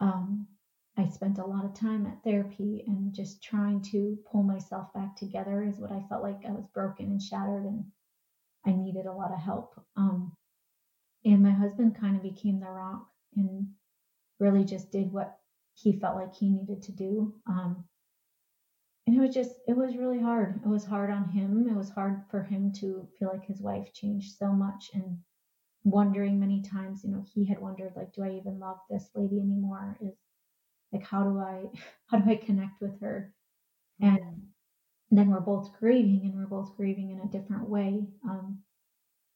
um, 0.00 0.46
I 0.96 1.06
spent 1.06 1.38
a 1.38 1.46
lot 1.46 1.64
of 1.64 1.74
time 1.74 2.06
at 2.06 2.22
therapy 2.24 2.84
and 2.86 3.14
just 3.14 3.42
trying 3.42 3.82
to 3.92 4.18
pull 4.30 4.42
myself 4.42 4.92
back 4.92 5.16
together 5.16 5.62
is 5.62 5.78
what 5.78 5.92
I 5.92 6.04
felt 6.08 6.22
like 6.24 6.44
I 6.46 6.50
was 6.50 6.66
broken 6.74 7.06
and 7.06 7.22
shattered 7.22 7.64
and 7.64 7.84
I 8.66 8.72
needed 8.72 9.06
a 9.06 9.12
lot 9.12 9.32
of 9.32 9.38
help. 9.38 9.80
Um, 9.96 10.32
and 11.24 11.42
my 11.42 11.52
husband 11.52 11.96
kind 12.00 12.16
of 12.16 12.22
became 12.22 12.58
the 12.58 12.66
rock 12.66 13.06
and 13.36 13.68
really 14.40 14.64
just 14.64 14.90
did 14.90 15.12
what 15.12 15.38
he 15.74 15.92
felt 15.98 16.16
like 16.16 16.34
he 16.34 16.48
needed 16.48 16.82
to 16.82 16.92
do. 16.92 17.34
Um, 17.46 17.84
and 19.08 19.16
it 19.16 19.20
was 19.20 19.34
just, 19.34 19.60
it 19.66 19.74
was 19.74 19.96
really 19.96 20.20
hard. 20.20 20.60
It 20.62 20.68
was 20.68 20.84
hard 20.84 21.08
on 21.10 21.30
him. 21.30 21.66
It 21.66 21.74
was 21.74 21.88
hard 21.88 22.24
for 22.30 22.42
him 22.42 22.70
to 22.74 23.08
feel 23.18 23.30
like 23.30 23.46
his 23.46 23.62
wife 23.62 23.94
changed 23.94 24.36
so 24.36 24.52
much 24.52 24.90
and 24.92 25.18
wondering 25.84 26.38
many 26.38 26.60
times, 26.60 27.04
you 27.04 27.10
know, 27.10 27.24
he 27.32 27.46
had 27.46 27.58
wondered, 27.58 27.94
like, 27.96 28.12
do 28.12 28.22
I 28.22 28.32
even 28.32 28.58
love 28.60 28.76
this 28.90 29.08
lady 29.14 29.40
anymore? 29.40 29.96
Is 30.02 30.14
like 30.92 31.02
how 31.02 31.24
do 31.24 31.38
i 31.38 31.66
how 32.06 32.18
do 32.18 32.30
i 32.30 32.36
connect 32.36 32.80
with 32.80 33.00
her 33.00 33.34
and 34.00 34.42
then 35.10 35.30
we're 35.30 35.40
both 35.40 35.78
grieving 35.78 36.22
and 36.24 36.34
we're 36.34 36.46
both 36.46 36.76
grieving 36.76 37.10
in 37.10 37.20
a 37.20 37.28
different 37.28 37.68
way 37.68 38.06
um, 38.24 38.62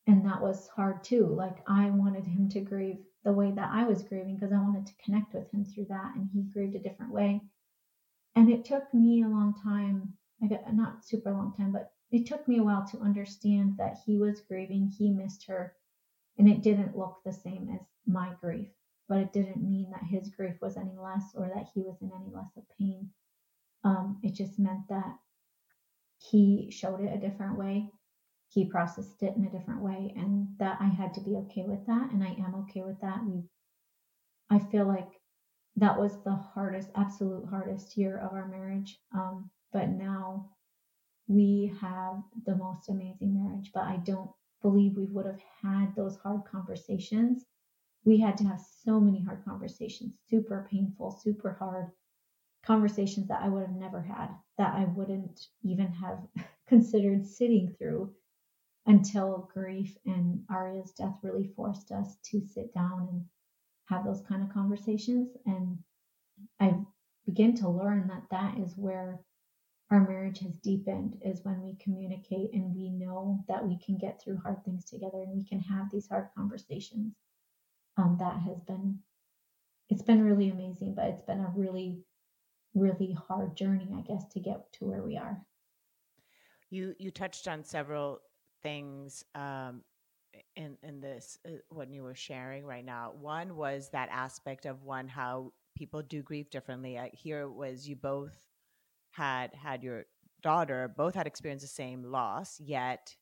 and 0.07 0.27
that 0.27 0.43
was 0.43 0.69
hard 0.69 1.03
too 1.05 1.27
like 1.27 1.63
i 1.69 1.91
wanted 1.91 2.27
him 2.27 2.49
to 2.49 2.61
grieve 2.61 3.05
the 3.25 3.33
way 3.33 3.53
that 3.53 3.71
i 3.73 3.85
was 3.85 4.03
grieving 4.03 4.35
because 4.35 4.53
i 4.53 4.61
wanted 4.61 4.87
to 4.87 4.97
connect 5.05 5.35
with 5.35 5.51
him 5.53 5.65
through 5.65 5.87
that 5.87 6.15
and 6.17 6.29
he 6.33 6.43
grieved 6.43 6.77
a 6.77 6.81
different 6.81 7.13
way 7.13 7.41
and 8.37 8.51
it 8.51 8.65
took 8.65 8.93
me 8.95 9.23
a 9.23 9.29
long 9.29 9.55
time 9.63 10.13
i 10.43 10.47
got 10.47 10.75
not 10.75 11.05
super 11.05 11.31
long 11.31 11.53
time 11.57 11.73
but 11.73 11.93
it 12.11 12.27
took 12.27 12.47
me 12.47 12.59
a 12.59 12.63
while 12.63 12.87
to 12.87 12.99
understand 12.99 13.75
that 13.79 13.99
he 14.05 14.19
was 14.19 14.41
grieving 14.41 14.87
he 14.87 15.11
missed 15.11 15.47
her 15.47 15.75
and 16.39 16.49
it 16.49 16.63
didn't 16.63 16.97
look 16.97 17.19
the 17.25 17.33
same 17.33 17.69
as 17.75 17.81
my 18.07 18.33
grief 18.41 18.69
but 19.13 19.21
it 19.21 19.33
didn't 19.35 19.63
mean 19.63 19.91
that 19.91 20.03
his 20.05 20.31
grief 20.31 20.55
was 20.63 20.79
any 20.79 20.97
less 20.97 21.35
or 21.35 21.51
that 21.55 21.69
he 21.75 21.83
was 21.83 22.01
in 22.01 22.11
any 22.15 22.31
less 22.35 22.57
of 22.57 22.63
pain. 22.79 23.11
Um, 23.85 24.19
it 24.23 24.33
just 24.33 24.59
meant 24.59 24.89
that 24.89 25.19
he 26.17 26.71
showed 26.71 27.01
it 27.01 27.15
a 27.15 27.21
different 27.21 27.59
way. 27.59 27.91
He 28.49 28.65
processed 28.65 29.23
it 29.23 29.37
in 29.37 29.45
a 29.45 29.51
different 29.51 29.83
way, 29.83 30.15
and 30.17 30.49
that 30.59 30.79
I 30.81 30.87
had 30.87 31.13
to 31.15 31.21
be 31.21 31.37
okay 31.37 31.65
with 31.67 31.85
that, 31.87 32.11
and 32.13 32.23
I 32.25 32.35
am 32.39 32.55
okay 32.63 32.83
with 32.83 33.01
that. 33.03 33.23
We, 33.27 33.43
I 34.49 34.59
feel 34.59 34.87
like 34.87 35.21
that 35.77 35.99
was 35.99 36.23
the 36.23 36.35
hardest, 36.35 36.91
absolute 36.95 37.47
hardest 37.49 37.97
year 37.97 38.19
of 38.19 38.33
our 38.33 38.47
marriage. 38.49 38.99
Um, 39.15 39.51
but 39.73 39.89
now 39.89 40.51
we 41.29 41.73
have 41.81 42.23
the 42.47 42.57
most 42.57 42.89
amazing 42.89 43.35
marriage. 43.35 43.71
But 43.73 43.85
I 43.85 43.97
don't 43.99 44.31
believe 44.61 44.97
we 44.97 45.07
would 45.07 45.27
have 45.27 45.41
had 45.63 45.95
those 45.97 46.17
hard 46.17 46.43
conversations 46.45 47.45
we 48.05 48.19
had 48.19 48.37
to 48.39 48.45
have 48.45 48.61
so 48.85 49.01
many 49.01 49.23
hard 49.23 49.45
conversations, 49.45 50.15
super 50.29 50.67
painful, 50.71 51.11
super 51.13 51.53
hard 51.53 51.93
conversations 52.65 53.29
that 53.29 53.43
I 53.43 53.49
would 53.49 53.63
have 53.63 53.77
never 53.77 54.01
had, 54.01 54.29
that 54.59 54.75
I 54.75 54.85
wouldn't 54.85 55.49
even 55.63 55.89
have 55.93 56.19
considered 56.67 57.27
sitting 57.27 57.75
through 57.79 58.13
until 58.87 59.49
grief 59.53 59.97
and 60.05 60.45
Aria's 60.51 60.93
death 60.93 61.17
really 61.23 61.53
forced 61.55 61.93
us 61.93 62.17
to 62.31 62.45
sit 62.45 62.75
down 62.75 63.09
and 63.11 63.25
have 63.93 64.05
those 64.05 64.23
kind 64.23 64.43
of 64.43 64.53
conversations. 64.53 65.37
And 65.47 65.79
I 66.61 66.75
begin 67.27 67.55
to 67.57 67.69
learn 67.69 68.09
that 68.09 68.25
that 68.31 68.59
is 68.59 68.77
where 68.77 69.21
our 69.91 70.09
marriage 70.09 70.39
has 70.39 70.55
deepened 70.63 71.19
is 71.23 71.45
when 71.45 71.63
we 71.63 71.77
communicate 71.77 72.53
and 72.55 72.75
we 72.75 72.89
know 72.89 73.45
that 73.47 73.67
we 73.67 73.79
can 73.85 73.99
get 73.99 74.21
through 74.21 74.39
hard 74.39 74.65
things 74.65 74.87
together 74.87 75.21
and 75.23 75.37
we 75.37 75.45
can 75.45 75.61
have 75.61 75.91
these 75.93 76.09
hard 76.09 76.29
conversations 76.35 77.15
um, 77.99 78.17
that 78.19 78.39
has 78.41 78.59
been 78.67 78.99
it's 79.91 80.01
been 80.01 80.25
really 80.25 80.49
amazing, 80.49 80.95
but 80.95 81.05
it's 81.07 81.21
been 81.21 81.41
a 81.41 81.53
really 81.55 82.01
really 82.75 83.15
hard 83.29 83.55
journey, 83.55 83.87
I 83.95 84.01
guess, 84.01 84.25
to 84.33 84.41
get 84.41 84.73
to 84.75 84.87
where 84.87 85.03
we 85.03 85.19
are. 85.19 85.39
You 86.71 86.95
you 86.99 87.11
touched 87.11 87.47
on 87.47 87.63
several 87.63 88.21
things 88.63 89.25
um, 89.35 89.83
in 90.57 90.77
in 90.83 91.01
this 91.01 91.39
uh, 91.47 91.85
you 91.91 92.03
were 92.03 92.15
sharing 92.15 92.65
right 92.65 92.85
now. 92.85 93.13
One 93.21 93.57
was 93.57 93.91
that 93.91 94.09
aspect 94.11 94.67
of 94.67 94.83
one 94.83 95.09
how 95.09 95.53
people 95.77 96.03
do 96.03 96.23
grieve 96.23 96.51
differently. 96.51 96.99
I, 96.99 97.11
here 97.13 97.49
was 97.49 97.89
you 97.89 97.97
both 97.97 98.37
had 99.13 99.55
had 99.55 99.83
your 99.83 100.05
daughter 100.43 100.93
both 100.97 101.15
had 101.15 101.27
experienced 101.27 101.65
the 101.65 101.69
same 101.69 102.03
loss, 102.03 102.61
yet 102.61 103.15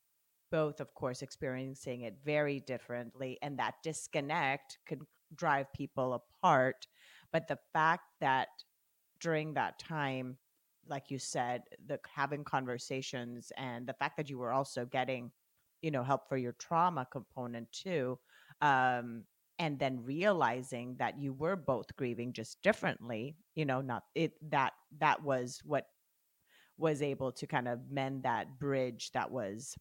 both, 0.51 0.81
of 0.81 0.93
course, 0.93 1.21
experiencing 1.21 2.01
it 2.01 2.17
very 2.25 2.59
differently, 2.59 3.37
and 3.41 3.57
that 3.57 3.75
disconnect 3.83 4.77
could 4.85 5.01
drive 5.33 5.71
people 5.73 6.13
apart. 6.13 6.87
But 7.31 7.47
the 7.47 7.59
fact 7.71 8.03
that 8.19 8.49
during 9.21 9.53
that 9.53 9.79
time, 9.79 10.37
like 10.87 11.09
you 11.09 11.19
said, 11.19 11.61
the 11.87 11.99
having 12.13 12.43
conversations 12.43 13.51
and 13.55 13.87
the 13.87 13.93
fact 13.93 14.17
that 14.17 14.29
you 14.29 14.37
were 14.37 14.51
also 14.51 14.85
getting, 14.85 15.31
you 15.81 15.91
know, 15.91 16.03
help 16.03 16.27
for 16.29 16.37
your 16.37 16.53
trauma 16.53 17.07
component 17.11 17.71
too, 17.71 18.19
um, 18.61 19.23
and 19.59 19.79
then 19.79 20.03
realizing 20.03 20.95
that 20.97 21.19
you 21.19 21.33
were 21.33 21.55
both 21.55 21.95
grieving 21.95 22.33
just 22.33 22.61
differently, 22.61 23.35
you 23.55 23.65
know, 23.65 23.81
not 23.81 24.03
it 24.15 24.33
that 24.49 24.73
that 24.99 25.23
was 25.23 25.61
what 25.63 25.87
was 26.77 27.01
able 27.01 27.31
to 27.31 27.45
kind 27.47 27.67
of 27.67 27.79
mend 27.91 28.23
that 28.23 28.59
bridge 28.59 29.11
that 29.13 29.29
was 29.31 29.75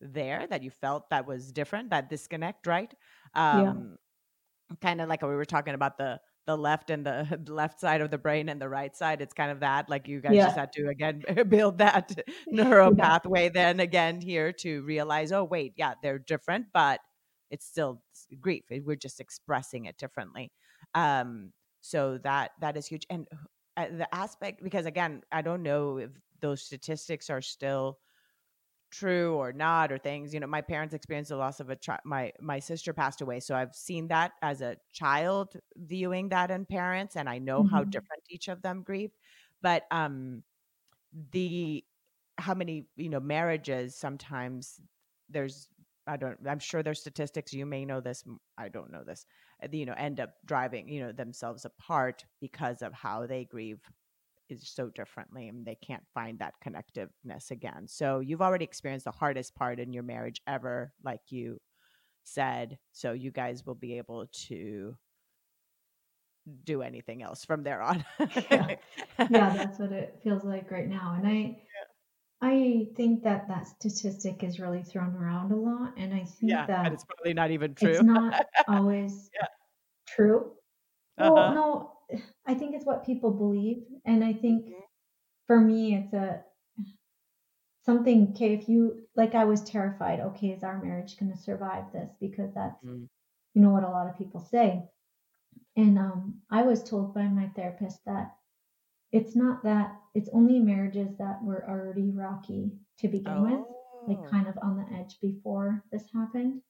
there 0.00 0.46
that 0.46 0.62
you 0.62 0.70
felt 0.70 1.10
that 1.10 1.26
was 1.26 1.52
different, 1.52 1.90
that 1.90 2.08
disconnect, 2.08 2.66
right? 2.66 2.92
Um, 3.34 3.98
yeah. 4.70 4.76
Kind 4.80 5.00
of 5.00 5.08
like 5.08 5.22
we 5.22 5.28
were 5.28 5.44
talking 5.44 5.74
about 5.74 5.98
the 5.98 6.20
the 6.46 6.56
left 6.56 6.90
and 6.90 7.04
the 7.04 7.40
left 7.48 7.80
side 7.80 8.00
of 8.00 8.10
the 8.10 8.18
brain 8.18 8.48
and 8.48 8.60
the 8.60 8.68
right 8.68 8.94
side. 8.96 9.20
It's 9.20 9.34
kind 9.34 9.50
of 9.50 9.60
that. 9.60 9.88
Like 9.88 10.08
you 10.08 10.20
guys 10.20 10.34
yeah. 10.34 10.46
just 10.46 10.56
had 10.56 10.72
to 10.72 10.88
again 10.88 11.22
build 11.48 11.78
that 11.78 12.12
neural 12.48 12.94
yeah. 12.96 13.04
pathway. 13.04 13.48
Then 13.48 13.80
again 13.80 14.20
here 14.20 14.52
to 14.60 14.82
realize, 14.82 15.32
oh 15.32 15.44
wait, 15.44 15.74
yeah, 15.76 15.94
they're 16.02 16.18
different, 16.18 16.66
but 16.72 17.00
it's 17.50 17.66
still 17.66 18.02
grief. 18.40 18.64
We're 18.70 18.96
just 18.96 19.20
expressing 19.20 19.86
it 19.86 19.96
differently. 19.98 20.52
Um, 20.94 21.52
so 21.80 22.18
that 22.18 22.52
that 22.60 22.76
is 22.76 22.86
huge. 22.86 23.06
And 23.10 23.26
uh, 23.76 23.86
the 23.90 24.14
aspect 24.14 24.62
because 24.62 24.86
again, 24.86 25.22
I 25.32 25.42
don't 25.42 25.62
know 25.62 25.98
if 25.98 26.10
those 26.40 26.62
statistics 26.62 27.30
are 27.30 27.42
still 27.42 27.98
true 28.90 29.34
or 29.36 29.52
not 29.52 29.92
or 29.92 29.98
things 29.98 30.34
you 30.34 30.40
know 30.40 30.46
my 30.46 30.60
parents 30.60 30.94
experienced 30.94 31.28
the 31.28 31.36
loss 31.36 31.60
of 31.60 31.70
a 31.70 31.76
child 31.76 32.00
my 32.04 32.32
my 32.40 32.58
sister 32.58 32.92
passed 32.92 33.20
away 33.20 33.38
so 33.38 33.54
i've 33.54 33.74
seen 33.74 34.08
that 34.08 34.32
as 34.42 34.60
a 34.60 34.76
child 34.92 35.54
viewing 35.76 36.28
that 36.28 36.50
in 36.50 36.64
parents 36.64 37.16
and 37.16 37.28
i 37.28 37.38
know 37.38 37.62
mm-hmm. 37.62 37.74
how 37.74 37.84
different 37.84 38.22
each 38.28 38.48
of 38.48 38.62
them 38.62 38.82
grieve 38.82 39.12
but 39.62 39.84
um 39.90 40.42
the 41.32 41.84
how 42.38 42.54
many 42.54 42.86
you 42.96 43.08
know 43.08 43.20
marriages 43.20 43.94
sometimes 43.94 44.80
there's 45.28 45.68
i 46.06 46.16
don't 46.16 46.38
i'm 46.48 46.58
sure 46.58 46.82
there's 46.82 47.00
statistics 47.00 47.52
you 47.52 47.66
may 47.66 47.84
know 47.84 48.00
this 48.00 48.24
i 48.58 48.68
don't 48.68 48.90
know 48.90 49.04
this 49.04 49.24
uh, 49.62 49.68
you 49.70 49.86
know 49.86 49.94
end 49.96 50.18
up 50.18 50.30
driving 50.46 50.88
you 50.88 51.00
know 51.00 51.12
themselves 51.12 51.64
apart 51.64 52.24
because 52.40 52.82
of 52.82 52.92
how 52.92 53.26
they 53.26 53.44
grieve 53.44 53.80
is 54.50 54.68
so 54.68 54.88
differently 54.88 55.48
and 55.48 55.64
they 55.64 55.76
can't 55.76 56.02
find 56.14 56.38
that 56.38 56.54
connectiveness 56.64 57.50
again. 57.50 57.86
So 57.86 58.20
you've 58.20 58.42
already 58.42 58.64
experienced 58.64 59.04
the 59.04 59.10
hardest 59.10 59.54
part 59.54 59.80
in 59.80 59.92
your 59.92 60.02
marriage 60.02 60.40
ever, 60.46 60.92
like 61.04 61.20
you 61.28 61.60
said. 62.24 62.78
So 62.92 63.12
you 63.12 63.30
guys 63.30 63.64
will 63.64 63.74
be 63.74 63.98
able 63.98 64.26
to 64.48 64.96
do 66.64 66.82
anything 66.82 67.22
else 67.22 67.44
from 67.44 67.62
there 67.62 67.82
on. 67.82 68.04
yeah. 68.50 68.76
yeah, 69.18 69.54
that's 69.54 69.78
what 69.78 69.92
it 69.92 70.18
feels 70.22 70.44
like 70.44 70.70
right 70.70 70.88
now. 70.88 71.14
And 71.16 71.26
I 71.26 71.32
yeah. 71.32 71.58
I 72.42 72.86
think 72.96 73.22
that 73.24 73.48
that 73.48 73.66
statistic 73.66 74.42
is 74.42 74.58
really 74.58 74.82
thrown 74.82 75.14
around 75.14 75.52
a 75.52 75.56
lot 75.56 75.92
and 75.98 76.14
I 76.14 76.24
think 76.24 76.52
yeah, 76.52 76.66
that 76.66 76.92
it's 76.92 77.04
probably 77.04 77.34
not 77.34 77.50
even 77.50 77.74
true. 77.74 77.90
It's 77.90 78.02
not 78.02 78.46
always 78.68 79.30
yeah. 79.34 79.46
true. 80.08 80.52
Uh-huh. 81.18 81.32
Well, 81.34 81.54
no, 81.54 81.92
I 82.46 82.54
think 82.54 82.74
it's 82.74 82.84
what 82.84 83.06
people 83.06 83.30
believe. 83.30 83.84
And 84.04 84.24
I 84.24 84.32
think 84.32 84.64
mm-hmm. 84.64 84.80
for 85.46 85.60
me, 85.60 85.94
it's 85.94 86.12
a 86.12 86.42
something, 87.84 88.32
okay, 88.34 88.54
if 88.54 88.68
you, 88.68 89.02
like, 89.16 89.34
I 89.34 89.44
was 89.44 89.62
terrified, 89.62 90.20
okay, 90.20 90.48
is 90.48 90.62
our 90.62 90.82
marriage 90.82 91.18
going 91.18 91.32
to 91.32 91.38
survive 91.38 91.84
this? 91.92 92.10
Because 92.20 92.52
that's, 92.54 92.84
mm. 92.84 93.08
you 93.54 93.62
know, 93.62 93.70
what 93.70 93.84
a 93.84 93.88
lot 93.88 94.08
of 94.08 94.18
people 94.18 94.40
say. 94.40 94.82
And 95.76 95.98
um, 95.98 96.40
I 96.50 96.62
was 96.62 96.84
told 96.84 97.14
by 97.14 97.24
my 97.24 97.48
therapist 97.56 98.00
that 98.04 98.36
it's 99.12 99.34
not 99.34 99.62
that 99.64 99.96
it's 100.14 100.30
only 100.32 100.58
marriages 100.58 101.16
that 101.18 101.42
were 101.42 101.68
already 101.68 102.10
rocky 102.10 102.72
to 102.98 103.08
begin 103.08 103.32
oh. 103.32 103.42
with, 103.42 103.66
like 104.08 104.26
oh. 104.26 104.30
kind 104.30 104.46
of 104.46 104.58
on 104.62 104.76
the 104.76 104.96
edge 104.96 105.16
before 105.20 105.82
this 105.90 106.04
happened, 106.14 106.60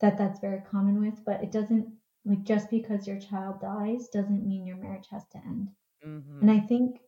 that 0.00 0.18
that's 0.18 0.40
very 0.40 0.62
common 0.70 1.00
with, 1.00 1.24
but 1.24 1.42
it 1.42 1.50
doesn't 1.50 1.88
like 2.24 2.42
just 2.44 2.70
because 2.70 3.06
your 3.06 3.18
child 3.18 3.60
dies 3.60 4.08
doesn't 4.08 4.46
mean 4.46 4.66
your 4.66 4.76
marriage 4.76 5.08
has 5.10 5.26
to 5.28 5.38
end. 5.38 5.68
Mm-hmm. 6.06 6.40
And 6.40 6.50
I 6.50 6.60
think 6.60 7.00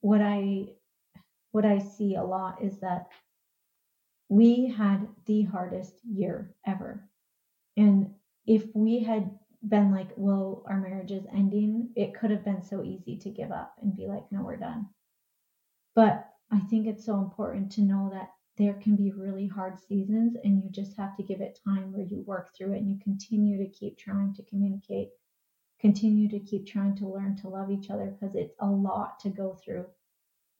what 0.00 0.20
I 0.20 0.68
what 1.52 1.64
I 1.64 1.78
see 1.78 2.14
a 2.16 2.22
lot 2.22 2.62
is 2.62 2.78
that 2.80 3.06
we 4.28 4.66
had 4.66 5.06
the 5.26 5.42
hardest 5.42 5.94
year 6.04 6.54
ever. 6.66 7.08
And 7.76 8.10
if 8.46 8.64
we 8.74 9.02
had 9.02 9.30
been 9.66 9.90
like, 9.92 10.08
well, 10.16 10.64
our 10.68 10.78
marriage 10.78 11.12
is 11.12 11.24
ending, 11.32 11.90
it 11.96 12.14
could 12.14 12.30
have 12.30 12.44
been 12.44 12.62
so 12.62 12.82
easy 12.82 13.16
to 13.18 13.30
give 13.30 13.52
up 13.52 13.74
and 13.82 13.96
be 13.96 14.06
like, 14.06 14.24
no, 14.30 14.42
we're 14.42 14.56
done. 14.56 14.86
But 15.94 16.28
I 16.50 16.60
think 16.60 16.86
it's 16.86 17.04
so 17.04 17.18
important 17.18 17.72
to 17.72 17.82
know 17.82 18.10
that 18.12 18.30
there 18.56 18.74
can 18.74 18.96
be 18.96 19.12
really 19.12 19.46
hard 19.46 19.78
seasons 19.78 20.36
and 20.42 20.62
you 20.62 20.70
just 20.70 20.96
have 20.96 21.16
to 21.16 21.22
give 21.22 21.40
it 21.40 21.60
time 21.64 21.92
where 21.92 22.06
you 22.06 22.22
work 22.26 22.54
through 22.56 22.72
it 22.72 22.78
and 22.78 22.90
you 22.90 22.98
continue 23.02 23.58
to 23.58 23.70
keep 23.70 23.98
trying 23.98 24.34
to 24.34 24.42
communicate, 24.44 25.10
continue 25.80 26.28
to 26.28 26.38
keep 26.38 26.66
trying 26.66 26.96
to 26.96 27.08
learn 27.08 27.36
to 27.36 27.48
love 27.48 27.70
each 27.70 27.90
other 27.90 28.06
because 28.06 28.34
it's 28.34 28.54
a 28.60 28.66
lot 28.66 29.20
to 29.20 29.28
go 29.28 29.58
through. 29.62 29.84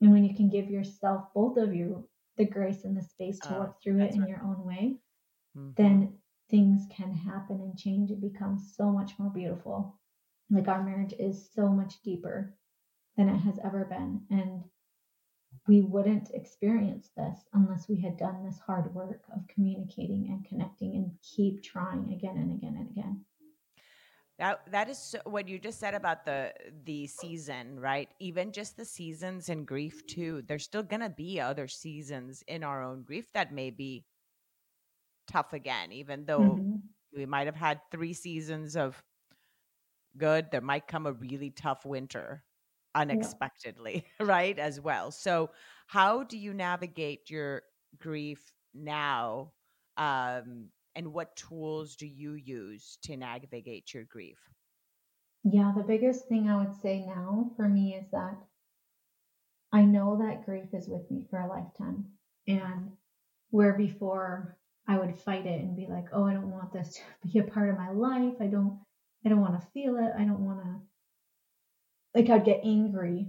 And 0.01 0.13
when 0.13 0.25
you 0.25 0.35
can 0.35 0.51
give 0.51 0.71
yourself, 0.71 1.33
both 1.35 1.57
of 1.57 1.75
you, 1.75 2.07
the 2.37 2.45
grace 2.45 2.85
and 2.85 2.95
the 2.95 3.03
space 3.03 3.39
to 3.41 3.57
uh, 3.57 3.59
work 3.61 3.83
through 3.83 4.01
it 4.01 4.15
in 4.15 4.21
right. 4.21 4.29
your 4.29 4.43
own 4.43 4.63
way, 4.65 4.97
mm-hmm. 5.57 5.71
then 5.77 6.13
things 6.51 6.83
can 6.95 7.15
happen 7.15 7.61
and 7.61 7.79
change. 7.79 8.11
It 8.11 8.21
becomes 8.21 8.75
so 8.77 8.91
much 8.91 9.13
more 9.19 9.31
beautiful. 9.31 9.99
Like 10.51 10.69
our 10.69 10.83
marriage 10.83 11.15
is 11.19 11.49
so 11.55 11.69
much 11.69 11.95
deeper 12.05 12.55
than 13.17 13.31
it 13.31 13.39
has 13.39 13.59
ever 13.65 13.87
been. 13.87 14.21
And 14.31 14.65
we 15.67 15.81
wouldn't 15.81 16.31
experience 16.33 17.11
this 17.17 17.41
unless 17.53 17.89
we 17.89 18.01
had 18.01 18.17
done 18.17 18.45
this 18.45 18.59
hard 18.59 18.95
work 18.95 19.23
of 19.35 19.47
communicating 19.49 20.29
and 20.31 20.45
connecting 20.47 20.95
and 20.95 21.11
keep 21.23 21.63
trying 21.63 22.13
again 22.13 22.37
and 22.37 22.53
again 22.53 22.77
and 22.79 22.91
again. 22.91 23.25
That 24.39 24.61
that 24.71 24.91
is 24.91 24.99
so, 24.99 25.19
what 25.25 25.49
you 25.49 25.59
just 25.59 25.81
said 25.81 25.95
about 25.95 26.27
the 26.27 26.53
the 26.85 27.07
season, 27.07 27.81
right? 27.81 28.09
Even 28.21 28.53
just 28.53 28.77
the 28.77 28.85
seasons 28.85 29.49
in 29.49 29.65
grief 29.65 30.07
too. 30.07 30.43
There's 30.47 30.65
still 30.65 30.83
gonna 30.83 31.09
be 31.09 31.41
other 31.41 31.67
seasons 31.69 32.45
in 32.47 32.63
our 32.63 32.83
own 32.83 33.03
grief 33.03 33.33
that 33.33 33.53
may 33.53 33.71
be 33.71 34.05
tough 35.27 35.55
again, 35.55 35.91
even 35.91 36.27
though 36.27 36.41
mm-hmm. 36.41 36.77
we 37.15 37.25
might 37.25 37.47
have 37.47 37.57
had 37.57 37.81
three 37.91 38.13
seasons 38.13 38.77
of 38.77 39.03
good. 40.19 40.51
There 40.53 40.61
might 40.61 40.87
come 40.87 41.07
a 41.07 41.13
really 41.13 41.51
tough 41.51 41.87
winter 41.87 42.45
unexpectedly, 42.97 44.05
yeah. 44.19 44.27
right? 44.27 44.59
As 44.59 44.81
well. 44.81 45.11
So, 45.11 45.51
how 45.87 46.25
do 46.25 46.37
you 46.37 46.53
navigate 46.53 47.31
your 47.31 47.63
grief 48.01 48.53
now? 48.75 49.53
Um, 49.97 50.69
and 50.97 51.13
what 51.13 51.37
tools 51.37 51.95
do 51.95 52.07
you 52.07 52.35
use 52.35 52.99
to 53.05 53.17
navigate 53.17 53.93
your 53.95 54.05
grief? 54.05 54.39
Yeah, 55.45 55.73
the 55.77 55.85
biggest 55.85 56.27
thing 56.27 56.49
I 56.49 56.57
would 56.57 56.75
say 56.75 57.05
now 57.07 57.51
for 57.57 57.69
me 57.69 57.95
is 57.95 58.11
that 58.11 58.37
I 59.73 59.83
know 59.83 60.19
that 60.19 60.45
grief 60.45 60.73
is 60.73 60.89
with 60.89 61.09
me 61.11 61.25
for 61.31 61.39
a 61.39 61.49
lifetime. 61.49 62.07
And 62.49 62.91
where 63.51 63.75
before 63.75 64.57
I 64.89 64.99
would 64.99 65.19
fight 65.19 65.47
it 65.47 65.61
and 65.61 65.77
be 65.77 65.87
like, 65.89 66.07
oh, 66.13 66.25
I 66.25 66.33
don't 66.33 66.51
want 66.51 66.73
this 66.73 66.95
to 66.95 67.29
be 67.33 67.39
a 67.41 67.45
part 67.45 67.71
of 67.71 67.77
my 67.77 67.91
life. 67.91 68.35
I 68.41 68.47
don't 68.47 68.79
I 69.25 69.29
don't 69.29 69.41
want 69.41 69.61
to 69.61 69.67
feel 69.69 69.97
it. 69.97 70.13
I 70.17 70.25
don't 70.25 70.45
want 70.45 70.63
to 70.63 70.81
like 72.17 72.31
I'd 72.31 72.47
get 72.47 72.63
angry 72.65 73.29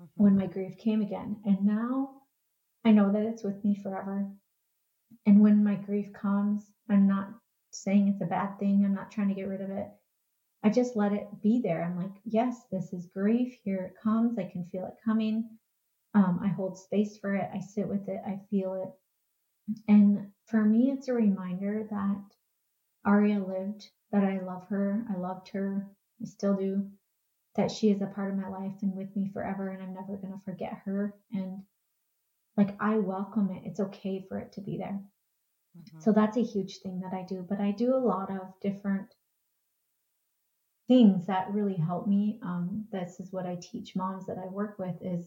mm-hmm. 0.00 0.04
when 0.14 0.36
my 0.36 0.46
grief 0.46 0.78
came 0.78 1.02
again. 1.02 1.36
And 1.44 1.64
now 1.64 2.22
I 2.84 2.92
know 2.92 3.12
that 3.12 3.26
it's 3.26 3.42
with 3.42 3.62
me 3.64 3.74
forever. 3.74 4.28
And 5.26 5.40
when 5.40 5.64
my 5.64 5.74
grief 5.74 6.12
comes, 6.12 6.70
I'm 6.88 7.06
not 7.08 7.28
saying 7.72 8.08
it's 8.08 8.22
a 8.22 8.26
bad 8.26 8.58
thing. 8.58 8.84
I'm 8.84 8.94
not 8.94 9.10
trying 9.10 9.28
to 9.28 9.34
get 9.34 9.48
rid 9.48 9.60
of 9.60 9.70
it. 9.70 9.88
I 10.62 10.70
just 10.70 10.94
let 10.94 11.12
it 11.12 11.26
be 11.42 11.60
there. 11.60 11.82
I'm 11.82 11.98
like, 11.98 12.14
yes, 12.24 12.62
this 12.70 12.92
is 12.92 13.06
grief. 13.06 13.58
Here 13.64 13.92
it 13.92 14.00
comes. 14.00 14.38
I 14.38 14.44
can 14.44 14.64
feel 14.66 14.86
it 14.86 14.94
coming. 15.04 15.48
Um, 16.14 16.40
I 16.42 16.48
hold 16.48 16.78
space 16.78 17.18
for 17.18 17.34
it. 17.34 17.50
I 17.52 17.58
sit 17.58 17.88
with 17.88 18.08
it. 18.08 18.20
I 18.24 18.40
feel 18.50 18.74
it. 18.74 19.74
And 19.88 20.28
for 20.46 20.62
me, 20.62 20.92
it's 20.92 21.08
a 21.08 21.12
reminder 21.12 21.88
that 21.90 22.22
Aria 23.04 23.40
lived, 23.40 23.88
that 24.12 24.22
I 24.22 24.38
love 24.40 24.68
her. 24.68 25.04
I 25.10 25.18
loved 25.18 25.48
her. 25.48 25.88
I 26.20 26.26
still 26.26 26.54
do 26.54 26.86
that 27.56 27.70
she 27.70 27.90
is 27.90 28.00
a 28.00 28.06
part 28.06 28.30
of 28.30 28.38
my 28.38 28.48
life 28.48 28.74
and 28.82 28.94
with 28.96 29.14
me 29.14 29.30
forever 29.32 29.68
and 29.68 29.82
I'm 29.82 29.94
never 29.94 30.16
going 30.16 30.32
to 30.32 30.44
forget 30.44 30.82
her 30.84 31.14
and 31.32 31.62
like 32.56 32.76
I 32.80 32.98
welcome 32.98 33.50
it. 33.50 33.62
It's 33.64 33.80
okay 33.80 34.24
for 34.28 34.38
it 34.38 34.52
to 34.52 34.60
be 34.60 34.78
there. 34.78 35.00
Mm-hmm. 35.78 36.00
So 36.00 36.12
that's 36.12 36.36
a 36.36 36.42
huge 36.42 36.78
thing 36.78 37.00
that 37.00 37.14
I 37.14 37.22
do, 37.22 37.44
but 37.48 37.60
I 37.60 37.70
do 37.70 37.94
a 37.94 37.96
lot 37.96 38.30
of 38.30 38.52
different 38.60 39.14
things 40.88 41.26
that 41.26 41.52
really 41.52 41.76
help 41.76 42.06
me. 42.06 42.38
Um, 42.42 42.86
this 42.92 43.20
is 43.20 43.32
what 43.32 43.46
I 43.46 43.56
teach 43.60 43.96
moms 43.96 44.26
that 44.26 44.38
I 44.38 44.46
work 44.46 44.78
with 44.78 44.96
is 45.00 45.26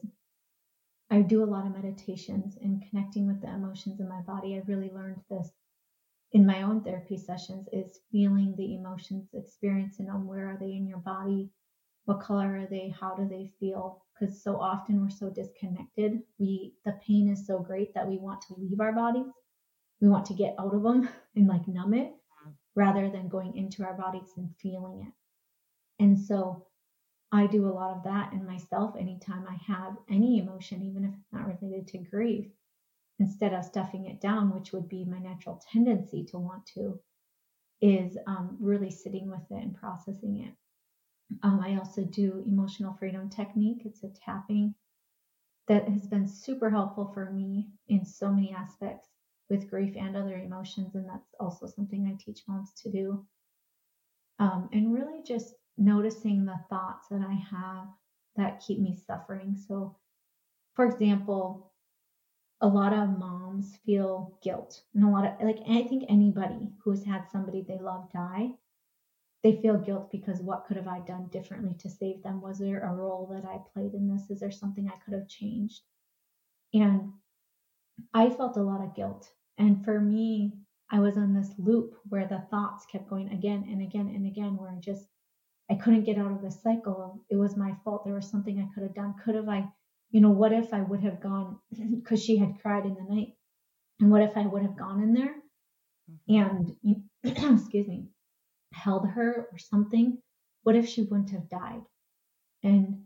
I 1.09 1.21
do 1.21 1.43
a 1.43 1.45
lot 1.45 1.65
of 1.65 1.73
meditations 1.73 2.57
and 2.61 2.83
connecting 2.89 3.27
with 3.27 3.41
the 3.41 3.53
emotions 3.53 3.99
in 3.99 4.09
my 4.09 4.21
body. 4.21 4.55
I 4.55 4.63
really 4.65 4.91
learned 4.91 5.21
this 5.29 5.49
in 6.31 6.45
my 6.45 6.63
own 6.63 6.81
therapy 6.81 7.17
sessions 7.17 7.67
is 7.71 8.01
feeling 8.11 8.55
the 8.57 8.75
emotions, 8.75 9.29
experiencing 9.33 10.07
them. 10.07 10.27
Where 10.27 10.51
are 10.51 10.57
they 10.59 10.73
in 10.73 10.88
your 10.88 10.97
body? 10.97 11.49
What 12.06 12.22
color 12.22 12.60
are 12.60 12.68
they 12.68 12.89
how 13.00 13.15
do 13.15 13.28
they 13.28 13.52
feel? 13.60 14.04
Because 14.13 14.41
so 14.41 14.58
often 14.58 15.02
we're 15.02 15.10
so 15.10 15.30
disconnected. 15.30 16.22
We 16.39 16.74
the 16.86 16.94
pain 17.06 17.30
is 17.30 17.46
so 17.46 17.60
great 17.60 17.94
that 17.94 18.08
we 18.08 18.18
want 18.18 18.41
to 18.44 18.56
leave 18.58 18.80
our 18.80 18.94
bodies. 18.94 19.32
We 20.02 20.10
want 20.10 20.26
to 20.28 20.34
get 20.34 20.56
out 20.60 20.74
of 20.74 20.84
them 20.84 21.10
and 21.36 21.48
like 21.48 21.68
numb 21.68 21.94
it 21.94 22.13
rather 22.76 23.10
than 23.10 23.28
going 23.28 23.56
into 23.56 23.84
our 23.84 23.94
bodies 23.94 24.32
and 24.38 24.50
feeling 24.62 25.06
it. 25.08 26.04
And 26.04 26.20
so 26.20 26.68
i 27.32 27.48
do 27.48 27.68
a 27.68 27.74
lot 27.74 27.96
of 27.96 28.04
that 28.04 28.32
in 28.34 28.46
myself 28.46 28.96
anytime 28.98 29.46
i 29.48 29.58
have 29.74 29.98
any 30.10 30.39
emotion 30.39 30.84
even 30.84 31.04
if 31.04 31.12
it's 31.13 31.34
not 31.34 31.48
related 31.48 31.88
to 31.88 31.98
grief 31.98 32.46
instead 33.20 33.54
of 33.54 33.65
stuffing 33.65 34.06
it 34.06 34.22
down 34.22 34.54
which 34.54 34.72
would 34.72 34.88
be 34.88 35.06
my 35.06 35.20
natural 35.20 35.62
tendency 35.72 36.24
to 36.24 36.38
want 36.38 36.65
to 36.65 37.00
is 37.82 38.18
um, 38.26 38.58
really 38.60 38.89
sitting 38.89 39.30
with 39.30 39.41
it 39.52 39.63
and 39.63 39.76
processing 39.76 40.46
it 40.46 40.54
um, 41.43 41.59
I 41.59 41.77
also 41.77 42.03
do 42.03 42.43
emotional 42.45 42.95
freedom 42.99 43.29
technique. 43.29 43.81
It's 43.85 44.03
a 44.03 44.09
tapping 44.09 44.75
that 45.67 45.88
has 45.89 46.07
been 46.07 46.27
super 46.27 46.69
helpful 46.69 47.11
for 47.13 47.31
me 47.31 47.67
in 47.88 48.05
so 48.05 48.31
many 48.31 48.53
aspects 48.53 49.09
with 49.49 49.69
grief 49.69 49.95
and 49.97 50.15
other 50.15 50.35
emotions. 50.35 50.95
And 50.95 51.07
that's 51.07 51.33
also 51.39 51.65
something 51.65 52.05
I 52.05 52.23
teach 52.23 52.41
moms 52.47 52.71
to 52.83 52.91
do. 52.91 53.25
Um, 54.39 54.69
and 54.73 54.93
really 54.93 55.23
just 55.23 55.55
noticing 55.77 56.45
the 56.45 56.59
thoughts 56.69 57.07
that 57.09 57.21
I 57.21 57.33
have 57.33 57.88
that 58.35 58.63
keep 58.65 58.79
me 58.79 58.97
suffering. 59.07 59.55
So, 59.67 59.95
for 60.75 60.85
example, 60.85 61.71
a 62.61 62.67
lot 62.67 62.93
of 62.93 63.17
moms 63.17 63.77
feel 63.85 64.38
guilt, 64.41 64.81
and 64.93 65.03
a 65.03 65.09
lot 65.09 65.25
of 65.25 65.45
like 65.45 65.59
I 65.69 65.83
think 65.83 66.05
anybody 66.09 66.71
who's 66.83 67.03
had 67.03 67.29
somebody 67.31 67.61
they 67.61 67.77
love 67.79 68.11
die 68.13 68.51
they 69.45 69.62
feel 69.62 69.77
guilt 69.77 70.10
because 70.12 70.41
what 70.41 70.65
could 70.65 70.75
have 70.75 70.88
I 70.88 71.01
done 71.01 71.27
differently 71.31 71.75
to 71.77 71.88
save 71.88 72.23
them? 72.23 72.41
Was 72.41 72.58
there 72.58 72.79
a 72.79 72.91
role 72.91 73.27
that 73.31 73.47
I 73.47 73.60
played 73.73 73.93
in 73.93 74.12
this? 74.12 74.31
Is 74.31 74.39
there 74.39 74.49
something 74.49 74.89
I 74.89 74.97
could 75.05 75.13
have 75.13 75.27
changed? 75.27 75.81
And 76.73 77.12
I 78.12 78.31
felt 78.31 78.58
a 78.58 78.63
lot 78.63 78.84
of 78.84 78.95
guilt. 78.95 79.29
And 79.60 79.86
for 79.86 79.99
me, 79.99 80.53
I 80.91 80.99
was 80.99 81.15
on 81.15 81.36
this 81.36 81.51
loop 81.60 81.93
where 82.10 82.25
the 82.25 82.43
thoughts 82.49 82.88
kept 82.91 83.08
going 83.08 83.29
again 83.34 83.67
and 83.69 83.84
again 83.84 84.12
and 84.15 84.25
again, 84.25 84.58
where 84.58 84.71
I 84.71 84.79
just 84.79 85.05
I 85.69 85.75
couldn't 85.75 86.05
get 86.05 86.17
out 86.17 86.31
of 86.31 86.41
the 86.41 86.49
cycle 86.49 87.23
it 87.29 87.36
was 87.36 87.55
my 87.55 87.75
fault. 87.84 88.03
There 88.03 88.15
was 88.15 88.27
something 88.27 88.60
I 88.60 88.73
could 88.73 88.81
have 88.81 88.95
done. 88.95 89.13
Could 89.23 89.36
have 89.36 89.47
I, 89.47 89.65
you 90.10 90.21
know, 90.21 90.31
what 90.31 90.53
if 90.53 90.73
I 90.73 90.81
would 90.81 91.01
have 91.01 91.21
gone 91.21 91.60
because 91.95 92.23
she 92.23 92.38
had 92.38 92.60
cried 92.63 92.86
in 92.86 92.95
the 92.95 93.13
night? 93.13 93.34
And 93.99 94.09
what 94.09 94.24
if 94.24 94.36
I 94.36 94.47
would 94.47 94.63
have 94.63 94.76
gone 94.76 95.03
in 95.03 95.13
there 95.13 95.36
mm-hmm. 96.32 96.74
and 97.24 97.59
excuse 97.59 97.88
me, 97.88 98.07
held 98.76 99.07
her 99.07 99.47
or 99.51 99.57
something, 99.57 100.17
what 100.63 100.76
if 100.76 100.88
she 100.88 101.03
wouldn't 101.03 101.32
have 101.32 101.49
died? 101.49 101.82
And 102.63 103.03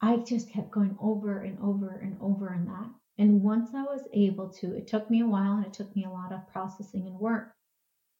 I 0.00 0.18
just 0.18 0.50
kept 0.50 0.70
going 0.70 0.96
over 1.00 1.40
and 1.40 1.58
over 1.60 1.98
and 2.02 2.16
over 2.20 2.52
in 2.54 2.66
that. 2.66 2.90
And 3.18 3.42
once 3.42 3.70
I 3.74 3.82
was 3.82 4.02
able 4.12 4.48
to, 4.60 4.76
it 4.76 4.86
took 4.86 5.10
me 5.10 5.20
a 5.22 5.26
while 5.26 5.54
and 5.54 5.66
it 5.66 5.72
took 5.72 5.94
me 5.96 6.04
a 6.04 6.10
lot 6.10 6.32
of 6.32 6.46
processing 6.52 7.06
and 7.06 7.18
work 7.18 7.52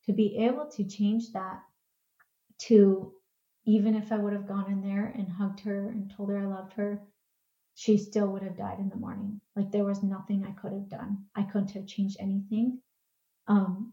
to 0.07 0.13
be 0.13 0.39
able 0.39 0.67
to 0.73 0.85
change 0.85 1.33
that 1.33 1.61
to 2.59 3.13
even 3.65 3.95
if 3.95 4.11
I 4.11 4.17
would 4.17 4.33
have 4.33 4.49
gone 4.49 4.73
in 4.73 4.81
there 4.81 5.13
and 5.17 5.29
hugged 5.29 5.61
her 5.61 5.89
and 5.91 6.11
told 6.17 6.31
her 6.31 6.39
I 6.39 6.47
loved 6.47 6.73
her, 6.73 7.03
she 7.75 7.97
still 7.99 8.27
would 8.29 8.43
have 8.43 8.57
died 8.57 8.79
in 8.79 8.89
the 8.89 8.97
morning. 8.97 9.41
Like 9.55 9.71
there 9.71 9.85
was 9.85 10.03
nothing 10.03 10.45
I 10.45 10.61
could 10.61 10.73
have 10.73 10.89
done. 10.89 11.27
I 11.37 11.43
couldn't 11.43 11.73
have 11.73 11.87
changed 11.87 12.17
anything. 12.19 12.81
Um, 13.47 13.93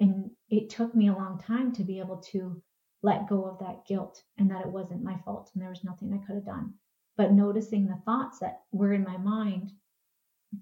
and 0.00 0.30
it 0.50 0.70
took 0.70 0.94
me 0.94 1.08
a 1.08 1.12
long 1.14 1.38
time 1.38 1.72
to 1.72 1.84
be 1.84 1.98
able 1.98 2.18
to 2.18 2.62
let 3.02 3.28
go 3.28 3.44
of 3.44 3.58
that 3.58 3.84
guilt 3.86 4.22
and 4.38 4.50
that 4.50 4.62
it 4.62 4.72
wasn't 4.72 5.02
my 5.02 5.16
fault 5.24 5.50
and 5.54 5.62
there 5.62 5.70
was 5.70 5.84
nothing 5.84 6.12
I 6.12 6.24
could 6.26 6.36
have 6.36 6.46
done. 6.46 6.74
but 7.16 7.32
noticing 7.32 7.86
the 7.86 8.00
thoughts 8.04 8.40
that 8.40 8.62
were 8.72 8.92
in 8.92 9.04
my 9.04 9.16
mind 9.16 9.72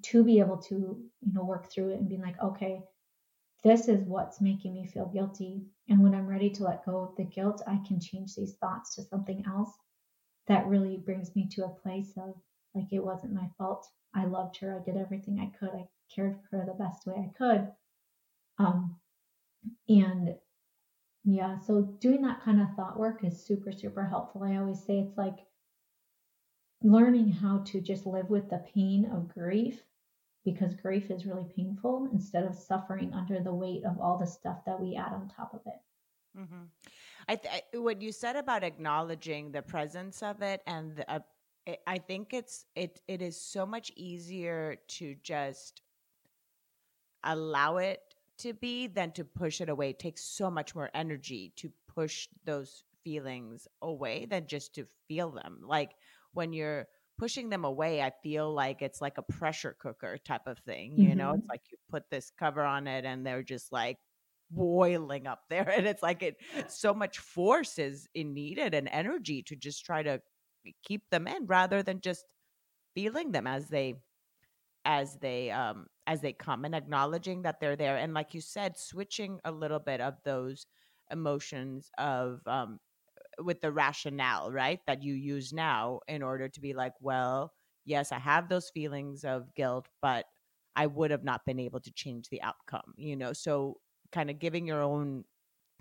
to 0.02 0.24
be 0.24 0.38
able 0.38 0.58
to, 0.58 0.74
you 0.74 1.32
know, 1.32 1.44
work 1.44 1.70
through 1.70 1.90
it 1.90 1.98
and 1.98 2.08
being 2.08 2.20
like, 2.20 2.40
okay, 2.42 2.82
this 3.64 3.88
is 3.88 4.04
what's 4.04 4.40
making 4.40 4.74
me 4.74 4.86
feel 4.86 5.06
guilty. 5.06 5.64
And 5.88 6.02
when 6.02 6.14
I'm 6.14 6.26
ready 6.26 6.50
to 6.50 6.64
let 6.64 6.84
go 6.84 6.98
of 7.00 7.16
the 7.16 7.24
guilt, 7.24 7.62
I 7.66 7.78
can 7.86 8.00
change 8.00 8.34
these 8.34 8.54
thoughts 8.54 8.94
to 8.96 9.02
something 9.02 9.44
else 9.46 9.70
that 10.46 10.66
really 10.66 10.96
brings 10.96 11.34
me 11.36 11.48
to 11.52 11.64
a 11.64 11.80
place 11.82 12.12
of 12.16 12.34
like, 12.74 12.92
it 12.92 13.04
wasn't 13.04 13.34
my 13.34 13.48
fault. 13.58 13.86
I 14.14 14.24
loved 14.24 14.56
her. 14.58 14.78
I 14.78 14.84
did 14.84 14.96
everything 15.00 15.38
I 15.40 15.56
could. 15.58 15.74
I 15.74 15.86
cared 16.14 16.38
for 16.50 16.58
her 16.58 16.66
the 16.66 16.84
best 16.84 17.06
way 17.06 17.14
I 17.14 17.32
could. 17.38 17.70
Um, 18.58 18.96
and 19.88 20.34
yeah, 21.24 21.58
so 21.58 21.82
doing 22.00 22.22
that 22.22 22.42
kind 22.42 22.60
of 22.60 22.68
thought 22.74 22.98
work 22.98 23.24
is 23.24 23.44
super, 23.44 23.72
super 23.72 24.04
helpful. 24.04 24.42
I 24.42 24.56
always 24.56 24.82
say 24.82 24.98
it's 24.98 25.16
like 25.16 25.38
learning 26.82 27.30
how 27.30 27.58
to 27.66 27.80
just 27.80 28.06
live 28.06 28.28
with 28.28 28.50
the 28.50 28.64
pain 28.74 29.08
of 29.12 29.32
grief 29.32 29.82
because 30.44 30.74
grief 30.74 31.10
is 31.10 31.26
really 31.26 31.46
painful 31.56 32.08
instead 32.12 32.44
of 32.44 32.54
suffering 32.54 33.12
under 33.14 33.38
the 33.40 33.54
weight 33.54 33.84
of 33.84 34.00
all 34.00 34.18
the 34.18 34.26
stuff 34.26 34.58
that 34.66 34.80
we 34.80 34.96
add 34.96 35.12
on 35.12 35.28
top 35.28 35.54
of 35.54 35.60
it. 35.66 36.38
Mm-hmm. 36.38 36.64
I 37.28 37.36
th- 37.36 37.62
what 37.74 38.02
you 38.02 38.10
said 38.10 38.36
about 38.36 38.64
acknowledging 38.64 39.52
the 39.52 39.62
presence 39.62 40.22
of 40.22 40.42
it, 40.42 40.62
and 40.66 40.96
the, 40.96 41.10
uh, 41.10 41.20
I 41.86 41.98
think 41.98 42.32
it's 42.32 42.64
it 42.74 43.00
it 43.06 43.22
is 43.22 43.40
so 43.40 43.64
much 43.64 43.92
easier 43.94 44.76
to 44.88 45.14
just 45.22 45.82
allow 47.22 47.76
it 47.76 48.00
to 48.42 48.52
be 48.52 48.86
than 48.86 49.12
to 49.12 49.24
push 49.24 49.60
it 49.60 49.68
away. 49.68 49.90
It 49.90 49.98
takes 49.98 50.24
so 50.24 50.50
much 50.50 50.74
more 50.74 50.90
energy 50.94 51.52
to 51.56 51.70
push 51.88 52.28
those 52.44 52.84
feelings 53.04 53.66
away 53.80 54.26
than 54.26 54.46
just 54.46 54.74
to 54.76 54.86
feel 55.08 55.30
them. 55.30 55.60
Like 55.64 55.92
when 56.32 56.52
you're 56.52 56.86
pushing 57.18 57.50
them 57.50 57.64
away, 57.64 58.02
I 58.02 58.12
feel 58.22 58.52
like 58.52 58.82
it's 58.82 59.00
like 59.00 59.18
a 59.18 59.22
pressure 59.22 59.76
cooker 59.78 60.18
type 60.18 60.46
of 60.46 60.58
thing. 60.60 60.94
You 60.96 61.08
mm-hmm. 61.08 61.18
know, 61.18 61.32
it's 61.34 61.48
like 61.48 61.62
you 61.70 61.78
put 61.90 62.10
this 62.10 62.30
cover 62.38 62.62
on 62.62 62.86
it 62.86 63.04
and 63.04 63.24
they're 63.24 63.42
just 63.42 63.72
like 63.72 63.98
boiling 64.50 65.26
up 65.26 65.40
there. 65.48 65.68
And 65.76 65.86
it's 65.86 66.02
like 66.02 66.22
it 66.22 66.36
so 66.68 66.92
much 66.94 67.18
force 67.18 67.78
is 67.78 68.08
in 68.14 68.34
needed 68.34 68.74
and 68.74 68.88
energy 68.90 69.42
to 69.44 69.56
just 69.56 69.84
try 69.84 70.02
to 70.02 70.20
keep 70.84 71.02
them 71.10 71.26
in 71.26 71.46
rather 71.46 71.82
than 71.82 72.00
just 72.00 72.24
feeling 72.94 73.32
them 73.32 73.46
as 73.46 73.68
they 73.68 73.94
as 74.84 75.16
they 75.18 75.50
um 75.50 75.86
as 76.06 76.20
they 76.20 76.32
come 76.32 76.64
and 76.64 76.74
acknowledging 76.74 77.42
that 77.42 77.60
they're 77.60 77.76
there 77.76 77.96
and 77.96 78.14
like 78.14 78.34
you 78.34 78.40
said 78.40 78.76
switching 78.78 79.38
a 79.44 79.52
little 79.52 79.78
bit 79.78 80.00
of 80.00 80.14
those 80.24 80.66
emotions 81.10 81.90
of 81.98 82.40
um 82.46 82.78
with 83.40 83.60
the 83.60 83.72
rationale 83.72 84.50
right 84.50 84.80
that 84.86 85.02
you 85.02 85.14
use 85.14 85.52
now 85.52 86.00
in 86.08 86.22
order 86.22 86.48
to 86.48 86.60
be 86.60 86.74
like 86.74 86.92
well 87.00 87.52
yes 87.84 88.12
i 88.12 88.18
have 88.18 88.48
those 88.48 88.70
feelings 88.70 89.24
of 89.24 89.54
guilt 89.54 89.88
but 90.02 90.26
i 90.76 90.86
would 90.86 91.10
have 91.10 91.24
not 91.24 91.44
been 91.46 91.58
able 91.58 91.80
to 91.80 91.92
change 91.92 92.28
the 92.28 92.42
outcome 92.42 92.94
you 92.96 93.16
know? 93.16 93.32
So 93.32 93.78
kind 94.12 94.30
of 94.30 94.38
giving 94.38 94.66
your 94.66 94.82
own 94.82 95.24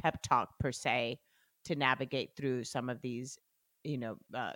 pep 0.01 0.21
talk 0.23 0.49
per 0.59 0.71
se 0.71 1.19
to 1.65 1.75
navigate 1.75 2.31
through 2.37 2.63
some 2.63 2.89
of 2.89 3.01
these 3.01 3.37
you 3.83 3.97
know 3.97 4.17
uh, 4.33 4.53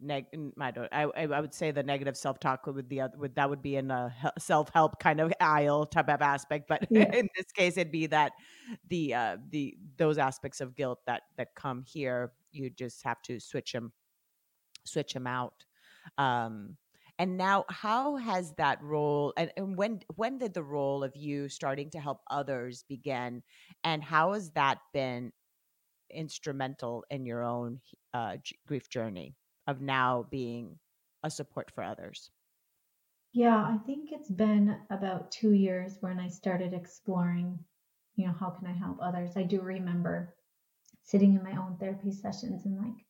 neg 0.00 0.26
I 0.60 0.70
don't 0.70 0.88
I 0.92 1.04
I 1.14 1.40
would 1.40 1.54
say 1.54 1.70
the 1.70 1.82
negative 1.82 2.16
self 2.16 2.38
talk 2.38 2.66
would 2.66 2.88
the 2.88 3.00
other 3.02 3.16
would 3.18 3.34
that 3.36 3.48
would 3.48 3.62
be 3.62 3.76
in 3.76 3.90
a 3.90 4.14
self 4.38 4.70
help 4.74 4.98
kind 5.00 5.20
of 5.20 5.32
aisle 5.40 5.86
type 5.86 6.08
of 6.08 6.22
aspect, 6.22 6.66
but 6.68 6.86
yeah. 6.90 7.10
in 7.14 7.28
this 7.36 7.50
case 7.54 7.76
it'd 7.76 7.92
be 7.92 8.06
that 8.08 8.32
the 8.88 9.14
uh 9.14 9.36
the 9.50 9.76
those 9.96 10.18
aspects 10.18 10.60
of 10.60 10.74
guilt 10.74 11.00
that 11.06 11.22
that 11.36 11.54
come 11.54 11.84
here 11.86 12.32
you 12.52 12.70
just 12.70 13.02
have 13.04 13.20
to 13.22 13.40
switch 13.40 13.72
them 13.72 13.92
switch 14.84 15.12
them 15.14 15.26
out. 15.26 15.64
Um 16.18 16.76
and 17.18 17.38
now 17.38 17.64
how 17.70 18.16
has 18.16 18.52
that 18.58 18.82
role 18.82 19.32
and, 19.38 19.50
and 19.56 19.76
when 19.76 20.00
when 20.16 20.38
did 20.38 20.52
the 20.54 20.62
role 20.62 21.02
of 21.02 21.16
you 21.16 21.48
starting 21.48 21.90
to 21.90 21.98
help 22.00 22.20
others 22.30 22.84
begin 22.88 23.42
and 23.84 24.04
how 24.04 24.34
has 24.34 24.50
that 24.50 24.78
been 24.92 25.32
instrumental 26.10 27.04
in 27.10 27.26
your 27.26 27.42
own 27.42 27.80
uh, 28.14 28.36
grief 28.66 28.88
journey? 28.88 29.34
Of 29.66 29.80
now 29.80 30.26
being 30.30 30.78
a 31.22 31.30
support 31.30 31.70
for 31.70 31.82
others? 31.82 32.30
Yeah, 33.32 33.56
I 33.56 33.78
think 33.84 34.12
it's 34.12 34.30
been 34.30 34.76
about 34.88 35.30
two 35.30 35.52
years 35.52 35.98
when 36.00 36.18
I 36.18 36.28
started 36.28 36.72
exploring, 36.72 37.58
you 38.14 38.26
know, 38.26 38.32
how 38.32 38.50
can 38.50 38.66
I 38.66 38.72
help 38.72 38.98
others? 39.00 39.36
I 39.36 39.42
do 39.42 39.60
remember 39.60 40.34
sitting 41.02 41.34
in 41.34 41.42
my 41.42 41.56
own 41.56 41.76
therapy 41.78 42.12
sessions 42.12 42.64
and 42.64 42.78
like 42.78 43.04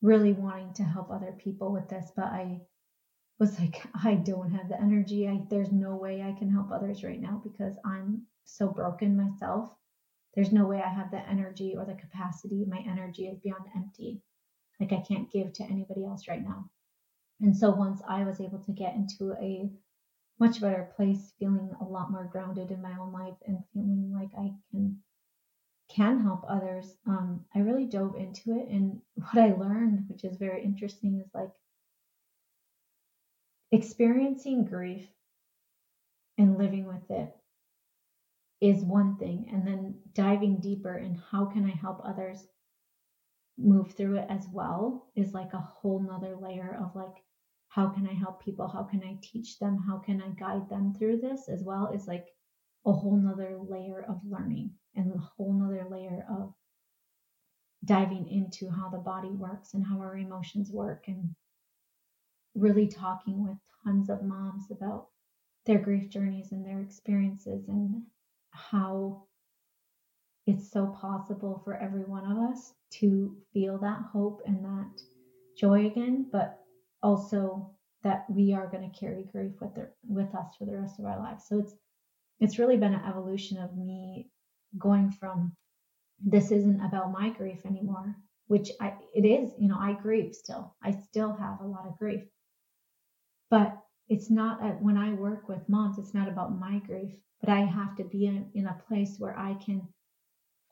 really 0.00 0.32
wanting 0.32 0.72
to 0.74 0.84
help 0.84 1.10
other 1.10 1.32
people 1.32 1.72
with 1.72 1.88
this, 1.88 2.12
but 2.16 2.26
I 2.26 2.60
was 3.38 3.58
like, 3.60 3.82
I 4.04 4.14
don't 4.14 4.52
have 4.52 4.68
the 4.68 4.80
energy. 4.80 5.28
I, 5.28 5.42
there's 5.50 5.72
no 5.72 5.96
way 5.96 6.22
I 6.22 6.38
can 6.38 6.50
help 6.50 6.70
others 6.70 7.04
right 7.04 7.20
now 7.20 7.42
because 7.44 7.76
I'm 7.84 8.22
so 8.44 8.68
broken 8.68 9.16
myself. 9.16 9.68
There's 10.34 10.52
no 10.52 10.66
way 10.66 10.82
I 10.82 10.88
have 10.88 11.10
the 11.10 11.28
energy 11.28 11.74
or 11.76 11.84
the 11.84 11.94
capacity. 11.94 12.64
My 12.66 12.84
energy 12.88 13.26
is 13.26 13.38
beyond 13.38 13.64
empty 13.74 14.22
like 14.80 14.92
I 14.92 15.04
can't 15.06 15.30
give 15.30 15.52
to 15.54 15.64
anybody 15.64 16.04
else 16.04 16.28
right 16.28 16.42
now. 16.42 16.70
And 17.40 17.56
so 17.56 17.70
once 17.70 18.00
I 18.08 18.24
was 18.24 18.40
able 18.40 18.58
to 18.60 18.72
get 18.72 18.94
into 18.94 19.32
a 19.34 19.70
much 20.38 20.60
better 20.60 20.92
place, 20.96 21.32
feeling 21.38 21.70
a 21.80 21.84
lot 21.84 22.10
more 22.10 22.28
grounded 22.30 22.70
in 22.70 22.82
my 22.82 22.96
own 22.98 23.12
life 23.12 23.36
and 23.46 23.58
feeling 23.72 24.12
like 24.14 24.30
I 24.38 24.52
can 24.70 24.98
can 25.88 26.20
help 26.20 26.44
others, 26.48 26.96
um, 27.06 27.44
I 27.54 27.60
really 27.60 27.86
dove 27.86 28.16
into 28.16 28.58
it. 28.58 28.68
And 28.68 29.00
what 29.14 29.38
I 29.38 29.52
learned, 29.54 30.04
which 30.08 30.24
is 30.24 30.36
very 30.36 30.62
interesting, 30.62 31.22
is 31.24 31.30
like 31.34 31.52
experiencing 33.72 34.64
grief 34.64 35.06
and 36.38 36.58
living 36.58 36.86
with 36.86 37.10
it 37.10 37.34
is 38.60 38.82
one 38.82 39.16
thing. 39.16 39.48
And 39.52 39.66
then 39.66 39.94
diving 40.12 40.58
deeper 40.58 40.96
in 40.96 41.14
how 41.30 41.46
can 41.46 41.64
I 41.64 41.74
help 41.74 42.00
others 42.04 42.46
move 43.58 43.92
through 43.94 44.16
it 44.18 44.26
as 44.28 44.46
well 44.52 45.06
is 45.16 45.32
like 45.32 45.52
a 45.54 45.58
whole 45.58 46.00
nother 46.00 46.36
layer 46.36 46.78
of 46.80 46.94
like 46.94 47.22
how 47.68 47.88
can 47.88 48.06
i 48.06 48.12
help 48.12 48.42
people? 48.42 48.68
How 48.68 48.84
can 48.84 49.02
i 49.02 49.18
teach 49.22 49.58
them? 49.58 49.78
How 49.86 49.98
can 49.98 50.22
i 50.22 50.28
guide 50.30 50.68
them 50.68 50.94
through 50.94 51.18
this 51.18 51.48
as 51.48 51.62
well 51.62 51.90
is 51.94 52.06
like 52.06 52.26
a 52.86 52.92
whole 52.92 53.16
nother 53.16 53.58
layer 53.68 54.04
of 54.08 54.20
learning 54.24 54.70
and 54.94 55.12
a 55.12 55.18
whole 55.18 55.52
nother 55.52 55.86
layer 55.90 56.24
of 56.30 56.54
diving 57.84 58.28
into 58.28 58.70
how 58.70 58.88
the 58.88 58.98
body 58.98 59.30
works 59.30 59.74
and 59.74 59.84
how 59.84 60.00
our 60.00 60.16
emotions 60.16 60.70
work 60.70 61.04
and 61.08 61.34
really 62.54 62.88
talking 62.88 63.42
with 63.42 63.56
tons 63.84 64.08
of 64.08 64.22
moms 64.22 64.70
about 64.70 65.08
their 65.66 65.78
grief 65.78 66.08
journeys 66.08 66.52
and 66.52 66.64
their 66.64 66.80
experiences 66.80 67.68
and 67.68 68.02
how 68.50 69.25
it's 70.46 70.70
so 70.70 70.86
possible 71.00 71.60
for 71.64 71.76
every 71.76 72.04
one 72.04 72.30
of 72.30 72.38
us 72.38 72.72
to 72.90 73.36
feel 73.52 73.78
that 73.78 74.00
hope 74.12 74.42
and 74.46 74.64
that 74.64 75.00
joy 75.58 75.86
again, 75.86 76.26
but 76.30 76.60
also 77.02 77.70
that 78.04 78.24
we 78.30 78.52
are 78.52 78.68
going 78.68 78.88
to 78.88 78.98
carry 78.98 79.24
grief 79.32 79.52
with 79.60 79.74
the, 79.74 79.90
with 80.06 80.32
us 80.34 80.54
for 80.56 80.64
the 80.64 80.78
rest 80.78 81.00
of 81.00 81.04
our 81.04 81.18
lives. 81.18 81.44
So 81.48 81.58
it's 81.58 81.74
it's 82.38 82.58
really 82.58 82.76
been 82.76 82.92
an 82.92 83.04
evolution 83.08 83.56
of 83.58 83.76
me 83.76 84.28
going 84.78 85.10
from 85.10 85.52
this 86.22 86.50
isn't 86.50 86.80
about 86.80 87.10
my 87.10 87.30
grief 87.30 87.64
anymore, 87.64 88.14
which 88.46 88.70
I 88.80 88.94
it 89.14 89.24
is, 89.24 89.52
you 89.58 89.68
know, 89.68 89.78
I 89.78 89.94
grieve 89.94 90.34
still. 90.34 90.74
I 90.82 90.92
still 90.92 91.32
have 91.34 91.60
a 91.60 91.66
lot 91.66 91.86
of 91.86 91.98
grief. 91.98 92.22
But 93.50 93.76
it's 94.08 94.30
not 94.30 94.62
a, 94.62 94.68
when 94.74 94.96
I 94.96 95.14
work 95.14 95.48
with 95.48 95.68
moms, 95.68 95.98
it's 95.98 96.14
not 96.14 96.28
about 96.28 96.58
my 96.58 96.78
grief, 96.86 97.14
but 97.40 97.48
I 97.48 97.60
have 97.60 97.96
to 97.96 98.04
be 98.04 98.26
in, 98.26 98.50
in 98.54 98.66
a 98.66 98.80
place 98.86 99.16
where 99.18 99.36
I 99.36 99.54
can 99.54 99.82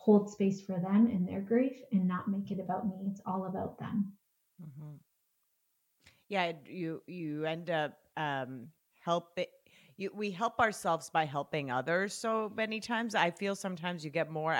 hold 0.04 0.28
space 0.28 0.60
for 0.60 0.78
them 0.78 1.06
and 1.06 1.26
their 1.26 1.40
grief 1.40 1.80
and 1.90 2.06
not 2.06 2.28
make 2.28 2.50
it 2.50 2.60
about 2.60 2.86
me. 2.86 3.06
It's 3.10 3.22
all 3.24 3.46
about 3.46 3.78
them. 3.78 4.12
Mm-hmm. 4.60 4.96
Yeah, 6.28 6.52
you 6.66 7.02
you 7.06 7.46
end 7.46 7.70
up 7.70 7.94
um, 8.18 8.68
help 9.00 9.38
it. 9.38 9.48
You, 9.96 10.10
we 10.14 10.30
help 10.30 10.60
ourselves 10.60 11.08
by 11.08 11.24
helping 11.24 11.70
others 11.70 12.12
so 12.12 12.52
many 12.54 12.80
times. 12.80 13.14
I 13.14 13.30
feel 13.30 13.54
sometimes 13.54 14.04
you 14.04 14.10
get 14.10 14.30
more. 14.30 14.58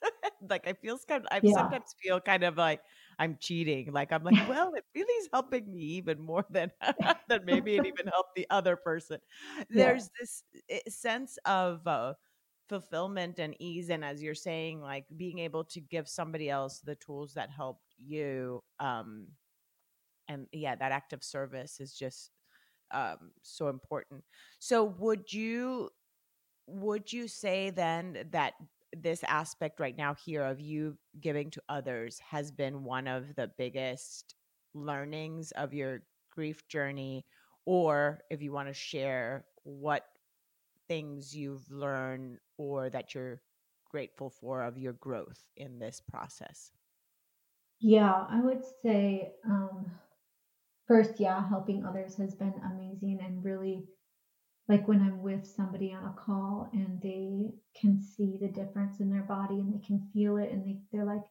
like 0.48 0.66
I 0.66 0.72
feel 0.72 0.98
kind. 1.06 1.26
Of, 1.26 1.28
I 1.30 1.40
yeah. 1.42 1.54
sometimes 1.54 1.94
feel 2.02 2.18
kind 2.20 2.44
of 2.44 2.56
like 2.56 2.80
I'm 3.18 3.36
cheating. 3.38 3.92
Like 3.92 4.12
I'm 4.12 4.22
like, 4.24 4.48
well, 4.48 4.72
it 4.74 4.84
really 4.94 5.12
is 5.14 5.28
helping 5.30 5.70
me 5.70 5.80
even 6.00 6.20
more 6.20 6.46
than 6.48 6.70
than 7.28 7.44
maybe 7.44 7.76
it 7.76 7.84
even 7.84 8.06
helped 8.06 8.34
the 8.34 8.46
other 8.48 8.76
person. 8.76 9.18
There's 9.70 10.08
this 10.18 10.42
eh, 10.70 10.80
sense 10.88 11.38
of 11.44 11.86
uh, 11.86 12.14
fulfillment 12.68 13.38
and 13.38 13.54
ease 13.60 13.90
and 13.90 14.04
as 14.04 14.22
you're 14.22 14.34
saying 14.34 14.80
like 14.80 15.04
being 15.16 15.38
able 15.38 15.64
to 15.64 15.80
give 15.80 16.08
somebody 16.08 16.50
else 16.50 16.80
the 16.80 16.96
tools 16.96 17.34
that 17.34 17.50
helped 17.50 17.94
you 17.98 18.62
um 18.80 19.26
and 20.28 20.46
yeah 20.52 20.74
that 20.74 20.92
active 20.92 21.22
service 21.22 21.80
is 21.80 21.92
just 21.92 22.30
um 22.92 23.30
so 23.42 23.68
important. 23.68 24.22
So 24.58 24.84
would 24.84 25.32
you 25.32 25.90
would 26.66 27.12
you 27.12 27.28
say 27.28 27.70
then 27.70 28.26
that 28.32 28.54
this 28.96 29.22
aspect 29.24 29.80
right 29.80 29.96
now 29.96 30.14
here 30.14 30.42
of 30.42 30.60
you 30.60 30.96
giving 31.20 31.50
to 31.50 31.62
others 31.68 32.18
has 32.18 32.50
been 32.50 32.84
one 32.84 33.06
of 33.06 33.34
the 33.36 33.50
biggest 33.58 34.34
learnings 34.74 35.52
of 35.52 35.74
your 35.74 36.02
grief 36.30 36.66
journey? 36.68 37.24
Or 37.66 38.20
if 38.30 38.42
you 38.42 38.52
want 38.52 38.68
to 38.68 38.74
share 38.74 39.44
what 39.64 40.04
things 40.88 41.34
you've 41.34 41.68
learned 41.70 42.38
or 42.58 42.90
that 42.90 43.14
you're 43.14 43.40
grateful 43.90 44.30
for 44.30 44.62
of 44.62 44.78
your 44.78 44.94
growth 44.94 45.44
in 45.56 45.78
this 45.78 46.00
process. 46.00 46.70
Yeah, 47.80 48.26
I 48.28 48.40
would 48.40 48.62
say 48.82 49.32
um, 49.44 49.90
first, 50.88 51.20
yeah, 51.20 51.46
helping 51.48 51.84
others 51.84 52.16
has 52.16 52.34
been 52.34 52.54
amazing 52.64 53.20
and 53.22 53.44
really 53.44 53.84
like 54.68 54.88
when 54.88 55.00
I'm 55.00 55.22
with 55.22 55.46
somebody 55.46 55.92
on 55.92 56.04
a 56.04 56.14
call 56.18 56.68
and 56.72 57.00
they 57.00 57.50
can 57.80 58.00
see 58.00 58.36
the 58.40 58.48
difference 58.48 58.98
in 58.98 59.10
their 59.10 59.22
body 59.22 59.60
and 59.60 59.72
they 59.72 59.86
can 59.86 60.08
feel 60.12 60.38
it 60.38 60.50
and 60.50 60.66
they, 60.66 60.78
they're 60.90 61.04
like, 61.04 61.24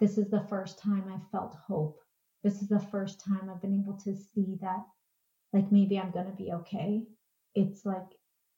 this 0.00 0.18
is 0.18 0.30
the 0.30 0.46
first 0.48 0.80
time 0.80 1.04
I 1.08 1.20
felt 1.30 1.56
hope. 1.66 2.00
This 2.42 2.60
is 2.60 2.68
the 2.68 2.80
first 2.90 3.24
time 3.24 3.48
I've 3.48 3.62
been 3.62 3.80
able 3.80 3.98
to 3.98 4.16
see 4.16 4.56
that 4.62 4.82
like 5.52 5.70
maybe 5.70 5.98
I'm 5.98 6.10
gonna 6.10 6.34
be 6.36 6.52
okay. 6.52 7.02
It's 7.54 7.84
like 7.84 8.08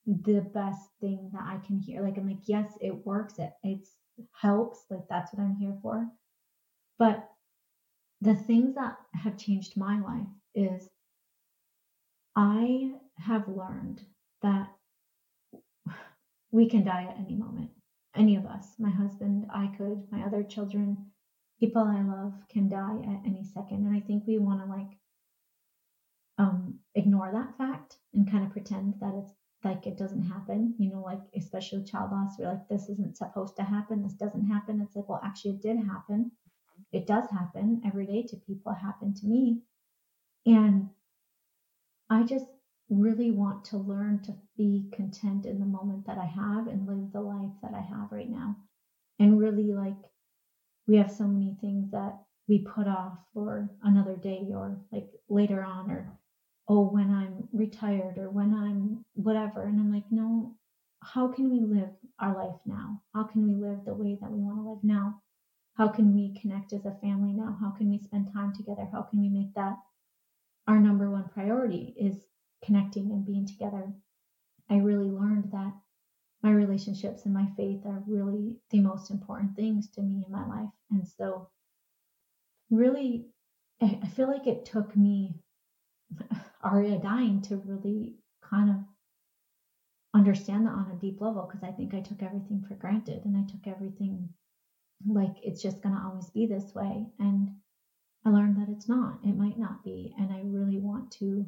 the 0.06 0.40
best 0.40 0.90
thing 1.00 1.30
that 1.32 1.42
I 1.42 1.58
can 1.66 1.78
hear. 1.78 2.02
Like 2.02 2.18
I'm 2.18 2.28
like, 2.28 2.46
yes, 2.46 2.72
it 2.80 3.06
works. 3.06 3.38
It 3.38 3.52
it's 3.62 3.90
helps. 4.32 4.84
Like 4.90 5.08
that's 5.08 5.32
what 5.32 5.42
I'm 5.42 5.56
here 5.56 5.76
for. 5.82 6.06
But 6.98 7.28
the 8.20 8.34
things 8.34 8.74
that 8.74 8.96
have 9.12 9.36
changed 9.36 9.76
my 9.76 10.00
life 10.00 10.28
is 10.54 10.88
I 12.36 12.92
have 13.16 13.48
learned 13.48 14.02
that 14.42 14.68
we 16.50 16.68
can 16.68 16.84
die 16.84 17.04
at 17.04 17.18
any 17.18 17.34
moment. 17.34 17.70
Any 18.14 18.36
of 18.36 18.46
us, 18.46 18.74
my 18.78 18.90
husband, 18.90 19.46
I 19.52 19.66
could, 19.76 20.04
my 20.10 20.22
other 20.22 20.42
children, 20.44 20.96
people 21.58 21.82
I 21.82 22.02
love 22.02 22.34
can 22.48 22.68
die 22.68 23.00
at 23.08 23.26
any 23.26 23.42
second. 23.42 23.86
And 23.86 23.96
I 23.96 24.00
think 24.00 24.24
we 24.26 24.38
want 24.38 24.60
to 24.60 24.66
like 24.66 24.98
um, 26.38 26.78
ignore 26.94 27.30
that 27.32 27.56
fact 27.58 27.96
and 28.12 28.30
kind 28.30 28.44
of 28.44 28.52
pretend 28.52 28.94
that 29.00 29.14
it's 29.14 29.32
like 29.64 29.86
it 29.86 29.98
doesn't 29.98 30.22
happen. 30.22 30.74
You 30.78 30.90
know, 30.90 31.02
like 31.02 31.20
especially 31.36 31.78
with 31.78 31.90
child 31.90 32.12
loss, 32.12 32.36
we're 32.38 32.48
like, 32.48 32.68
this 32.68 32.88
isn't 32.88 33.16
supposed 33.16 33.56
to 33.56 33.62
happen. 33.62 34.02
This 34.02 34.14
doesn't 34.14 34.46
happen. 34.46 34.80
It's 34.80 34.96
like, 34.96 35.08
well, 35.08 35.20
actually, 35.24 35.52
it 35.52 35.62
did 35.62 35.76
happen. 35.78 36.30
Mm-hmm. 36.30 36.96
It 36.96 37.06
does 37.06 37.24
happen 37.30 37.82
every 37.86 38.06
day 38.06 38.22
to 38.28 38.36
people. 38.36 38.72
It 38.72 38.84
happened 38.84 39.16
to 39.16 39.26
me. 39.26 39.62
And 40.46 40.90
I 42.10 42.22
just 42.24 42.46
really 42.90 43.30
want 43.30 43.64
to 43.66 43.78
learn 43.78 44.22
to 44.24 44.34
be 44.56 44.90
content 44.92 45.46
in 45.46 45.58
the 45.58 45.66
moment 45.66 46.06
that 46.06 46.18
I 46.18 46.26
have 46.26 46.66
and 46.66 46.86
live 46.86 47.12
the 47.12 47.20
life 47.20 47.52
that 47.62 47.72
I 47.74 47.80
have 47.80 48.12
right 48.12 48.28
now. 48.28 48.56
And 49.18 49.38
really, 49.38 49.72
like, 49.72 49.96
we 50.86 50.96
have 50.96 51.10
so 51.10 51.24
many 51.24 51.56
things 51.60 51.90
that 51.92 52.18
we 52.46 52.58
put 52.58 52.86
off 52.86 53.18
for 53.32 53.70
another 53.82 54.16
day 54.16 54.46
or 54.52 54.78
like 54.92 55.08
later 55.28 55.64
on 55.64 55.90
or 55.90 56.18
oh 56.68 56.88
when 56.88 57.10
i'm 57.10 57.48
retired 57.52 58.18
or 58.18 58.30
when 58.30 58.54
i'm 58.54 59.04
whatever. 59.14 59.62
And 59.62 59.78
i'm 59.78 59.92
like 59.92 60.10
no 60.10 60.56
how 61.02 61.28
can 61.28 61.50
we 61.50 61.60
live 61.60 61.90
our 62.18 62.34
life 62.34 62.58
now? 62.64 63.02
How 63.12 63.24
can 63.24 63.46
we 63.46 63.54
live 63.54 63.84
the 63.84 63.92
way 63.92 64.16
that 64.20 64.30
we 64.30 64.40
want 64.40 64.56
to 64.56 64.70
live 64.70 64.82
now? 64.82 65.20
How 65.74 65.88
can 65.88 66.14
we 66.14 66.34
connect 66.40 66.72
as 66.72 66.86
a 66.86 66.96
family 67.02 67.32
now? 67.32 67.56
How 67.60 67.70
can 67.70 67.90
we 67.90 67.98
spend 67.98 68.32
time 68.32 68.54
together? 68.54 68.88
How 68.90 69.02
can 69.02 69.20
we 69.20 69.28
make 69.28 69.52
that 69.54 69.76
our 70.66 70.80
number 70.80 71.10
one 71.10 71.28
priority 71.28 71.94
is 71.98 72.16
connecting 72.64 73.10
and 73.10 73.26
being 73.26 73.46
together? 73.46 73.92
I 74.70 74.76
really 74.76 75.10
learned 75.10 75.52
that 75.52 75.74
my 76.42 76.52
relationships 76.52 77.24
and 77.24 77.34
my 77.34 77.46
faith 77.56 77.84
are 77.84 78.02
really 78.06 78.56
the 78.70 78.80
most 78.80 79.10
important 79.10 79.56
things 79.56 79.90
to 79.90 80.02
me 80.02 80.24
in 80.26 80.32
my 80.32 80.46
life. 80.46 80.70
And 80.90 81.06
so, 81.06 81.50
really, 82.70 83.26
I 83.82 84.06
feel 84.14 84.28
like 84.28 84.46
it 84.46 84.64
took 84.64 84.96
me, 84.96 85.40
Aria 86.64 86.98
dying, 86.98 87.42
to 87.42 87.56
really 87.56 88.14
kind 88.42 88.70
of 88.70 88.76
understand 90.14 90.66
that 90.66 90.72
on 90.72 90.90
a 90.92 91.00
deep 91.00 91.20
level 91.20 91.42
because 91.42 91.66
I 91.68 91.72
think 91.72 91.92
I 91.92 92.00
took 92.00 92.22
everything 92.22 92.64
for 92.66 92.74
granted 92.74 93.24
and 93.24 93.36
I 93.36 93.50
took 93.50 93.66
everything 93.66 94.28
like 95.06 95.34
it's 95.42 95.62
just 95.62 95.82
going 95.82 95.94
to 95.94 96.00
always 96.00 96.30
be 96.30 96.46
this 96.46 96.74
way. 96.74 97.06
And 97.18 97.50
I 98.24 98.30
learned 98.30 98.56
that 98.56 98.72
it's 98.72 98.88
not, 98.88 99.18
it 99.24 99.36
might 99.36 99.58
not 99.58 99.84
be. 99.84 100.14
And 100.18 100.32
I 100.32 100.40
really 100.44 100.78
want 100.78 101.10
to, 101.18 101.44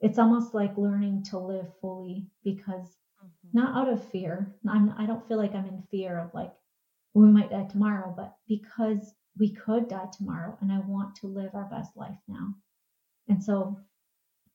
it's 0.00 0.18
almost 0.18 0.54
like 0.54 0.78
learning 0.78 1.24
to 1.30 1.38
live 1.38 1.66
fully 1.80 2.26
because 2.44 2.86
mm-hmm. 3.22 3.58
not 3.58 3.76
out 3.76 3.92
of 3.92 4.04
fear. 4.10 4.54
I'm, 4.68 4.94
I 4.96 5.06
don't 5.06 5.26
feel 5.26 5.36
like 5.36 5.54
I'm 5.54 5.66
in 5.66 5.82
fear 5.90 6.18
of 6.18 6.32
like, 6.32 6.52
we 7.12 7.26
might 7.28 7.50
die 7.50 7.66
tomorrow, 7.70 8.14
but 8.16 8.34
because 8.48 9.14
we 9.38 9.52
could 9.52 9.88
die 9.88 10.08
tomorrow 10.16 10.56
and 10.60 10.72
I 10.72 10.78
want 10.80 11.16
to 11.16 11.26
live 11.26 11.54
our 11.54 11.68
best 11.70 11.96
life 11.96 12.18
now. 12.28 12.54
And 13.28 13.42
so 13.42 13.78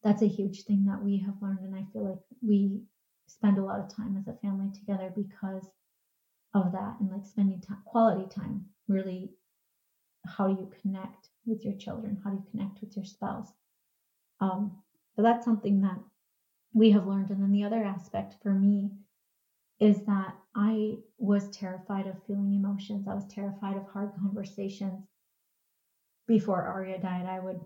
that's 0.03 0.21
a 0.21 0.27
huge 0.27 0.63
thing 0.63 0.85
that 0.85 1.03
we 1.03 1.17
have 1.17 1.41
learned. 1.41 1.59
And 1.59 1.75
I 1.75 1.85
feel 1.91 2.09
like 2.09 2.19
we 2.41 2.81
spend 3.27 3.57
a 3.57 3.63
lot 3.63 3.79
of 3.79 3.93
time 3.93 4.17
as 4.17 4.27
a 4.27 4.37
family 4.39 4.69
together 4.73 5.11
because 5.15 5.67
of 6.53 6.71
that 6.71 6.95
and 6.99 7.11
like 7.11 7.25
spending 7.25 7.61
time, 7.61 7.81
quality 7.85 8.27
time, 8.33 8.65
really 8.87 9.31
how 10.25 10.47
do 10.47 10.53
you 10.53 10.71
connect 10.81 11.29
with 11.45 11.63
your 11.63 11.75
children? 11.75 12.19
How 12.23 12.31
do 12.31 12.37
you 12.37 12.51
connect 12.51 12.81
with 12.81 12.95
your 12.95 13.05
spouse? 13.05 13.51
Um, 14.41 14.77
so 15.15 15.21
that's 15.21 15.45
something 15.45 15.81
that 15.81 15.99
we 16.73 16.91
have 16.91 17.07
learned. 17.07 17.29
And 17.29 17.41
then 17.41 17.51
the 17.51 17.63
other 17.63 17.83
aspect 17.83 18.35
for 18.41 18.53
me 18.53 18.91
is 19.79 20.05
that 20.05 20.35
I 20.55 20.97
was 21.17 21.49
terrified 21.49 22.07
of 22.07 22.23
feeling 22.27 22.53
emotions. 22.53 23.07
I 23.07 23.13
was 23.13 23.27
terrified 23.27 23.77
of 23.77 23.87
hard 23.87 24.11
conversations. 24.19 25.05
Before 26.27 26.61
Aria 26.61 26.99
died, 26.99 27.25
I 27.25 27.39
would 27.39 27.59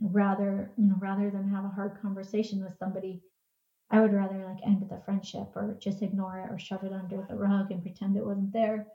rather, 0.00 0.72
you 0.76 0.86
know, 0.86 0.96
rather 0.96 1.30
than 1.30 1.46
have 1.48 1.64
a 1.64 1.70
hard 1.70 1.94
conversation 1.94 2.62
with 2.62 2.76
somebody, 2.78 3.22
I 3.90 4.00
would 4.00 4.12
rather 4.12 4.44
like 4.44 4.60
end 4.64 4.82
the 4.88 4.98
friendship 4.98 5.56
or 5.56 5.76
just 5.80 6.02
ignore 6.02 6.38
it 6.38 6.50
or 6.50 6.58
shove 6.58 6.84
it 6.84 6.92
under 6.92 7.24
the 7.28 7.36
rug 7.36 7.70
and 7.72 7.82
pretend 7.82 8.16
it 8.16 8.24
wasn't 8.24 8.52
there. 8.52 8.86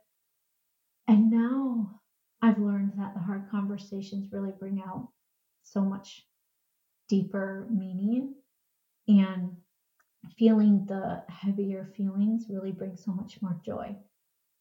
And 1.07 1.29
now 1.29 1.99
I've 2.41 2.59
learned 2.59 2.93
that 2.97 3.13
the 3.13 3.19
hard 3.21 3.47
conversations 3.47 4.31
really 4.31 4.51
bring 4.51 4.79
out 4.79 5.09
so 5.63 5.83
much 5.85 6.27
deeper 7.07 7.67
meaning 7.69 8.35
and 9.07 9.57
feeling 10.37 10.85
the 10.87 11.23
heavier 11.29 11.85
feelings 11.85 12.49
really 12.49 12.71
brings 12.71 13.03
so 13.03 13.13
much 13.13 13.41
more 13.41 13.59
joy. 13.63 13.97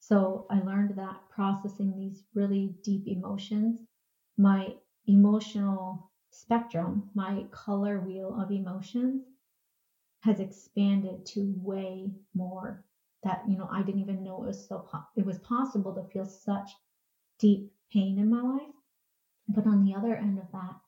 So 0.01 0.47
I 0.51 0.61
learned 0.61 0.97
that 0.97 1.28
processing 1.30 1.97
these 1.97 2.24
really 2.34 2.76
deep 2.82 3.09
emotions, 3.09 3.86
my 4.38 4.76
emotional 5.07 6.11
spectrum, 6.33 7.11
my 7.14 7.45
color 7.53 8.01
wheel 8.01 8.35
of 8.41 8.51
emotions 8.51 9.26
has 10.20 10.41
expanded 10.41 11.26
to 11.26 11.53
way 11.59 12.14
more 12.35 12.87
that 13.22 13.49
you 13.49 13.57
know 13.57 13.68
I 13.70 13.83
didn't 13.83 14.01
even 14.01 14.22
know 14.24 14.43
it 14.43 14.47
was 14.47 14.66
so 14.66 14.80
po- 14.80 15.05
it 15.16 15.26
was 15.26 15.39
possible 15.41 15.95
to 15.95 16.05
feel 16.05 16.24
such 16.24 16.72
deep 17.39 17.74
pain 17.91 18.18
in 18.18 18.30
my 18.30 18.43
life. 18.43 18.74
But 19.49 19.66
on 19.66 19.85
the 19.85 19.95
other 19.95 20.16
end 20.16 20.39
of 20.39 20.51
that, 20.53 20.80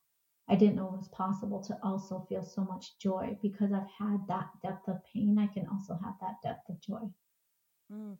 I 0.48 0.56
didn't 0.56 0.76
know 0.76 0.88
it 0.94 0.98
was 0.98 1.08
possible 1.08 1.62
to 1.64 1.78
also 1.84 2.20
feel 2.20 2.42
so 2.42 2.64
much 2.64 2.98
joy 2.98 3.38
because 3.42 3.72
I've 3.72 3.88
had 3.88 4.26
that 4.28 4.60
depth 4.62 4.88
of 4.88 5.04
pain. 5.04 5.38
I 5.38 5.46
can 5.48 5.68
also 5.68 5.96
have 5.96 6.18
that 6.20 6.42
depth 6.42 6.68
of 6.70 6.80
joy. 6.80 7.12
Mm. 7.92 8.16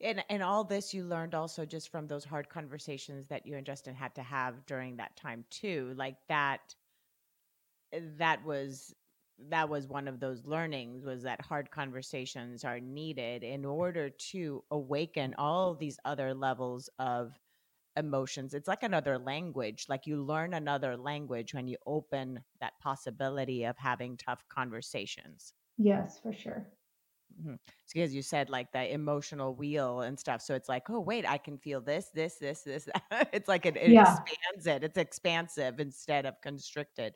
And 0.00 0.24
and 0.30 0.42
all 0.42 0.64
this 0.64 0.94
you 0.94 1.04
learned 1.04 1.34
also 1.34 1.64
just 1.64 1.90
from 1.90 2.06
those 2.06 2.24
hard 2.24 2.48
conversations 2.48 3.26
that 3.28 3.46
you 3.46 3.56
and 3.56 3.66
Justin 3.66 3.94
had 3.94 4.14
to 4.14 4.22
have 4.22 4.64
during 4.66 4.96
that 4.96 5.16
time 5.16 5.44
too. 5.50 5.92
Like 5.96 6.16
that 6.28 6.74
that 8.18 8.44
was 8.44 8.94
that 9.48 9.68
was 9.68 9.88
one 9.88 10.06
of 10.06 10.20
those 10.20 10.44
learnings 10.44 11.04
was 11.04 11.22
that 11.22 11.40
hard 11.40 11.70
conversations 11.70 12.62
are 12.62 12.78
needed 12.78 13.42
in 13.42 13.64
order 13.64 14.10
to 14.10 14.62
awaken 14.70 15.34
all 15.38 15.74
these 15.74 15.98
other 16.04 16.34
levels 16.34 16.90
of 16.98 17.32
emotions. 17.96 18.52
It's 18.52 18.68
like 18.68 18.82
another 18.82 19.18
language. 19.18 19.86
Like 19.88 20.06
you 20.06 20.22
learn 20.22 20.54
another 20.54 20.96
language 20.96 21.54
when 21.54 21.68
you 21.68 21.78
open 21.86 22.40
that 22.60 22.74
possibility 22.82 23.64
of 23.64 23.78
having 23.78 24.16
tough 24.18 24.44
conversations. 24.48 25.54
Yes, 25.78 26.20
for 26.20 26.34
sure. 26.34 26.66
Mm-hmm. 27.38 27.54
Because 27.92 28.14
you 28.14 28.22
said 28.22 28.50
like 28.50 28.72
the 28.72 28.92
emotional 28.92 29.54
wheel 29.54 30.00
and 30.00 30.18
stuff. 30.18 30.42
So 30.42 30.54
it's 30.54 30.68
like, 30.68 30.88
oh, 30.90 31.00
wait, 31.00 31.28
I 31.28 31.38
can 31.38 31.58
feel 31.58 31.80
this, 31.80 32.08
this, 32.14 32.36
this, 32.36 32.62
this. 32.62 32.88
it's 33.32 33.48
like 33.48 33.66
it, 33.66 33.76
it 33.76 33.90
yeah. 33.90 34.02
expands 34.02 34.66
it. 34.66 34.84
It's 34.84 34.98
expansive 34.98 35.80
instead 35.80 36.26
of 36.26 36.40
constricted. 36.42 37.14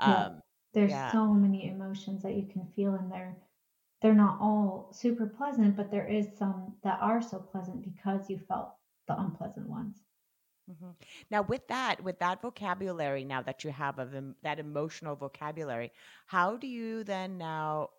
Yeah. 0.00 0.24
Um, 0.24 0.40
There's 0.74 0.90
yeah. 0.90 1.12
so 1.12 1.26
many 1.26 1.68
emotions 1.68 2.22
that 2.22 2.34
you 2.34 2.46
can 2.50 2.66
feel 2.74 2.94
in 2.94 3.08
there. 3.08 3.36
They're 4.00 4.14
not 4.14 4.38
all 4.40 4.90
super 4.92 5.26
pleasant, 5.26 5.76
but 5.76 5.90
there 5.90 6.08
is 6.08 6.26
some 6.36 6.74
that 6.82 6.98
are 7.00 7.22
so 7.22 7.38
pleasant 7.38 7.84
because 7.84 8.28
you 8.28 8.38
felt 8.48 8.72
the 9.06 9.18
unpleasant 9.18 9.68
ones. 9.68 10.02
Mm-hmm. 10.70 10.90
Now, 11.30 11.42
with 11.42 11.66
that, 11.68 12.02
with 12.02 12.18
that 12.20 12.40
vocabulary 12.40 13.24
now 13.24 13.42
that 13.42 13.64
you 13.64 13.70
have 13.70 13.98
of 13.98 14.14
em- 14.14 14.36
that 14.42 14.58
emotional 14.58 15.16
vocabulary, 15.16 15.92
how 16.26 16.56
do 16.56 16.66
you 16.66 17.04
then 17.04 17.38
now 17.38 17.90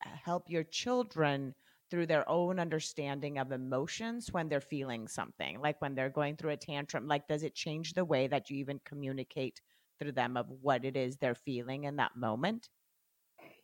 help 0.00 0.48
your 0.50 0.64
children 0.64 1.54
through 1.90 2.06
their 2.06 2.28
own 2.28 2.58
understanding 2.58 3.38
of 3.38 3.52
emotions 3.52 4.30
when 4.32 4.48
they're 4.48 4.60
feeling 4.60 5.08
something, 5.08 5.60
like 5.60 5.80
when 5.80 5.94
they're 5.94 6.10
going 6.10 6.36
through 6.36 6.50
a 6.50 6.56
tantrum? 6.56 7.06
Like, 7.08 7.26
does 7.28 7.42
it 7.42 7.54
change 7.54 7.94
the 7.94 8.04
way 8.04 8.26
that 8.26 8.50
you 8.50 8.58
even 8.58 8.80
communicate 8.84 9.60
through 9.98 10.12
them 10.12 10.36
of 10.36 10.48
what 10.50 10.84
it 10.84 10.96
is 10.96 11.16
they're 11.16 11.34
feeling 11.34 11.84
in 11.84 11.96
that 11.96 12.16
moment? 12.16 12.68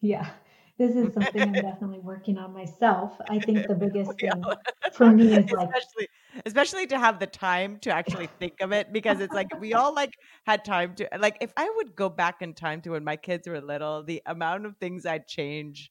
Yeah, 0.01 0.31
this 0.79 0.95
is 0.97 1.13
something 1.15 1.49
I'm 1.49 1.61
definitely 1.61 1.99
working 2.01 2.39
on 2.39 2.53
myself. 2.53 3.21
I 3.29 3.39
think 3.41 3.67
the 3.67 3.75
biggest 3.75 4.21
thing 4.21 4.47
for 4.91 5.11
me 5.11 5.35
is 5.37 5.51
like 5.51 5.71
especially 5.71 6.09
especially 6.47 6.87
to 6.87 6.99
have 6.99 7.19
the 7.19 7.27
time 7.27 7.79
to 7.81 7.91
actually 7.91 8.29
think 8.39 8.55
of 8.61 8.73
it 8.73 8.93
because 8.93 9.21
it's 9.21 9.35
like 9.35 9.49
we 9.55 9.75
all 9.75 9.95
like 9.95 10.15
had 10.47 10.65
time 10.65 10.95
to 10.97 11.09
like 11.19 11.37
if 11.41 11.53
I 11.57 11.71
would 11.77 11.95
go 11.97 12.09
back 12.09 12.43
in 12.43 12.55
time 12.55 12.81
to 12.83 12.91
when 12.91 13.05
my 13.05 13.17
kids 13.17 13.49
were 13.49 13.61
little, 13.61 14.03
the 14.03 14.23
amount 14.27 14.67
of 14.67 14.77
things 14.79 15.07
I'd 15.07 15.27
change 15.29 15.91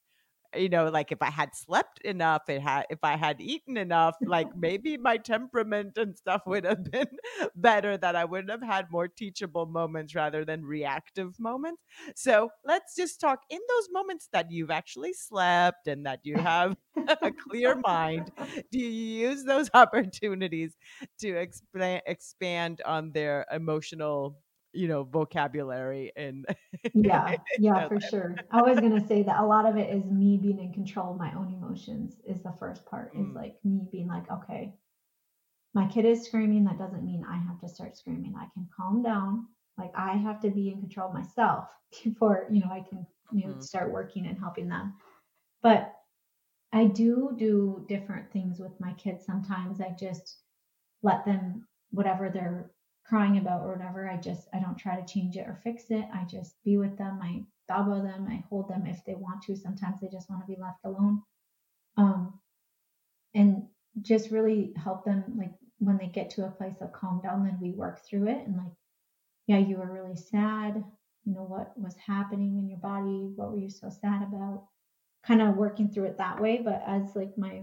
you 0.56 0.68
know, 0.68 0.88
like 0.88 1.12
if 1.12 1.22
I 1.22 1.30
had 1.30 1.54
slept 1.54 2.00
enough, 2.02 2.42
it 2.48 2.60
had 2.60 2.84
if 2.90 2.98
I 3.02 3.16
had 3.16 3.40
eaten 3.40 3.76
enough, 3.76 4.16
like 4.24 4.48
maybe 4.56 4.96
my 4.96 5.16
temperament 5.16 5.96
and 5.96 6.16
stuff 6.16 6.42
would 6.46 6.64
have 6.64 6.84
been 6.90 7.08
better, 7.56 7.96
that 7.96 8.16
I 8.16 8.24
would 8.24 8.48
have 8.50 8.62
had 8.62 8.90
more 8.90 9.08
teachable 9.08 9.66
moments 9.66 10.14
rather 10.14 10.44
than 10.44 10.64
reactive 10.64 11.38
moments. 11.38 11.82
So 12.16 12.50
let's 12.64 12.94
just 12.94 13.20
talk 13.20 13.40
in 13.50 13.60
those 13.68 13.88
moments 13.90 14.28
that 14.32 14.50
you've 14.50 14.70
actually 14.70 15.12
slept 15.12 15.86
and 15.86 16.06
that 16.06 16.20
you 16.22 16.36
have 16.36 16.76
a 17.22 17.30
clear 17.32 17.76
mind. 17.76 18.30
Do 18.70 18.78
you 18.78 19.28
use 19.28 19.44
those 19.44 19.70
opportunities 19.74 20.76
to 21.20 21.36
explain 21.36 22.00
expand 22.06 22.80
on 22.84 23.12
their 23.12 23.46
emotional 23.50 24.36
you 24.74 24.88
know 24.88 25.04
vocabulary 25.04 26.12
and 26.16 26.46
yeah 26.94 27.36
yeah 27.58 27.88
for 27.88 28.00
sure 28.00 28.34
i 28.50 28.60
was 28.60 28.78
going 28.80 28.98
to 28.98 29.06
say 29.06 29.22
that 29.22 29.40
a 29.40 29.44
lot 29.44 29.66
of 29.66 29.76
it 29.76 29.94
is 29.94 30.04
me 30.06 30.36
being 30.36 30.58
in 30.58 30.72
control 30.72 31.12
of 31.12 31.18
my 31.18 31.32
own 31.34 31.52
emotions 31.54 32.16
is 32.26 32.42
the 32.42 32.52
first 32.58 32.84
part 32.86 33.14
mm. 33.14 33.28
is 33.28 33.34
like 33.34 33.56
me 33.64 33.88
being 33.90 34.08
like 34.08 34.30
okay 34.30 34.74
my 35.74 35.86
kid 35.86 36.04
is 36.04 36.24
screaming 36.24 36.64
that 36.64 36.78
doesn't 36.78 37.04
mean 37.04 37.24
i 37.28 37.36
have 37.36 37.58
to 37.60 37.68
start 37.68 37.96
screaming 37.96 38.34
i 38.36 38.46
can 38.54 38.66
calm 38.76 39.02
down 39.02 39.46
like 39.78 39.92
i 39.96 40.12
have 40.12 40.40
to 40.40 40.50
be 40.50 40.68
in 40.68 40.80
control 40.80 41.12
myself 41.12 41.68
before 42.04 42.46
you 42.50 42.60
know 42.60 42.70
i 42.70 42.80
can 42.80 43.06
you 43.32 43.46
know 43.46 43.54
mm. 43.54 43.62
start 43.62 43.92
working 43.92 44.26
and 44.26 44.38
helping 44.38 44.68
them 44.68 44.94
but 45.62 45.94
i 46.72 46.84
do 46.84 47.34
do 47.38 47.84
different 47.88 48.30
things 48.32 48.58
with 48.58 48.72
my 48.80 48.92
kids 48.94 49.24
sometimes 49.24 49.80
i 49.80 49.94
just 49.98 50.38
let 51.02 51.24
them 51.24 51.66
whatever 51.90 52.28
they're 52.28 52.70
crying 53.04 53.38
about 53.38 53.62
or 53.62 53.72
whatever, 53.72 54.08
I 54.08 54.16
just 54.16 54.48
I 54.52 54.60
don't 54.60 54.78
try 54.78 55.00
to 55.00 55.12
change 55.12 55.36
it 55.36 55.46
or 55.46 55.60
fix 55.62 55.90
it. 55.90 56.04
I 56.12 56.24
just 56.24 56.56
be 56.64 56.76
with 56.76 56.96
them. 56.96 57.20
I 57.22 57.44
babo 57.68 58.02
them. 58.02 58.26
I 58.30 58.44
hold 58.48 58.68
them 58.68 58.86
if 58.86 59.04
they 59.04 59.14
want 59.14 59.42
to. 59.42 59.56
Sometimes 59.56 60.00
they 60.00 60.08
just 60.08 60.30
want 60.30 60.42
to 60.42 60.52
be 60.52 60.60
left 60.60 60.84
alone. 60.84 61.22
Um, 61.96 62.40
and 63.34 63.64
just 64.02 64.30
really 64.30 64.72
help 64.76 65.04
them 65.04 65.24
like 65.36 65.52
when 65.78 65.98
they 65.98 66.06
get 66.06 66.30
to 66.30 66.46
a 66.46 66.50
place 66.50 66.80
of 66.80 66.92
calm 66.92 67.20
down, 67.22 67.44
then 67.44 67.58
we 67.60 67.70
work 67.70 68.04
through 68.04 68.28
it 68.28 68.46
and 68.46 68.56
like, 68.56 68.72
yeah, 69.46 69.58
you 69.58 69.76
were 69.76 69.92
really 69.92 70.16
sad. 70.16 70.82
You 71.24 71.34
know 71.34 71.42
what 71.44 71.72
was 71.76 71.94
happening 71.96 72.58
in 72.58 72.68
your 72.68 72.78
body? 72.78 73.32
What 73.34 73.52
were 73.52 73.58
you 73.58 73.70
so 73.70 73.88
sad 73.90 74.22
about? 74.22 74.66
Kind 75.26 75.42
of 75.42 75.56
working 75.56 75.88
through 75.88 76.04
it 76.04 76.18
that 76.18 76.40
way. 76.40 76.60
But 76.62 76.82
as 76.86 77.14
like 77.14 77.36
my 77.36 77.62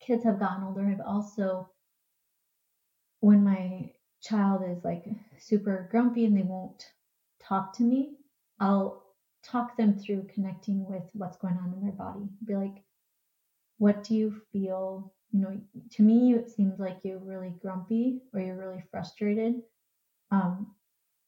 kids 0.00 0.24
have 0.24 0.38
gotten 0.38 0.64
older, 0.64 0.84
I've 0.86 1.00
also 1.06 1.68
when 3.20 3.42
my 3.42 3.90
child 4.24 4.62
is 4.68 4.84
like 4.84 5.04
super 5.38 5.88
grumpy 5.90 6.24
and 6.24 6.36
they 6.36 6.42
won't 6.42 6.84
talk 7.42 7.76
to 7.76 7.82
me, 7.82 8.12
I'll 8.60 9.02
talk 9.42 9.76
them 9.76 9.98
through 9.98 10.28
connecting 10.32 10.86
with 10.88 11.02
what's 11.12 11.36
going 11.36 11.58
on 11.58 11.74
in 11.74 11.82
their 11.82 11.92
body. 11.92 12.28
Be 12.46 12.56
like, 12.56 12.82
what 13.78 14.04
do 14.04 14.14
you 14.14 14.40
feel? 14.52 15.12
You 15.32 15.40
know, 15.40 15.60
to 15.92 16.02
me, 16.02 16.34
it 16.34 16.48
seems 16.48 16.78
like 16.78 16.98
you're 17.02 17.18
really 17.18 17.52
grumpy 17.60 18.22
or 18.32 18.40
you're 18.40 18.56
really 18.56 18.84
frustrated. 18.90 19.56
Um, 20.30 20.74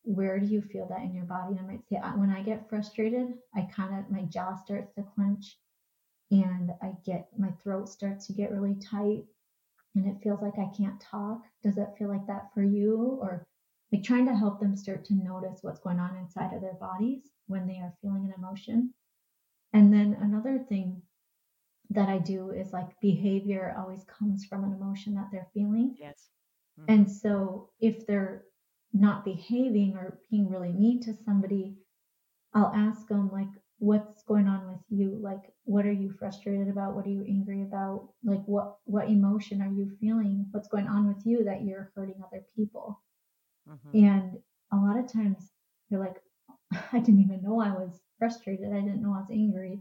where 0.03 0.38
do 0.38 0.47
you 0.47 0.62
feel 0.62 0.86
that 0.86 1.03
in 1.03 1.14
your 1.14 1.24
body? 1.24 1.59
I 1.59 1.66
might 1.66 1.86
say, 1.88 1.97
when 2.14 2.30
I 2.30 2.42
get 2.42 2.68
frustrated, 2.68 3.34
I 3.55 3.62
kind 3.74 3.99
of, 3.99 4.11
my 4.11 4.22
jaw 4.22 4.55
starts 4.55 4.94
to 4.94 5.05
clench 5.14 5.59
and 6.30 6.70
I 6.80 6.92
get, 7.05 7.28
my 7.36 7.51
throat 7.62 7.88
starts 7.88 8.26
to 8.28 8.32
get 8.32 8.53
really 8.53 8.76
tight 8.76 9.24
and 9.97 10.07
it 10.07 10.22
feels 10.22 10.42
like 10.42 10.59
I 10.59 10.70
can't 10.76 11.01
talk. 11.01 11.42
Does 11.64 11.78
it 11.78 11.94
feel 11.99 12.09
like 12.09 12.26
that 12.26 12.53
for 12.55 12.62
you? 12.62 13.18
Or 13.20 13.47
like 13.92 14.05
trying 14.05 14.26
to 14.26 14.36
help 14.36 14.61
them 14.61 14.76
start 14.76 15.05
to 15.07 15.14
notice 15.14 15.61
what's 15.62 15.80
going 15.80 15.99
on 15.99 16.16
inside 16.16 16.55
of 16.55 16.61
their 16.61 16.74
bodies 16.74 17.30
when 17.47 17.66
they 17.66 17.78
are 17.78 17.94
feeling 18.03 18.24
an 18.24 18.34
emotion. 18.36 18.92
And 19.72 19.92
then 19.92 20.16
another 20.20 20.59
thing 20.68 21.03
that 21.90 22.09
I 22.09 22.18
do 22.18 22.51
is 22.51 22.72
like 22.72 23.01
behavior 23.01 23.74
always 23.78 24.05
comes 24.05 24.44
from 24.44 24.64
an 24.64 24.72
emotion 24.72 25.14
that 25.14 25.28
they're 25.32 25.49
feeling. 25.55 25.97
Yes. 25.99 26.28
Mm-hmm. 26.78 26.92
And 26.92 27.11
so 27.11 27.70
if 27.80 28.07
they're 28.07 28.44
not 28.92 29.24
behaving 29.24 29.97
or 29.97 30.18
being 30.30 30.49
really 30.51 30.72
mean 30.72 31.01
to 31.03 31.14
somebody, 31.24 31.76
I'll 32.55 32.72
ask 32.74 33.07
them 33.09 33.30
like, 33.32 33.49
what's 33.79 34.22
going 34.22 34.49
on 34.49 34.66
with 34.68 34.81
you? 34.89 35.18
Like 35.22 35.53
what 35.64 35.87
are 35.87 35.93
you 35.93 36.12
frustrated 36.18 36.68
about? 36.68 36.95
What 36.95 37.07
are 37.07 37.11
you 37.11 37.24
angry 37.29 37.62
about? 37.62 38.09
Like 38.24 38.43
what 38.47 38.79
what 38.85 39.09
emotion 39.09 39.61
are 39.61 39.72
you 39.72 39.91
feeling? 40.01 40.47
What's 40.51 40.68
going 40.68 40.87
on 40.89 41.09
with 41.09 41.24
you 41.27 41.45
that 41.45 41.64
you're 41.64 41.93
hurting 41.95 42.22
other 42.24 42.43
people? 42.55 43.01
Mm-hmm. 43.68 44.05
and 44.05 44.39
a 44.72 44.77
lot 44.77 44.97
of 44.97 45.12
times 45.12 45.51
you're 45.91 45.99
like 45.99 46.22
i 46.93 47.01
didn't 47.01 47.20
even 47.20 47.43
know 47.43 47.61
i 47.61 47.70
was 47.70 48.01
frustrated. 48.16 48.72
I 48.72 48.81
didn't 48.81 49.03
know 49.03 49.12
i 49.12 49.18
was 49.18 49.31
angry. 49.31 49.81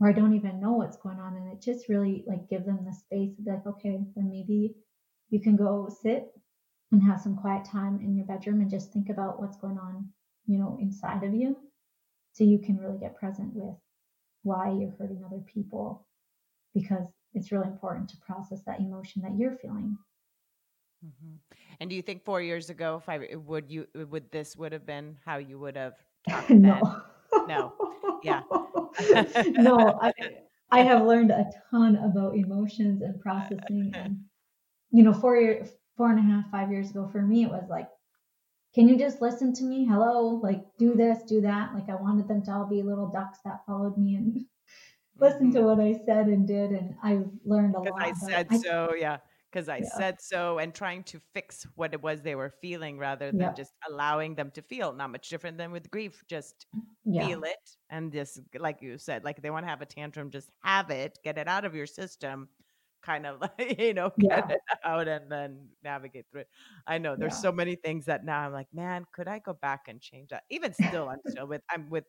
Or 0.00 0.08
i 0.08 0.12
don't 0.12 0.34
even 0.34 0.60
know 0.60 0.72
what's 0.72 0.96
going 0.96 1.20
on. 1.20 1.36
And 1.36 1.52
it 1.52 1.62
just 1.62 1.88
really 1.88 2.24
like 2.26 2.48
give 2.48 2.64
them 2.66 2.84
the 2.84 2.92
space 2.92 3.36
to 3.36 3.42
be 3.42 3.50
like 3.50 3.66
okay 3.66 4.00
then 4.16 4.28
maybe 4.28 4.74
you 5.30 5.40
can 5.40 5.56
go 5.56 5.88
sit 6.02 6.26
and 6.92 7.02
have 7.02 7.20
some 7.20 7.36
quiet 7.36 7.64
time 7.64 8.00
in 8.00 8.16
your 8.16 8.26
bedroom 8.26 8.60
and 8.60 8.70
just 8.70 8.92
think 8.92 9.08
about 9.08 9.40
what's 9.40 9.56
going 9.56 9.78
on 9.78 10.08
you 10.46 10.58
know 10.58 10.76
inside 10.80 11.22
of 11.22 11.34
you 11.34 11.56
so 12.34 12.44
you 12.44 12.58
can 12.58 12.76
really 12.76 12.98
get 12.98 13.16
present 13.16 13.54
with 13.54 13.74
why 14.42 14.70
you're 14.70 14.94
hurting 14.98 15.22
other 15.24 15.42
people 15.52 16.06
because 16.74 17.06
it's 17.32 17.50
really 17.50 17.68
important 17.68 18.08
to 18.10 18.16
process 18.18 18.60
that 18.66 18.80
emotion 18.80 19.22
that 19.22 19.36
you're 19.38 19.56
feeling. 19.56 19.96
Mm-hmm. 21.04 21.34
and 21.80 21.90
do 21.90 21.96
you 21.96 22.00
think 22.00 22.24
four 22.24 22.40
years 22.40 22.70
ago 22.70 22.96
if 22.96 23.10
i 23.10 23.36
would 23.36 23.70
you 23.70 23.86
would 23.94 24.30
this 24.30 24.56
would 24.56 24.72
have 24.72 24.86
been 24.86 25.18
how 25.22 25.36
you 25.36 25.58
would 25.58 25.76
have 25.76 25.92
no. 26.48 27.02
no. 27.46 27.74
Yeah. 28.22 28.40
No 29.50 29.98
I, 30.00 30.12
I 30.70 30.80
have 30.80 31.04
learned 31.04 31.30
a 31.30 31.44
ton 31.70 31.96
about 31.96 32.36
emotions 32.36 33.02
and 33.02 33.20
processing 33.20 33.90
and 33.94 34.18
you 34.92 35.02
know 35.02 35.12
four 35.12 35.36
year 35.36 35.66
four 35.96 36.10
and 36.10 36.18
a 36.18 36.22
half 36.22 36.50
five 36.50 36.70
years 36.70 36.88
ago 36.88 37.06
for 37.12 37.20
me 37.20 37.44
it 37.44 37.50
was 37.50 37.66
like 37.68 37.88
can 38.74 38.88
you 38.88 38.98
just 38.98 39.22
listen 39.22 39.54
to 39.54 39.64
me? 39.64 39.86
Hello, 39.86 40.40
like 40.42 40.64
do 40.78 40.94
this, 40.94 41.22
do 41.22 41.40
that. 41.42 41.74
Like 41.74 41.88
I 41.88 41.94
wanted 41.94 42.26
them 42.26 42.42
to 42.44 42.50
all 42.50 42.66
be 42.66 42.82
little 42.82 43.08
ducks 43.08 43.38
that 43.44 43.60
followed 43.66 43.96
me 43.96 44.16
and 44.16 44.44
listen 45.18 45.52
to 45.52 45.60
mm-hmm. 45.60 45.66
what 45.66 45.80
I 45.80 46.00
said 46.04 46.26
and 46.26 46.46
did. 46.46 46.70
And 46.70 46.94
I've 47.02 47.28
learned 47.44 47.76
a 47.76 47.80
lot. 47.80 48.02
I 48.02 48.12
said 48.12 48.48
I, 48.50 48.58
so, 48.58 48.92
yeah. 48.98 49.18
Because 49.52 49.68
I 49.68 49.76
yeah. 49.76 49.96
said 49.96 50.20
so, 50.20 50.58
and 50.58 50.74
trying 50.74 51.04
to 51.04 51.20
fix 51.32 51.64
what 51.76 51.94
it 51.94 52.02
was 52.02 52.22
they 52.22 52.34
were 52.34 52.52
feeling 52.60 52.98
rather 52.98 53.30
than 53.30 53.40
yeah. 53.40 53.52
just 53.52 53.70
allowing 53.88 54.34
them 54.34 54.50
to 54.54 54.62
feel. 54.62 54.92
Not 54.92 55.10
much 55.10 55.28
different 55.28 55.56
than 55.56 55.70
with 55.70 55.88
grief. 55.92 56.24
Just 56.28 56.66
yeah. 57.04 57.24
feel 57.24 57.44
it, 57.44 57.70
and 57.88 58.12
just 58.12 58.40
like 58.58 58.82
you 58.82 58.98
said, 58.98 59.22
like 59.22 59.40
they 59.40 59.50
want 59.50 59.64
to 59.64 59.70
have 59.70 59.80
a 59.80 59.86
tantrum, 59.86 60.32
just 60.32 60.50
have 60.64 60.90
it, 60.90 61.20
get 61.22 61.38
it 61.38 61.46
out 61.46 61.64
of 61.64 61.72
your 61.72 61.86
system, 61.86 62.48
kind 63.04 63.26
of 63.26 63.40
like 63.40 63.76
you 63.78 63.94
know 63.94 64.10
get 64.18 64.46
yeah. 64.48 64.54
it 64.54 64.60
out 64.84 65.08
and 65.08 65.30
then 65.30 65.68
navigate 65.82 66.24
through 66.30 66.42
it 66.42 66.48
i 66.86 66.98
know 66.98 67.14
there's 67.16 67.34
yeah. 67.34 67.38
so 67.38 67.52
many 67.52 67.74
things 67.74 68.06
that 68.06 68.24
now 68.24 68.40
i'm 68.40 68.52
like 68.52 68.68
man 68.72 69.04
could 69.12 69.28
i 69.28 69.38
go 69.38 69.52
back 69.52 69.82
and 69.88 70.00
change 70.00 70.30
that 70.30 70.44
even 70.50 70.72
still 70.72 71.08
i'm 71.08 71.20
still 71.26 71.46
with 71.46 71.62
i'm 71.70 71.88
with 71.90 72.04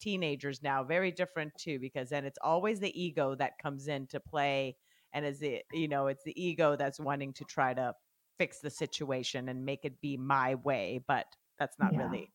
teenagers 0.00 0.62
now 0.62 0.84
very 0.84 1.10
different 1.10 1.52
too 1.56 1.78
because 1.78 2.10
then 2.10 2.24
it's 2.24 2.38
always 2.42 2.80
the 2.80 3.00
ego 3.00 3.34
that 3.34 3.52
comes 3.62 3.88
into 3.88 4.20
play 4.20 4.76
and 5.12 5.24
is 5.24 5.40
it 5.40 5.64
you 5.72 5.88
know 5.88 6.08
it's 6.08 6.24
the 6.24 6.42
ego 6.42 6.76
that's 6.76 7.00
wanting 7.00 7.32
to 7.32 7.44
try 7.44 7.72
to 7.72 7.94
fix 8.38 8.58
the 8.58 8.70
situation 8.70 9.48
and 9.48 9.64
make 9.64 9.84
it 9.84 10.00
be 10.00 10.16
my 10.16 10.56
way 10.56 11.00
but 11.06 11.26
that's 11.58 11.78
not 11.78 11.92
yeah. 11.92 12.00
really 12.00 12.30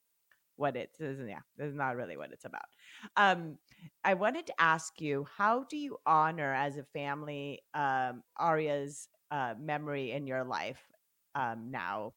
what 0.55 0.75
it 0.75 0.89
is 0.99 1.19
yeah 1.27 1.39
is 1.59 1.75
not 1.75 1.95
really 1.95 2.17
what 2.17 2.31
it's 2.31 2.45
about 2.45 2.61
um 3.17 3.57
i 4.03 4.13
wanted 4.13 4.45
to 4.47 4.53
ask 4.59 4.99
you 5.01 5.25
how 5.37 5.63
do 5.69 5.77
you 5.77 5.97
honor 6.05 6.53
as 6.53 6.77
a 6.77 6.83
family 6.93 7.59
um 7.73 8.23
aria's 8.39 9.07
uh, 9.31 9.53
memory 9.59 10.11
in 10.11 10.25
your 10.25 10.43
life 10.43 10.81
um 11.35 11.69
now 11.69 12.13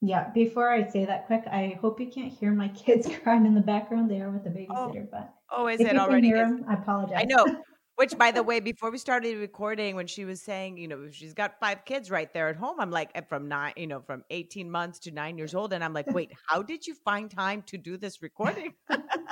yeah 0.00 0.30
before 0.32 0.70
i 0.70 0.86
say 0.86 1.04
that 1.04 1.26
quick 1.26 1.42
i 1.50 1.76
hope 1.80 1.98
you 2.00 2.06
can't 2.08 2.32
hear 2.32 2.52
my 2.52 2.68
kids 2.84 3.08
crying 3.22 3.46
in 3.46 3.54
the 3.54 3.60
background 3.60 4.10
they 4.10 4.20
are 4.20 4.30
with 4.30 4.44
the 4.44 4.50
babysitter 4.50 5.04
oh. 5.04 5.08
but 5.10 5.34
oh 5.50 5.66
is 5.66 5.80
it 5.80 5.96
already 5.96 6.32
them, 6.32 6.64
i 6.68 6.74
apologize 6.74 7.18
i 7.20 7.24
know 7.24 7.44
Which, 7.98 8.16
by 8.16 8.30
the 8.30 8.44
way, 8.44 8.60
before 8.60 8.92
we 8.92 8.98
started 8.98 9.38
recording, 9.38 9.96
when 9.96 10.06
she 10.06 10.24
was 10.24 10.40
saying, 10.40 10.76
you 10.76 10.86
know, 10.86 11.08
she's 11.10 11.34
got 11.34 11.58
five 11.58 11.84
kids 11.84 12.12
right 12.12 12.32
there 12.32 12.48
at 12.48 12.54
home, 12.54 12.76
I'm 12.78 12.92
like, 12.92 13.10
from 13.28 13.48
nine, 13.48 13.72
you 13.76 13.88
know, 13.88 13.98
from 13.98 14.22
18 14.30 14.70
months 14.70 15.00
to 15.00 15.10
nine 15.10 15.36
years 15.36 15.52
old. 15.56 15.72
And 15.72 15.82
I'm 15.82 15.92
like, 15.92 16.06
wait, 16.12 16.30
how 16.46 16.62
did 16.62 16.86
you 16.86 16.94
find 17.04 17.28
time 17.28 17.64
to 17.66 17.76
do 17.76 17.96
this 17.96 18.22
recording? 18.22 18.74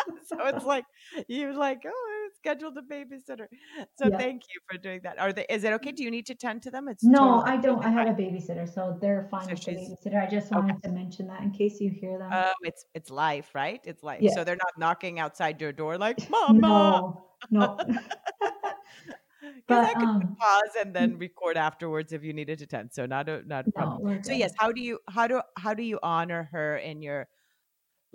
so 0.27 0.37
it's 0.47 0.65
like, 0.65 0.85
you're 1.29 1.55
like, 1.55 1.83
oh, 1.87 2.27
it's 2.27 2.39
scheduled 2.39 2.77
a 2.79 2.83
babysitter. 2.83 3.47
So 3.97 4.09
yeah. 4.09 4.19
thank 4.19 4.43
you 4.53 4.61
for 4.71 4.79
doing 4.79 5.01
that. 5.05 5.19
Are 5.19 5.33
they? 5.33 5.47
Is 5.49 5.65
it 5.65 5.73
okay? 5.75 5.93
Do 5.93 6.03
you 6.03 6.11
need 6.11 6.27
to 6.27 6.35
tend 6.35 6.63
to 6.63 6.71
them? 6.71 6.89
It's 6.89 7.05
no, 7.05 7.19
totally, 7.19 7.51
I 7.51 7.57
don't. 7.57 7.85
I 7.85 7.91
have 7.91 8.09
a 8.09 8.13
babysitter, 8.13 8.73
so 8.73 8.99
they're 9.01 9.29
fine 9.31 9.45
so 9.45 9.51
with 9.51 9.65
the 9.65 9.73
babysitter. 9.73 10.23
I 10.23 10.29
just 10.29 10.51
wanted 10.51 10.77
okay. 10.77 10.89
to 10.89 10.95
mention 10.95 11.27
that 11.29 11.43
in 11.43 11.51
case 11.51 11.81
you 11.81 11.91
hear 11.91 12.19
them. 12.19 12.31
Oh, 12.33 12.53
it's 12.63 12.87
it's 12.95 13.11
life, 13.11 13.51
right? 13.55 13.81
It's 13.85 14.03
life. 14.03 14.23
Yeah. 14.23 14.35
So 14.35 14.45
they're 14.45 14.57
not 14.57 14.79
knocking 14.79 15.19
outside 15.19 15.61
your 15.61 15.73
door 15.73 15.99
like, 15.99 16.29
"Mama." 16.31 16.59
No, 16.61 17.27
no. 17.51 17.79
but 19.67 19.85
I 19.85 19.93
could 19.95 20.09
um, 20.09 20.37
pause 20.39 20.77
and 20.81 20.95
then 20.95 21.19
record 21.19 21.57
afterwards 21.57 22.13
if 22.13 22.23
you 22.23 22.33
needed 22.33 22.59
to 22.61 22.67
tend. 22.67 22.93
So 22.93 23.07
not 23.07 23.29
a 23.29 23.43
not 23.47 23.67
a 23.69 23.73
problem. 23.73 24.23
so 24.23 24.33
yes, 24.33 24.53
how 24.57 24.73
do 24.73 24.81
you 24.81 24.99
how 25.09 25.27
do 25.27 25.41
how 25.59 25.75
do 25.75 25.83
you 25.83 25.99
honor 26.03 26.49
her 26.53 26.77
in 26.77 27.03
your 27.03 27.29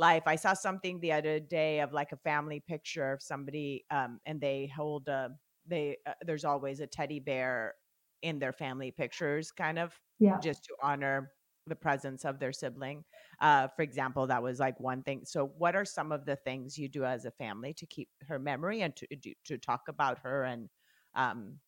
life? 0.01 0.23
I 0.25 0.35
saw 0.35 0.53
something 0.53 0.99
the 0.99 1.13
other 1.13 1.39
day 1.39 1.79
of 1.79 1.93
like 1.93 2.11
a 2.11 2.17
family 2.17 2.59
picture 2.59 3.11
of 3.13 3.21
somebody, 3.21 3.85
um, 3.91 4.19
and 4.25 4.41
they 4.41 4.71
hold 4.75 5.07
a 5.07 5.29
they 5.65 5.97
uh, 6.07 6.13
there's 6.25 6.45
always 6.45 6.79
a 6.81 6.87
teddy 6.87 7.19
bear 7.19 7.75
in 8.21 8.39
their 8.39 8.53
family 8.53 8.91
pictures, 8.91 9.51
kind 9.51 9.79
of 9.79 9.97
yeah, 10.19 10.39
just 10.41 10.65
to 10.65 10.73
honor 10.83 11.31
the 11.67 11.75
presence 11.75 12.25
of 12.25 12.39
their 12.39 12.51
sibling. 12.51 13.03
Uh, 13.39 13.67
for 13.75 13.83
example, 13.83 14.27
that 14.27 14.41
was 14.41 14.59
like 14.59 14.79
one 14.79 15.03
thing. 15.03 15.21
So, 15.25 15.51
what 15.57 15.75
are 15.75 15.85
some 15.85 16.11
of 16.11 16.25
the 16.25 16.35
things 16.35 16.77
you 16.77 16.89
do 16.89 17.05
as 17.05 17.25
a 17.25 17.31
family 17.31 17.73
to 17.75 17.85
keep 17.85 18.09
her 18.27 18.39
memory 18.39 18.81
and 18.81 18.95
to 18.97 19.07
to 19.45 19.57
talk 19.57 19.81
about 19.87 20.19
her 20.19 20.43
and 20.43 20.69
um, 21.15 21.59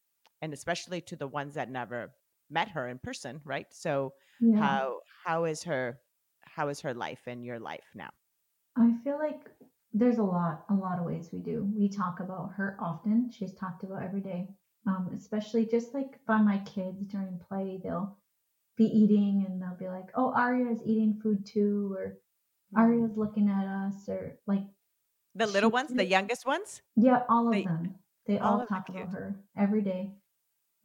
and 0.42 0.54
especially 0.54 1.02
to 1.02 1.16
the 1.16 1.28
ones 1.28 1.54
that 1.56 1.70
never 1.70 2.14
met 2.50 2.70
her 2.70 2.90
in 2.90 3.00
person, 3.00 3.42
right? 3.46 3.68
So 3.72 4.14
yeah. 4.42 4.60
how 4.60 5.00
how 5.26 5.46
is 5.46 5.64
her 5.64 6.00
how 6.42 6.70
is 6.70 6.82
her 6.82 6.94
life 6.94 7.28
in 7.28 7.44
your 7.44 7.60
life 7.60 7.90
now? 7.96 8.10
I 8.78 8.94
feel 9.04 9.18
like 9.18 9.42
there's 9.94 10.18
a 10.18 10.24
lot 10.24 10.66
a 10.70 10.74
lot 10.74 11.00
of 11.00 11.06
ways 11.06 11.30
we 11.32 11.40
do. 11.40 11.72
We 11.76 11.90
talk 11.90 12.20
about 12.20 12.54
her 12.56 12.78
often. 12.80 13.32
She's 13.32 13.54
talked 13.54 13.84
about 13.84 14.04
every 14.04 14.22
day. 14.22 14.50
Um, 14.86 15.12
especially 15.16 15.66
just 15.66 15.94
like 15.94 16.20
by 16.26 16.42
my 16.42 16.58
kids 16.60 17.06
during 17.06 17.40
play, 17.48 17.80
they'll 17.82 18.18
be 18.76 18.86
eating 18.86 19.46
and 19.48 19.62
they'll 19.62 19.78
be 19.78 19.88
like, 19.88 20.10
"Oh, 20.16 20.34
Aria 20.34 20.70
is 20.72 20.82
eating 20.84 21.20
food 21.22 21.46
too," 21.46 21.94
or 21.96 22.18
mm-hmm. 22.76 22.80
"Aria's 22.80 23.16
looking 23.16 23.50
at 23.50 23.66
us," 23.66 24.10
or 24.10 24.40
like 24.46 24.64
the 25.36 25.48
little 25.48 25.70
ones, 25.70 25.94
the 25.94 26.06
youngest 26.06 26.46
ones. 26.46 26.82
Yeah, 26.96 27.24
all 27.30 27.48
of 27.48 27.64
them. 27.64 27.96
They 28.26 28.40
all, 28.40 28.62
all 28.62 28.66
talk 28.66 28.90
about 28.90 29.10
her 29.10 29.36
every 29.58 29.82
day. 29.82 30.12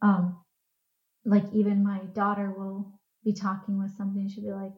Um, 0.01 0.37
like 1.25 1.45
even 1.53 1.83
my 1.83 1.99
daughter 2.13 2.51
will 2.51 2.99
be 3.23 3.33
talking 3.33 3.79
with 3.79 3.91
something. 3.97 4.29
she'll 4.29 4.43
be 4.43 4.51
like, 4.51 4.73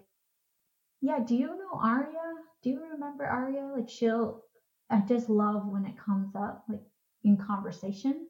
Yeah, 1.01 1.19
do 1.19 1.35
you 1.35 1.47
know 1.47 1.79
Aria? 1.81 2.35
Do 2.61 2.69
you 2.69 2.79
remember 2.93 3.25
Aria? 3.25 3.65
Like 3.75 3.89
she'll 3.89 4.43
I 4.89 5.01
just 5.01 5.29
love 5.29 5.67
when 5.67 5.85
it 5.85 5.97
comes 5.97 6.33
up 6.35 6.63
like 6.69 6.83
in 7.23 7.37
conversation 7.37 8.29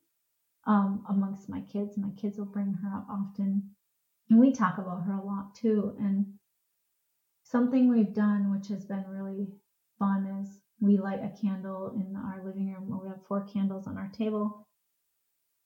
um 0.66 1.06
amongst 1.10 1.50
my 1.50 1.62
kids. 1.62 1.98
My 1.98 2.12
kids 2.12 2.38
will 2.38 2.46
bring 2.46 2.74
her 2.74 2.96
up 2.96 3.08
often. 3.10 3.76
And 4.30 4.40
we 4.40 4.52
talk 4.54 4.78
about 4.80 5.04
her 5.04 5.14
a 5.14 5.24
lot 5.26 5.56
too. 5.56 5.96
And 6.00 6.40
something 7.44 7.90
we've 7.90 8.14
done 8.14 8.52
which 8.52 8.68
has 8.70 8.86
been 8.86 9.06
really 9.08 9.48
fun 10.00 10.26
is 10.42 10.60
we 10.80 10.98
light 10.98 11.20
a 11.24 11.30
candle 11.42 11.94
in 11.96 12.16
our 12.16 12.44
living 12.44 12.72
room. 12.74 13.00
We 13.02 13.08
have 13.10 13.26
four 13.28 13.44
candles 13.46 13.88
on 13.88 13.98
our 13.98 14.10
table. 14.10 14.68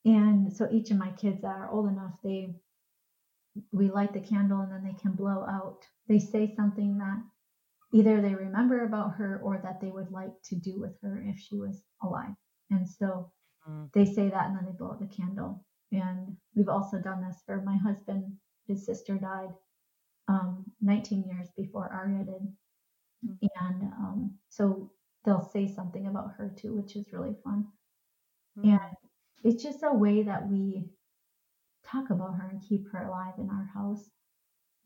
And 0.05 0.51
so 0.53 0.69
each 0.71 0.91
of 0.91 0.97
my 0.97 1.11
kids 1.11 1.41
that 1.41 1.47
are 1.57 1.69
old 1.69 1.89
enough, 1.89 2.13
they 2.23 2.55
we 3.71 3.89
light 3.89 4.13
the 4.13 4.19
candle 4.19 4.61
and 4.61 4.71
then 4.71 4.83
they 4.83 4.99
can 5.01 5.13
blow 5.13 5.45
out. 5.47 5.79
They 6.07 6.19
say 6.19 6.53
something 6.55 6.97
that 6.97 7.21
either 7.93 8.21
they 8.21 8.35
remember 8.35 8.85
about 8.85 9.15
her 9.15 9.39
or 9.43 9.59
that 9.63 9.79
they 9.79 9.87
would 9.87 10.11
like 10.11 10.33
to 10.45 10.55
do 10.55 10.79
with 10.79 10.93
her 11.01 11.23
if 11.25 11.39
she 11.39 11.55
was 11.55 11.81
alive. 12.03 12.35
And 12.69 12.87
so 12.87 13.31
mm. 13.69 13.91
they 13.93 14.05
say 14.05 14.29
that 14.29 14.47
and 14.47 14.57
then 14.57 14.65
they 14.65 14.77
blow 14.77 14.91
out 14.91 14.99
the 14.99 15.15
candle. 15.15 15.63
And 15.91 16.35
we've 16.55 16.69
also 16.69 16.97
done 16.97 17.23
this 17.25 17.41
for 17.45 17.61
my 17.61 17.77
husband. 17.77 18.33
His 18.67 18.85
sister 18.85 19.17
died 19.17 19.53
um, 20.27 20.65
19 20.81 21.25
years 21.27 21.47
before 21.55 21.89
Aria 21.93 22.25
did. 22.25 22.47
Mm. 23.25 23.47
And 23.61 23.83
um, 23.83 24.35
so 24.49 24.91
they'll 25.23 25.49
say 25.53 25.67
something 25.67 26.07
about 26.07 26.31
her 26.37 26.53
too, 26.55 26.75
which 26.75 26.95
is 26.95 27.13
really 27.13 27.35
fun. 27.43 27.65
Mm-hmm. 28.57 28.71
And 28.71 28.95
it's 29.43 29.63
just 29.63 29.83
a 29.83 29.93
way 29.93 30.23
that 30.23 30.47
we 30.47 30.89
talk 31.89 32.09
about 32.09 32.35
her 32.35 32.49
and 32.49 32.61
keep 32.61 32.89
her 32.91 33.03
alive 33.07 33.33
in 33.37 33.49
our 33.49 33.69
house. 33.73 34.09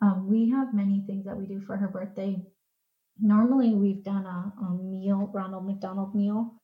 Um, 0.02 0.28
we 0.30 0.50
have 0.50 0.74
many 0.74 1.04
things 1.06 1.26
that 1.26 1.38
we 1.38 1.46
do 1.46 1.60
for 1.60 1.78
her 1.78 1.88
birthday. 1.88 2.42
Normally, 3.20 3.76
we've 3.76 4.04
done 4.04 4.26
a, 4.26 4.54
a 4.62 4.70
meal, 4.76 5.30
Ronald 5.34 5.66
McDonald 5.66 6.16
meal, 6.16 6.56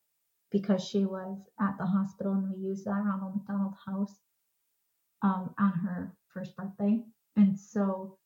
because 0.51 0.83
she 0.83 1.05
was 1.05 1.37
at 1.59 1.77
the 1.77 1.85
hospital 1.85 2.33
and 2.33 2.49
we 2.49 2.67
used 2.67 2.85
that 2.85 3.03
Ronald 3.03 3.35
McDonald 3.35 3.73
house 3.85 4.15
um, 5.21 5.53
on 5.59 5.71
her 5.71 6.15
first 6.33 6.55
birthday. 6.55 7.03
And 7.35 7.57
so 7.59 8.17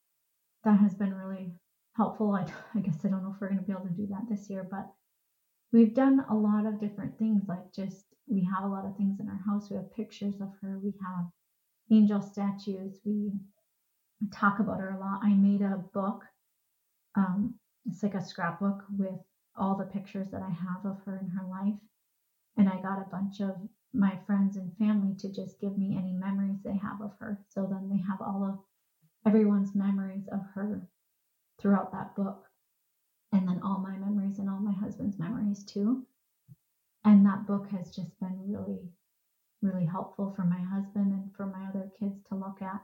that 0.63 0.79
has 0.79 0.93
been 0.93 1.13
really 1.13 1.53
helpful. 1.95 2.33
I, 2.33 2.45
I 2.75 2.81
guess 2.81 3.03
I 3.03 3.09
don't 3.09 3.23
know 3.23 3.33
if 3.33 3.41
we're 3.41 3.49
going 3.49 3.59
to 3.61 3.65
be 3.65 3.71
able 3.71 3.87
to 3.87 3.95
do 3.95 4.07
that 4.07 4.29
this 4.29 4.49
year, 4.49 4.67
but 4.69 4.87
we've 5.71 5.93
done 5.93 6.25
a 6.29 6.35
lot 6.35 6.65
of 6.65 6.79
different 6.79 7.17
things 7.17 7.43
like 7.47 7.71
just 7.73 8.05
we 8.27 8.43
have 8.43 8.63
a 8.63 8.67
lot 8.67 8.85
of 8.85 8.95
things 8.97 9.19
in 9.19 9.27
our 9.29 9.41
house 9.45 9.69
we 9.69 9.75
have 9.75 9.93
pictures 9.93 10.35
of 10.41 10.49
her 10.61 10.79
we 10.83 10.93
have 11.01 11.25
angel 11.91 12.21
statues 12.21 12.99
we 13.05 13.31
talk 14.33 14.59
about 14.59 14.79
her 14.79 14.89
a 14.91 14.99
lot. 14.99 15.21
I 15.23 15.33
made 15.33 15.61
a 15.61 15.83
book 15.93 16.23
um, 17.15 17.55
it's 17.85 18.03
like 18.03 18.13
a 18.15 18.23
scrapbook 18.23 18.83
with 18.97 19.19
all 19.55 19.75
the 19.75 19.85
pictures 19.85 20.27
that 20.31 20.41
i 20.41 20.49
have 20.49 20.85
of 20.85 21.01
her 21.05 21.17
in 21.19 21.27
her 21.27 21.47
life. 21.47 21.79
And 22.57 22.69
i 22.69 22.81
got 22.81 22.99
a 22.99 23.09
bunch 23.11 23.41
of 23.41 23.55
my 23.93 24.19
friends 24.25 24.55
and 24.57 24.75
family 24.77 25.15
to 25.19 25.31
just 25.31 25.59
give 25.59 25.77
me 25.77 25.97
any 25.97 26.13
memories 26.13 26.59
they 26.63 26.77
have 26.77 27.01
of 27.01 27.11
her. 27.19 27.39
So 27.47 27.65
then 27.65 27.89
they 27.89 28.01
have 28.07 28.21
all 28.21 28.43
of 28.45 28.59
everyone's 29.25 29.75
memories 29.75 30.27
of 30.31 30.41
her 30.53 30.87
throughout 31.59 31.91
that 31.91 32.15
book. 32.15 32.45
And 33.31 33.47
then 33.47 33.61
all 33.63 33.79
my 33.79 33.97
memories 33.97 34.39
and 34.39 34.49
all 34.49 34.59
my 34.59 34.73
husband's 34.73 35.19
memories 35.19 35.63
too. 35.63 36.05
And 37.03 37.25
that 37.25 37.47
book 37.47 37.67
has 37.69 37.95
just 37.95 38.19
been 38.19 38.37
really, 38.47 38.79
really 39.61 39.85
helpful 39.85 40.33
for 40.35 40.43
my 40.43 40.59
husband 40.59 41.11
and 41.13 41.29
for 41.35 41.45
my 41.45 41.67
other 41.69 41.89
kids 41.99 42.15
to 42.29 42.35
look 42.35 42.61
at. 42.61 42.81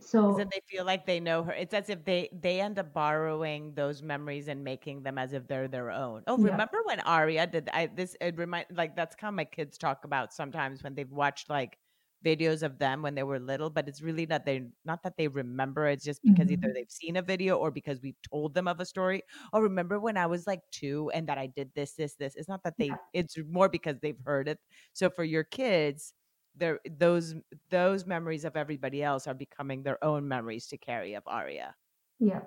So 0.00 0.36
that 0.38 0.50
they 0.50 0.60
feel 0.68 0.84
like 0.84 1.06
they 1.06 1.18
know 1.18 1.42
her. 1.42 1.52
It's 1.52 1.74
as 1.74 1.90
if 1.90 2.04
they 2.04 2.28
they 2.32 2.60
end 2.60 2.78
up 2.78 2.94
borrowing 2.94 3.74
those 3.74 4.00
memories 4.00 4.46
and 4.46 4.62
making 4.62 5.02
them 5.02 5.18
as 5.18 5.32
if 5.32 5.48
they're 5.48 5.66
their 5.66 5.90
own. 5.90 6.22
Oh, 6.28 6.36
remember 6.36 6.78
yeah. 6.78 6.86
when 6.86 7.00
Aria 7.00 7.46
did 7.48 7.68
I 7.72 7.86
this 7.86 8.16
it 8.20 8.36
remind 8.36 8.66
like 8.70 8.94
that's 8.94 9.16
kind 9.16 9.32
of 9.32 9.36
my 9.36 9.44
kids 9.44 9.76
talk 9.76 10.04
about 10.04 10.32
sometimes 10.32 10.84
when 10.84 10.94
they've 10.94 11.10
watched 11.10 11.50
like 11.50 11.78
videos 12.24 12.62
of 12.62 12.78
them 12.78 13.02
when 13.02 13.14
they 13.14 13.22
were 13.22 13.38
little 13.38 13.70
but 13.70 13.86
it's 13.88 14.02
really 14.02 14.24
that 14.24 14.44
they 14.44 14.62
not 14.84 15.02
that 15.02 15.16
they 15.16 15.28
remember 15.28 15.86
it's 15.86 16.04
just 16.04 16.20
because 16.22 16.46
mm-hmm. 16.46 16.64
either 16.64 16.72
they've 16.74 16.90
seen 16.90 17.16
a 17.16 17.22
video 17.22 17.56
or 17.56 17.70
because 17.70 18.00
we've 18.02 18.20
told 18.28 18.54
them 18.54 18.66
of 18.66 18.80
a 18.80 18.84
story. 18.84 19.22
Oh 19.52 19.60
remember 19.60 20.00
when 20.00 20.16
i 20.16 20.26
was 20.26 20.46
like 20.46 20.60
two 20.72 21.10
and 21.14 21.28
that 21.28 21.38
i 21.38 21.46
did 21.46 21.70
this 21.74 21.92
this 21.92 22.14
this? 22.14 22.34
It's 22.36 22.48
not 22.48 22.62
that 22.64 22.74
they 22.78 22.86
yeah. 22.86 22.96
it's 23.12 23.36
more 23.48 23.68
because 23.68 23.96
they've 24.00 24.18
heard 24.24 24.48
it. 24.48 24.58
So 24.92 25.10
for 25.10 25.24
your 25.24 25.44
kids 25.44 26.12
there 26.56 26.80
those 26.98 27.34
those 27.70 28.04
memories 28.04 28.44
of 28.44 28.56
everybody 28.56 29.02
else 29.02 29.26
are 29.26 29.34
becoming 29.34 29.82
their 29.82 30.02
own 30.02 30.26
memories 30.26 30.66
to 30.68 30.78
carry 30.78 31.14
of 31.14 31.22
aria. 31.26 31.74
Yeah. 32.18 32.40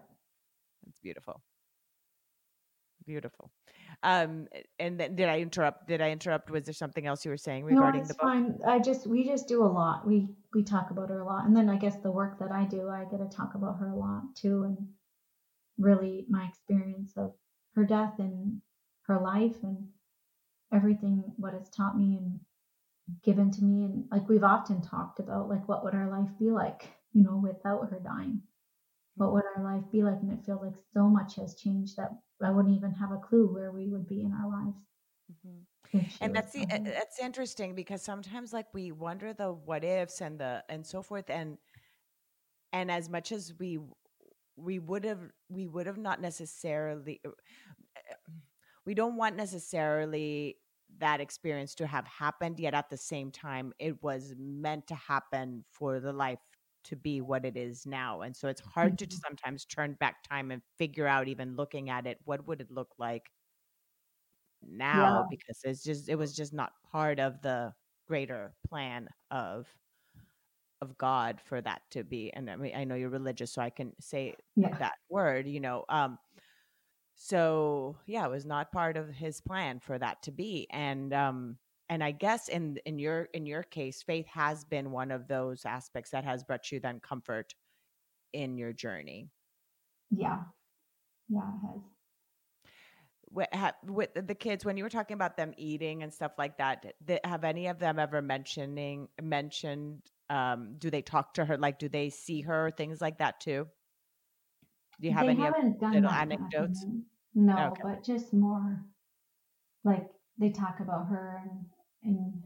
It's 0.88 1.00
beautiful. 1.00 1.42
Beautiful 3.06 3.52
um, 4.04 4.48
and 4.80 5.00
then 5.00 5.16
did 5.16 5.30
I 5.30 5.40
interrupt? 5.40 5.88
Did 5.88 6.02
I 6.02 6.10
interrupt? 6.10 6.50
Was 6.50 6.66
there 6.66 6.74
something 6.74 7.06
else 7.06 7.24
you 7.24 7.32
were 7.32 7.38
saying 7.38 7.66
regarding 7.66 8.02
no, 8.02 8.08
the 8.08 8.14
book? 8.16 8.22
fine. 8.22 8.60
I 8.68 8.80
just 8.80 9.06
we 9.06 9.24
just 9.26 9.48
do 9.48 9.64
a 9.64 9.68
lot. 9.68 10.08
We 10.08 10.30
we 10.54 10.64
talk 10.64 10.90
about 10.90 11.10
her 11.10 11.20
a 11.20 11.26
lot, 11.26 11.46
and 11.46 11.56
then 11.56 11.70
I 11.70 11.78
guess 11.78 11.98
the 11.98 12.12
work 12.12 12.40
that 12.40 12.52
I 12.52 12.66
do, 12.66 12.90
I 12.90 13.06
get 13.10 13.18
to 13.18 13.30
talk 13.36 13.54
about 13.56 13.78
her 13.80 13.90
a 13.90 13.96
lot 13.96 14.24
too, 14.36 14.64
and 14.64 14.78
really 15.78 16.26
my 16.30 16.48
experience 16.48 17.14
of 17.16 17.34
her 17.76 17.86
death 17.86 18.14
and 18.18 18.62
her 19.04 19.22
life 19.22 19.56
and 19.64 19.88
everything 20.74 21.24
what 21.38 21.54
it's 21.54 21.70
taught 21.70 21.98
me 21.98 22.18
and 22.18 22.40
given 23.24 23.52
to 23.52 23.64
me 23.64 23.84
and 23.84 24.06
like 24.12 24.28
we've 24.30 24.44
often 24.44 24.82
talked 24.82 25.20
about 25.20 25.50
like 25.50 25.68
what 25.68 25.84
would 25.84 25.94
our 25.94 26.10
life 26.10 26.30
be 26.40 26.50
like 26.50 26.90
you 27.14 27.24
know 27.24 27.42
without 27.44 27.90
her 27.90 28.00
dying 28.04 28.42
what 29.16 29.34
would 29.34 29.44
our 29.56 29.64
life 29.64 29.84
be 29.92 30.02
like 30.02 30.20
and 30.22 30.32
it 30.32 30.46
feels 30.46 30.62
like 30.62 30.76
so 30.94 31.08
much 31.08 31.36
has 31.36 31.56
changed 31.56 31.98
that 31.98 32.12
I 32.44 32.52
wouldn't 32.52 32.76
even 32.76 32.92
have 32.94 33.12
a 33.12 33.18
clue 33.18 33.48
where 33.54 33.72
we 33.72 33.88
would 33.88 34.08
be 34.08 34.22
in 34.22 34.34
our 34.34 34.50
lives. 34.50 34.78
Mm-hmm. 35.32 36.00
And 36.22 36.36
that's 36.36 36.54
the, 36.54 36.66
that's 36.66 37.20
interesting 37.20 37.76
because 37.76 38.02
sometimes 38.02 38.54
like 38.54 38.68
we 38.74 38.92
wonder 38.92 39.34
the 39.34 39.52
what 39.52 39.84
ifs 39.84 40.22
and 40.22 40.40
the 40.40 40.64
and 40.70 40.86
so 40.86 41.02
forth 41.02 41.30
and 41.30 41.58
and 42.72 42.90
as 42.90 43.10
much 43.10 43.32
as 43.32 43.54
we 43.60 43.80
we 44.56 44.80
would 44.80 45.04
have 45.04 45.20
we 45.50 45.68
would 45.68 45.88
have 45.88 45.98
not 45.98 46.22
necessarily 46.22 47.20
uh, 47.26 47.32
we 48.86 48.94
don't 48.94 49.18
want 49.18 49.36
necessarily 49.36 50.58
that 51.00 51.20
experience 51.20 51.76
to 51.76 51.88
have 51.88 52.08
happened 52.08 52.60
yet 52.60 52.74
at 52.74 52.90
the 52.90 52.98
same 52.98 53.32
time 53.32 53.74
it 53.80 54.02
was 54.02 54.34
meant 54.38 54.88
to 54.88 54.96
happen 54.96 55.64
for 55.72 56.00
the 56.00 56.14
life 56.14 56.40
to 56.86 56.96
be 56.96 57.22
what 57.22 57.46
it 57.46 57.58
is 57.58 57.86
now. 57.86 58.22
And 58.22 58.36
so 58.36 58.48
it's 58.48 58.62
hard 58.62 58.98
mm-hmm. 58.98 59.10
to 59.10 59.18
sometimes 59.18 59.66
turn 59.66 59.96
back 60.00 60.24
time 60.28 60.52
and 60.52 60.62
figure 60.78 61.08
out, 61.08 61.28
even 61.28 61.56
looking 61.56 61.90
at 61.90 62.08
it, 62.08 62.18
what 62.26 62.48
would 62.48 62.62
it 62.62 62.72
look 62.72 62.90
like 62.98 63.24
now 64.64 65.22
yeah. 65.22 65.24
because 65.30 65.60
it's 65.64 65.84
just 65.84 66.08
it 66.08 66.16
was 66.16 66.36
just 66.36 66.54
not 66.54 66.72
part 66.92 67.20
of 67.20 67.42
the 67.42 67.74
greater 68.08 68.54
plan 68.68 69.08
of 69.32 69.68
of 70.82 70.98
God 70.98 71.40
for 71.46 71.62
that 71.62 71.82
to 71.92 72.04
be. 72.04 72.34
And 72.34 72.50
I 72.50 72.56
mean, 72.56 72.76
I 72.76 72.84
know 72.84 72.96
you're 72.96 73.10
religious, 73.10 73.54
so 73.54 73.62
I 73.62 73.70
can 73.70 73.94
say 74.00 74.36
yeah. 74.56 74.76
that 74.80 74.96
word, 75.10 75.48
you 75.48 75.60
know. 75.60 75.86
Um, 75.90 76.18
so 77.16 77.98
yeah, 78.08 78.26
it 78.26 78.32
was 78.32 78.46
not 78.46 78.72
part 78.72 78.98
of 78.98 79.10
his 79.10 79.42
plan 79.42 79.80
for 79.80 79.98
that 80.00 80.24
to 80.24 80.32
be. 80.32 80.68
And 80.72 81.14
um, 81.14 81.58
and 81.92 82.02
I 82.02 82.12
guess 82.12 82.48
in 82.48 82.78
in 82.86 83.00
your 83.00 83.28
in 83.34 83.46
your 83.46 83.64
case, 83.64 84.02
faith 84.02 84.26
has 84.28 84.64
been 84.64 84.92
one 84.92 85.12
of 85.12 85.28
those 85.28 85.66
aspects 85.66 86.12
that 86.12 86.24
has 86.24 86.42
brought 86.42 86.72
you 86.72 86.80
then 86.80 87.02
comfort 87.02 87.54
in 88.32 88.58
your 88.58 88.72
journey. 88.72 89.28
Yeah, 90.10 90.40
yeah, 91.28 91.42
it 91.42 91.68
has. 91.68 91.82
With, 93.30 94.10
with 94.16 94.28
the 94.28 94.36
kids, 94.36 94.64
when 94.64 94.78
you 94.78 94.84
were 94.84 94.90
talking 94.90 95.16
about 95.16 95.36
them 95.36 95.54
eating 95.58 96.04
and 96.04 96.14
stuff 96.14 96.32
like 96.38 96.58
that, 96.58 96.94
have 97.26 97.44
any 97.44 97.68
of 97.68 97.80
them 97.80 98.00
ever 98.00 98.22
mentioning 98.22 99.10
mentioned 99.22 100.02
um, 100.30 100.76
do 100.78 100.90
they 100.90 101.02
talk 101.02 101.34
to 101.34 101.46
her? 101.46 101.58
Like, 101.58 101.78
do 101.78 101.90
they 101.90 102.10
see 102.10 102.42
her? 102.42 102.72
Things 102.72 103.02
like 103.02 103.18
that 103.18 103.42
too. 103.42 103.68
Do 105.02 105.08
you 105.08 105.14
have 105.14 105.26
they 105.26 105.32
any 105.32 105.42
little 105.42 106.10
anecdotes? 106.10 106.86
No, 107.36 107.72
okay. 107.72 107.82
but 107.84 108.04
just 108.04 108.34
more 108.34 108.82
like 109.84 110.08
they 110.38 110.52
talk 110.52 110.80
about 110.80 111.08
her 111.08 111.42
and 111.44 111.66
and 112.04 112.44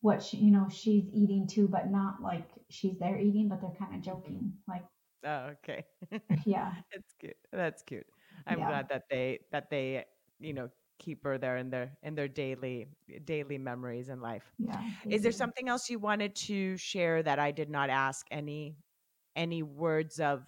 what 0.00 0.22
she, 0.22 0.36
you 0.38 0.50
know, 0.50 0.68
she's 0.70 1.04
eating 1.12 1.46
too, 1.46 1.68
but 1.68 1.90
not 1.90 2.22
like 2.22 2.48
she's 2.70 2.98
there 2.98 3.18
eating, 3.18 3.48
but 3.48 3.60
they're 3.60 3.76
kind 3.78 3.94
of 3.94 4.02
joking, 4.02 4.52
like. 4.68 4.84
Oh, 5.24 5.50
okay. 5.64 5.84
yeah. 6.44 6.72
That's 6.92 7.12
cute. 7.18 7.36
That's 7.52 7.82
cute. 7.82 8.06
I'm 8.46 8.58
yeah. 8.58 8.68
glad 8.68 8.88
that 8.90 9.02
they 9.10 9.40
that 9.50 9.70
they 9.70 10.04
you 10.38 10.52
know 10.52 10.68
keep 10.98 11.24
her 11.24 11.38
there 11.38 11.56
in 11.56 11.70
their 11.70 11.96
in 12.02 12.14
their 12.14 12.28
daily 12.28 12.88
daily 13.24 13.58
memories 13.58 14.08
in 14.08 14.20
life. 14.20 14.44
Yeah. 14.58 14.80
Is 15.08 15.22
there 15.22 15.32
something 15.32 15.68
else 15.68 15.90
you 15.90 15.98
wanted 15.98 16.34
to 16.46 16.76
share 16.76 17.22
that 17.22 17.38
I 17.38 17.50
did 17.50 17.70
not 17.70 17.90
ask? 17.90 18.26
Any 18.30 18.76
any 19.34 19.62
words 19.62 20.20
of 20.20 20.44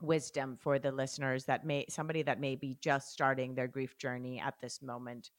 wisdom 0.00 0.56
for 0.60 0.78
the 0.78 0.92
listeners 0.92 1.44
that 1.44 1.64
may 1.64 1.86
somebody 1.88 2.22
that 2.22 2.40
may 2.40 2.56
be 2.56 2.76
just 2.80 3.12
starting 3.12 3.54
their 3.54 3.68
grief 3.68 3.98
journey 3.98 4.40
at 4.40 4.54
this 4.60 4.82
moment? 4.82 5.30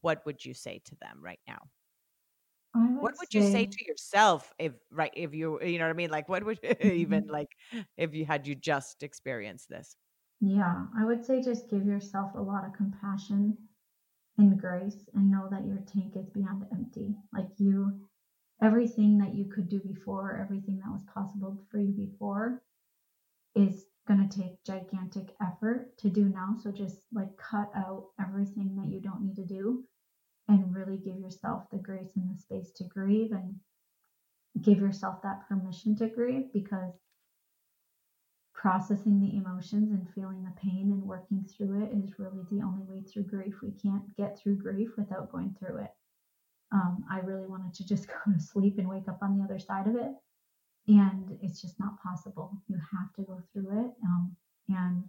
What 0.00 0.24
would 0.26 0.44
you 0.44 0.54
say 0.54 0.80
to 0.84 0.94
them 0.96 1.18
right 1.20 1.40
now? 1.46 1.58
Would 2.74 3.02
what 3.02 3.14
would 3.18 3.32
say, 3.32 3.38
you 3.38 3.50
say 3.50 3.66
to 3.66 3.84
yourself 3.86 4.52
if 4.58 4.72
right 4.90 5.12
if 5.14 5.34
you 5.34 5.60
you 5.62 5.78
know 5.78 5.86
what 5.86 5.90
I 5.90 5.94
mean? 5.94 6.10
Like 6.10 6.28
what 6.28 6.44
would 6.44 6.60
even 6.80 7.24
mm-hmm. 7.24 7.32
like 7.32 7.48
if 7.96 8.14
you 8.14 8.24
had 8.24 8.46
you 8.46 8.54
just 8.54 9.02
experienced 9.02 9.68
this? 9.68 9.96
Yeah, 10.40 10.84
I 10.96 11.04
would 11.04 11.24
say 11.24 11.42
just 11.42 11.70
give 11.70 11.84
yourself 11.84 12.32
a 12.34 12.40
lot 12.40 12.64
of 12.64 12.72
compassion 12.72 13.56
and 14.36 14.60
grace 14.60 15.08
and 15.14 15.30
know 15.30 15.48
that 15.50 15.66
your 15.66 15.78
tank 15.92 16.14
is 16.14 16.28
beyond 16.30 16.64
empty. 16.70 17.16
Like 17.32 17.48
you, 17.58 18.00
everything 18.62 19.18
that 19.18 19.34
you 19.34 19.46
could 19.46 19.68
do 19.68 19.80
before, 19.80 20.38
everything 20.40 20.78
that 20.78 20.92
was 20.92 21.02
possible 21.12 21.58
for 21.70 21.78
you 21.78 21.92
before 21.92 22.62
is 23.56 23.86
going 24.08 24.26
to 24.26 24.38
take 24.40 24.64
gigantic 24.64 25.34
effort 25.40 25.96
to 25.98 26.08
do 26.08 26.24
now. 26.24 26.56
So 26.62 26.72
just 26.72 27.02
like 27.12 27.36
cut 27.36 27.70
out 27.76 28.06
everything 28.20 28.74
that 28.76 28.90
you 28.90 29.00
don't 29.00 29.22
need 29.22 29.36
to 29.36 29.44
do 29.44 29.84
and 30.48 30.74
really 30.74 30.96
give 30.96 31.18
yourself 31.18 31.64
the 31.70 31.76
grace 31.76 32.12
and 32.16 32.34
the 32.34 32.40
space 32.40 32.72
to 32.76 32.84
grieve 32.84 33.32
and 33.32 33.54
give 34.62 34.78
yourself 34.78 35.22
that 35.22 35.46
permission 35.46 35.94
to 35.96 36.08
grieve 36.08 36.52
because 36.54 36.94
processing 38.54 39.20
the 39.20 39.36
emotions 39.36 39.92
and 39.92 40.08
feeling 40.14 40.42
the 40.42 40.60
pain 40.60 40.90
and 40.90 41.02
working 41.02 41.44
through 41.44 41.84
it 41.84 41.96
is 41.96 42.18
really 42.18 42.42
the 42.50 42.62
only 42.62 42.82
way 42.88 43.02
through 43.02 43.22
grief. 43.22 43.54
We 43.62 43.70
can't 43.70 44.16
get 44.16 44.38
through 44.38 44.56
grief 44.56 44.88
without 44.96 45.30
going 45.30 45.54
through 45.58 45.78
it. 45.78 45.90
Um, 46.72 47.04
I 47.10 47.20
really 47.20 47.46
wanted 47.46 47.74
to 47.74 47.86
just 47.86 48.08
go 48.08 48.32
to 48.32 48.40
sleep 48.40 48.78
and 48.78 48.88
wake 48.88 49.06
up 49.06 49.18
on 49.22 49.38
the 49.38 49.44
other 49.44 49.58
side 49.58 49.86
of 49.86 49.94
it. 49.94 50.12
And 50.88 51.38
it's 51.42 51.60
just 51.60 51.78
not 51.78 52.02
possible. 52.02 52.62
You 52.66 52.78
have 52.92 53.12
to 53.14 53.22
go 53.22 53.42
through 53.52 53.84
it 53.84 53.92
um, 54.04 54.34
and 54.70 55.04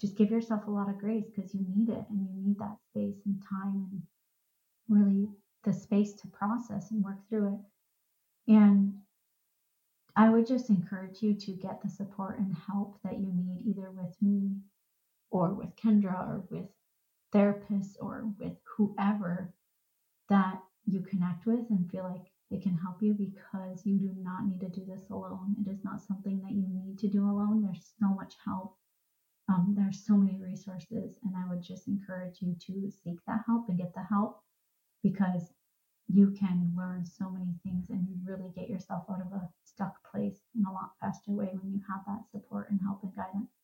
just 0.00 0.16
give 0.16 0.30
yourself 0.30 0.66
a 0.66 0.70
lot 0.70 0.88
of 0.88 0.98
grace 0.98 1.26
because 1.34 1.52
you 1.52 1.66
need 1.68 1.88
it 1.88 2.04
and 2.08 2.28
you 2.28 2.48
need 2.48 2.58
that 2.58 2.78
space 2.88 3.20
and 3.26 3.42
time 3.42 3.88
and 3.90 4.02
really 4.88 5.28
the 5.64 5.72
space 5.72 6.14
to 6.14 6.28
process 6.28 6.90
and 6.90 7.04
work 7.04 7.18
through 7.28 7.54
it. 7.54 8.52
And 8.52 8.94
I 10.16 10.30
would 10.30 10.46
just 10.46 10.70
encourage 10.70 11.22
you 11.22 11.34
to 11.34 11.52
get 11.52 11.82
the 11.82 11.88
support 11.88 12.38
and 12.38 12.54
help 12.66 12.98
that 13.04 13.18
you 13.18 13.32
need, 13.34 13.62
either 13.66 13.90
with 13.90 14.14
me 14.22 14.56
or 15.30 15.54
with 15.54 15.74
Kendra 15.76 16.28
or 16.28 16.44
with 16.50 16.68
therapists 17.34 17.96
or 18.00 18.32
with 18.38 18.54
whoever 18.76 19.52
that 20.28 20.60
you 20.86 21.00
connect 21.00 21.46
with 21.46 21.68
and 21.70 21.90
feel 21.90 22.04
like 22.04 22.32
they 22.50 22.58
can 22.58 22.76
help 22.76 23.00
you 23.00 23.14
because 23.14 23.86
you 23.86 23.98
do 23.98 24.12
not 24.18 24.44
need 24.44 24.60
to 24.60 24.68
do 24.68 24.84
this 24.84 25.08
alone. 25.10 25.54
It 25.64 25.70
is 25.70 25.84
not 25.84 26.00
something 26.00 26.40
that 26.42 26.50
you 26.50 26.66
need 26.68 26.98
to 26.98 27.08
do 27.08 27.24
alone. 27.24 27.62
There's 27.62 27.92
so 28.00 28.08
much 28.08 28.34
help. 28.44 28.76
Um, 29.48 29.74
there's 29.76 30.04
so 30.04 30.16
many 30.16 30.38
resources, 30.40 31.18
and 31.22 31.34
I 31.36 31.48
would 31.48 31.62
just 31.62 31.88
encourage 31.88 32.40
you 32.40 32.56
to 32.66 32.90
seek 32.90 33.18
that 33.26 33.42
help 33.46 33.68
and 33.68 33.78
get 33.78 33.94
the 33.94 34.02
help 34.02 34.42
because 35.02 35.52
you 36.08 36.30
can 36.32 36.72
learn 36.76 37.04
so 37.06 37.30
many 37.30 37.54
things 37.62 37.90
and 37.90 38.06
really 38.24 38.50
get 38.54 38.68
yourself 38.68 39.04
out 39.08 39.20
of 39.20 39.32
a 39.32 39.48
stuck 39.64 39.94
place 40.10 40.40
in 40.56 40.64
a 40.64 40.72
lot 40.72 40.90
faster 41.00 41.30
way 41.32 41.50
when 41.60 41.72
you 41.72 41.80
have 41.88 42.00
that 42.06 42.28
support 42.30 42.70
and 42.70 42.80
help 42.80 43.02
and 43.02 43.14
guidance. 43.14 43.59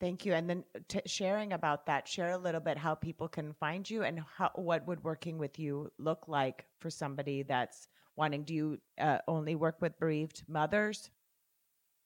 Thank 0.00 0.26
you. 0.26 0.34
And 0.34 0.50
then 0.50 0.64
t- 0.88 1.00
sharing 1.06 1.52
about 1.52 1.86
that, 1.86 2.08
share 2.08 2.30
a 2.30 2.38
little 2.38 2.60
bit 2.60 2.76
how 2.76 2.94
people 2.94 3.28
can 3.28 3.52
find 3.54 3.88
you 3.88 4.02
and 4.02 4.20
how, 4.36 4.50
what 4.54 4.86
would 4.86 5.02
working 5.04 5.38
with 5.38 5.58
you 5.58 5.90
look 5.98 6.26
like 6.26 6.66
for 6.80 6.90
somebody 6.90 7.42
that's 7.42 7.88
wanting. 8.16 8.44
Do 8.44 8.54
you 8.54 8.78
uh, 9.00 9.18
only 9.28 9.54
work 9.54 9.76
with 9.80 9.98
bereaved 9.98 10.42
mothers? 10.48 11.10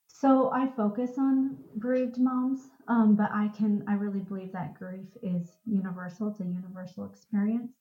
So 0.06 0.50
I 0.50 0.68
focus 0.76 1.12
on 1.18 1.58
bereaved 1.78 2.18
moms, 2.18 2.70
um, 2.88 3.14
but 3.14 3.30
I 3.32 3.48
can, 3.48 3.84
I 3.86 3.94
really 3.94 4.20
believe 4.20 4.52
that 4.52 4.74
grief 4.74 5.06
is 5.22 5.52
universal. 5.64 6.28
It's 6.28 6.40
a 6.40 6.44
universal 6.44 7.04
experience. 7.04 7.72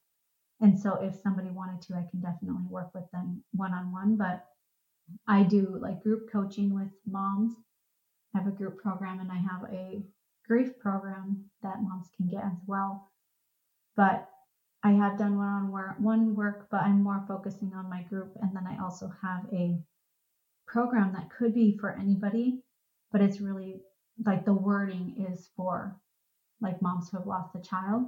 And 0.62 0.78
so 0.78 0.96
if 1.02 1.16
somebody 1.16 1.50
wanted 1.50 1.82
to, 1.84 1.96
I 1.96 2.06
can 2.10 2.22
definitely 2.22 2.66
work 2.70 2.94
with 2.94 3.10
them 3.12 3.44
one 3.54 3.74
on 3.74 3.92
one. 3.92 4.18
But 4.18 4.46
I 5.28 5.44
do 5.44 5.78
like 5.82 6.02
group 6.04 6.32
coaching 6.32 6.74
with 6.74 6.92
moms. 7.06 7.54
I 8.38 8.44
have 8.44 8.54
a 8.54 8.56
group 8.56 8.78
program 8.78 9.20
and 9.20 9.32
I 9.32 9.38
have 9.38 9.64
a 9.72 10.04
grief 10.48 10.78
program 10.80 11.46
that 11.64 11.82
moms 11.82 12.10
can 12.16 12.28
get 12.28 12.44
as 12.44 12.60
well. 12.68 13.10
But 13.96 14.30
I 14.84 14.92
have 14.92 15.18
done 15.18 15.38
one 15.38 15.48
on 15.48 15.72
one 16.04 16.36
work, 16.36 16.68
but 16.70 16.82
I'm 16.82 17.02
more 17.02 17.26
focusing 17.28 17.74
on 17.74 17.90
my 17.90 18.04
group. 18.04 18.38
And 18.40 18.56
then 18.56 18.68
I 18.68 18.82
also 18.84 19.12
have 19.24 19.46
a 19.52 19.80
program 20.68 21.14
that 21.14 21.32
could 21.32 21.56
be 21.56 21.78
for 21.80 21.90
anybody, 21.90 22.62
but 23.12 23.22
it's 23.22 23.42
really 23.42 23.82
like 24.24 24.46
the 24.46 24.54
wording 24.54 25.26
is 25.32 25.50
for 25.56 26.00
like 26.62 26.82
moms 26.82 27.10
who 27.10 27.18
have 27.18 27.28
lost 27.28 27.56
a 27.56 27.62
child. 27.62 28.06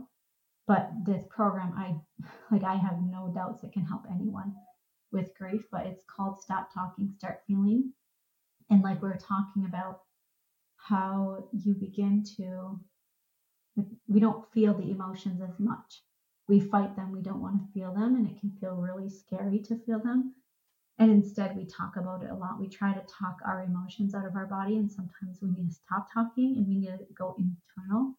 But 0.67 0.91
this 1.05 1.23
program, 1.29 1.73
I 1.75 1.95
like, 2.51 2.63
I 2.63 2.75
have 2.75 3.01
no 3.01 3.31
doubts 3.33 3.63
it 3.63 3.73
can 3.73 3.85
help 3.85 4.03
anyone 4.11 4.53
with 5.11 5.35
grief. 5.35 5.63
But 5.71 5.87
it's 5.87 6.03
called 6.05 6.39
Stop 6.39 6.71
Talking, 6.71 7.11
Start 7.17 7.39
Feeling. 7.47 7.93
And 8.69 8.83
like 8.83 9.01
we 9.01 9.09
are 9.09 9.17
talking 9.17 9.65
about 9.65 10.01
how 10.87 11.49
you 11.51 11.73
begin 11.73 12.23
to, 12.37 12.79
we 14.07 14.19
don't 14.19 14.51
feel 14.53 14.73
the 14.73 14.91
emotions 14.91 15.41
as 15.41 15.59
much. 15.59 16.01
We 16.47 16.59
fight 16.59 16.95
them, 16.95 17.11
we 17.11 17.21
don't 17.21 17.41
want 17.41 17.61
to 17.61 17.71
feel 17.73 17.93
them, 17.93 18.15
and 18.15 18.27
it 18.27 18.39
can 18.39 18.51
feel 18.59 18.75
really 18.75 19.09
scary 19.09 19.59
to 19.59 19.75
feel 19.85 19.99
them. 19.99 20.33
And 20.97 21.11
instead, 21.11 21.55
we 21.55 21.65
talk 21.65 21.95
about 21.95 22.23
it 22.23 22.29
a 22.29 22.35
lot. 22.35 22.59
We 22.59 22.67
try 22.67 22.93
to 22.93 23.01
talk 23.01 23.37
our 23.45 23.63
emotions 23.63 24.13
out 24.15 24.25
of 24.25 24.35
our 24.35 24.47
body, 24.47 24.75
and 24.77 24.91
sometimes 24.91 25.39
we 25.41 25.49
need 25.49 25.69
to 25.69 25.75
stop 25.75 26.07
talking 26.13 26.57
and 26.57 26.67
we 26.67 26.75
need 26.75 26.87
to 26.87 27.05
go 27.17 27.35
internal 27.37 28.15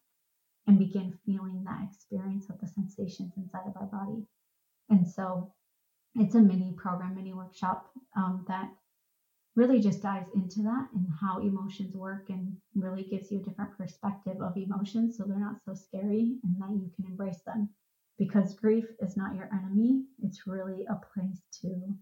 and 0.67 0.79
begin 0.79 1.17
feeling 1.25 1.63
that 1.65 1.87
experience 1.91 2.49
of 2.49 2.59
the 2.59 2.67
sensations 2.67 3.33
inside 3.37 3.67
of 3.67 3.75
our 3.75 3.87
body. 3.87 4.23
And 4.89 5.07
so 5.07 5.53
it's 6.15 6.35
a 6.35 6.39
mini 6.39 6.73
program, 6.77 7.15
mini 7.15 7.33
workshop 7.33 7.89
um, 8.15 8.45
that 8.47 8.69
really 9.55 9.79
just 9.81 10.01
dives 10.01 10.29
into 10.33 10.61
that 10.61 10.87
and 10.95 11.05
how 11.19 11.39
emotions 11.39 11.93
work 11.95 12.29
and 12.29 12.55
really 12.73 13.03
gives 13.03 13.31
you 13.31 13.39
a 13.39 13.43
different 13.43 13.77
perspective 13.77 14.41
of 14.41 14.55
emotions 14.55 15.17
so 15.17 15.25
they're 15.25 15.37
not 15.37 15.61
so 15.65 15.73
scary 15.73 16.37
and 16.43 16.55
that 16.59 16.71
you 16.71 16.89
can 16.95 17.05
embrace 17.05 17.41
them. 17.45 17.69
Because 18.17 18.53
grief 18.53 18.85
is 18.99 19.17
not 19.17 19.35
your 19.35 19.49
enemy, 19.53 20.03
it's 20.23 20.47
really 20.47 20.85
a 20.89 20.99
place 21.13 21.41
to 21.61 21.95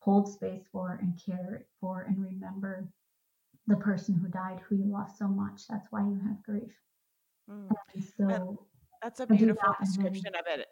hold 0.00 0.32
space 0.32 0.62
for 0.70 0.98
and 1.00 1.18
care 1.24 1.66
for 1.80 2.02
and 2.02 2.22
remember 2.22 2.88
the 3.66 3.76
person 3.76 4.14
who 4.14 4.28
died 4.28 4.60
who 4.68 4.76
you 4.76 4.92
lost 4.92 5.18
so 5.18 5.28
much. 5.28 5.62
That's 5.68 5.86
why 5.90 6.00
you 6.00 6.20
have 6.26 6.42
grief. 6.42 6.72
Mm. 7.50 7.70
So 8.16 8.66
that's 9.00 9.20
a 9.20 9.26
beautiful 9.26 9.74
description 9.80 10.34
of 10.34 10.44
it. 10.46 10.66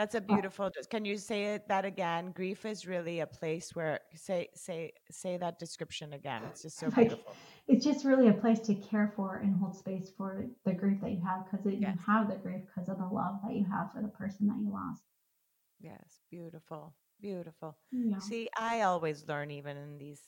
That's 0.00 0.14
a 0.14 0.18
uh 0.18 0.34
beautiful. 0.34 0.70
Can 0.88 1.04
you 1.04 1.18
say 1.18 1.60
that 1.68 1.84
again? 1.84 2.32
Grief 2.32 2.64
is 2.64 2.86
really 2.86 3.20
a 3.20 3.26
place 3.26 3.74
where 3.74 4.00
say 4.14 4.48
say 4.54 4.92
say 5.10 5.36
that 5.36 5.58
description 5.58 6.14
again. 6.14 6.40
It's 6.48 6.62
just 6.62 6.78
so 6.78 6.86
like, 6.86 7.08
beautiful. 7.08 7.34
It's 7.68 7.84
just 7.84 8.06
really 8.06 8.28
a 8.28 8.32
place 8.32 8.60
to 8.60 8.74
care 8.76 9.12
for 9.14 9.36
and 9.44 9.54
hold 9.56 9.76
space 9.76 10.10
for 10.16 10.46
the 10.64 10.72
grief 10.72 11.02
that 11.02 11.10
you 11.10 11.20
have 11.22 11.44
because 11.44 11.66
yes. 11.66 11.80
you 11.82 12.12
have 12.12 12.30
the 12.30 12.36
grief 12.36 12.62
because 12.66 12.88
of 12.88 12.96
the 12.96 13.04
love 13.04 13.40
that 13.44 13.54
you 13.54 13.66
have 13.70 13.92
for 13.92 14.00
the 14.00 14.08
person 14.08 14.46
that 14.46 14.56
you 14.58 14.72
lost. 14.72 15.02
Yes, 15.80 16.20
beautiful, 16.30 16.94
beautiful. 17.20 17.76
Yeah. 17.92 18.20
See, 18.20 18.48
I 18.58 18.80
always 18.80 19.28
learn 19.28 19.50
even 19.50 19.76
in 19.76 19.98
these 19.98 20.22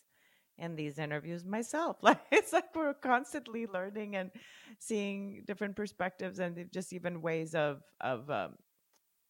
in 0.59 0.77
these 0.77 0.99
interviews 0.99 1.47
myself. 1.47 1.97
Like 2.03 2.21
it's 2.31 2.53
like 2.53 2.75
we're 2.75 2.93
constantly 2.93 3.67
learning 3.67 4.17
and 4.17 4.33
seeing 4.79 5.45
different 5.47 5.77
perspectives 5.77 6.41
and 6.41 6.69
just 6.71 6.93
even 6.93 7.23
ways 7.23 7.55
of 7.55 7.81
of 8.03 8.29
um, 8.29 8.57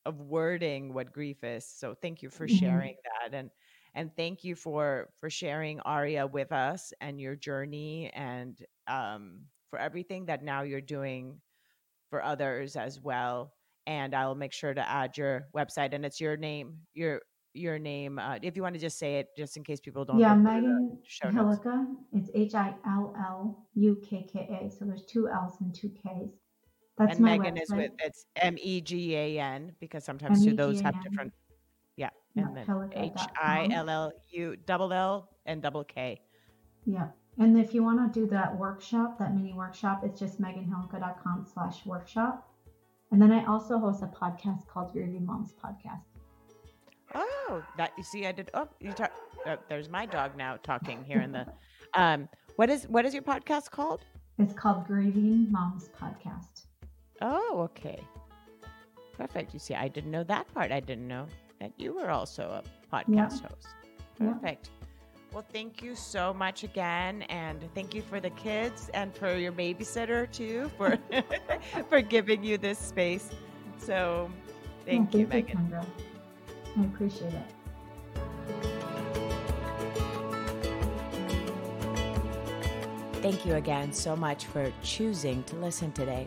of 0.04 0.20
wording 0.20 0.92
what 0.92 1.12
grief 1.12 1.44
is. 1.44 1.66
So 1.66 1.94
thank 2.00 2.22
you 2.22 2.30
for 2.30 2.46
mm-hmm. 2.46 2.56
sharing 2.56 2.96
that 3.04 3.34
and 3.36 3.50
and 3.94 4.10
thank 4.16 4.42
you 4.42 4.54
for 4.54 5.10
for 5.18 5.28
sharing 5.28 5.80
Aria 5.80 6.26
with 6.26 6.52
us 6.52 6.92
and 7.00 7.20
your 7.20 7.36
journey 7.36 8.10
and 8.14 8.58
um, 8.88 9.42
for 9.70 9.78
everything 9.78 10.26
that 10.26 10.42
now 10.42 10.62
you're 10.62 10.80
doing 10.80 11.40
for 12.10 12.22
others 12.22 12.76
as 12.76 13.00
well. 13.00 13.52
And 13.86 14.14
I'll 14.14 14.34
make 14.34 14.52
sure 14.52 14.72
to 14.72 14.88
add 14.88 15.18
your 15.18 15.48
website 15.54 15.92
and 15.92 16.04
it's 16.06 16.20
your 16.20 16.36
name, 16.36 16.78
your 16.94 17.20
your 17.54 17.78
name. 17.78 18.18
Uh, 18.18 18.38
if 18.42 18.56
you 18.56 18.62
want 18.62 18.74
to 18.74 18.80
just 18.80 18.98
say 18.98 19.16
it, 19.16 19.28
just 19.36 19.56
in 19.56 19.64
case 19.64 19.80
people 19.80 20.04
don't. 20.04 20.18
Yeah, 20.18 20.34
Megan 20.34 20.98
Hillukka. 21.22 21.86
It's 22.12 22.30
H 22.34 22.54
I 22.54 22.74
L 22.86 23.14
L 23.18 23.66
U 23.74 24.00
K 24.02 24.26
K 24.30 24.60
A. 24.62 24.70
So 24.70 24.84
there's 24.84 25.04
two 25.04 25.28
L's 25.28 25.56
and 25.60 25.74
two 25.74 25.90
K's. 25.90 26.30
That's 26.98 27.16
and 27.16 27.24
Megan 27.24 27.54
website. 27.54 27.62
is 27.62 27.70
with 27.70 27.90
it's 28.04 28.26
M 28.36 28.56
E 28.60 28.80
G 28.80 29.16
A 29.16 29.38
N 29.38 29.72
because 29.80 30.04
sometimes 30.04 30.44
too 30.44 30.54
those 30.54 30.80
have 30.80 31.02
different. 31.02 31.32
Yeah, 31.96 32.10
and 32.36 32.56
then 32.56 32.90
H 32.94 33.12
I 33.40 33.68
L 33.72 33.88
L 33.88 34.12
U 34.30 34.56
double 34.66 34.92
L 34.92 35.28
and 35.46 35.62
double 35.62 35.84
K. 35.84 36.20
Yeah, 36.84 37.08
and 37.38 37.58
if 37.58 37.72
you 37.72 37.82
want 37.82 38.12
to 38.12 38.20
do 38.20 38.26
that 38.28 38.56
workshop, 38.56 39.18
that 39.18 39.34
mini 39.34 39.54
workshop, 39.54 40.02
it's 40.04 40.18
just 40.18 40.40
meganhillukka.com 40.40 41.46
slash 41.52 41.86
workshop. 41.86 42.48
And 43.10 43.20
then 43.20 43.32
I 43.32 43.44
also 43.46 43.78
host 43.78 44.02
a 44.02 44.06
podcast 44.06 44.66
called 44.66 44.92
Grieving 44.92 45.26
Moms 45.26 45.54
Podcast. 45.62 46.02
Oh, 47.14 47.62
that 47.76 47.92
you 47.96 48.04
see, 48.04 48.26
I 48.26 48.32
did. 48.32 48.50
Oh, 48.54 48.68
you 48.80 48.92
talk. 48.92 49.12
Oh, 49.46 49.56
there's 49.68 49.88
my 49.88 50.06
dog 50.06 50.36
now 50.36 50.56
talking 50.62 51.04
here 51.04 51.20
in 51.20 51.32
the. 51.32 51.46
Um, 51.94 52.28
what 52.56 52.70
is 52.70 52.84
what 52.84 53.04
is 53.04 53.12
your 53.12 53.22
podcast 53.22 53.70
called? 53.70 54.00
It's 54.38 54.54
called 54.54 54.86
Grieving 54.86 55.50
Moms 55.50 55.90
Podcast. 56.00 56.66
Oh, 57.22 57.60
okay. 57.70 58.02
Perfect. 59.16 59.54
You 59.54 59.60
see, 59.60 59.74
I 59.74 59.86
didn't 59.86 60.10
know 60.10 60.24
that 60.24 60.52
part. 60.52 60.72
I 60.72 60.80
didn't 60.80 61.06
know 61.06 61.26
that 61.60 61.72
you 61.76 61.94
were 61.94 62.10
also 62.10 62.42
a 62.42 62.62
podcast 62.94 63.42
yeah. 63.42 63.48
host. 63.48 63.68
Perfect. 64.18 64.70
Yeah. 64.72 64.86
Well, 65.32 65.46
thank 65.50 65.82
you 65.82 65.94
so 65.94 66.34
much 66.34 66.64
again, 66.64 67.22
and 67.22 67.66
thank 67.74 67.94
you 67.94 68.02
for 68.02 68.20
the 68.20 68.30
kids 68.30 68.90
and 68.92 69.14
for 69.14 69.34
your 69.34 69.52
babysitter 69.52 70.30
too 70.30 70.70
for 70.76 70.98
for 71.88 72.02
giving 72.02 72.44
you 72.44 72.58
this 72.58 72.78
space. 72.78 73.30
So, 73.78 74.30
thank, 74.84 75.14
you, 75.14 75.26
Megan. 75.26 75.74
I 76.76 76.84
appreciate 76.84 77.32
it. 77.32 77.42
Thank 83.22 83.46
you 83.46 83.54
again 83.54 83.92
so 83.92 84.16
much 84.16 84.46
for 84.46 84.70
choosing 84.82 85.44
to 85.44 85.56
listen 85.56 85.92
today. 85.92 86.26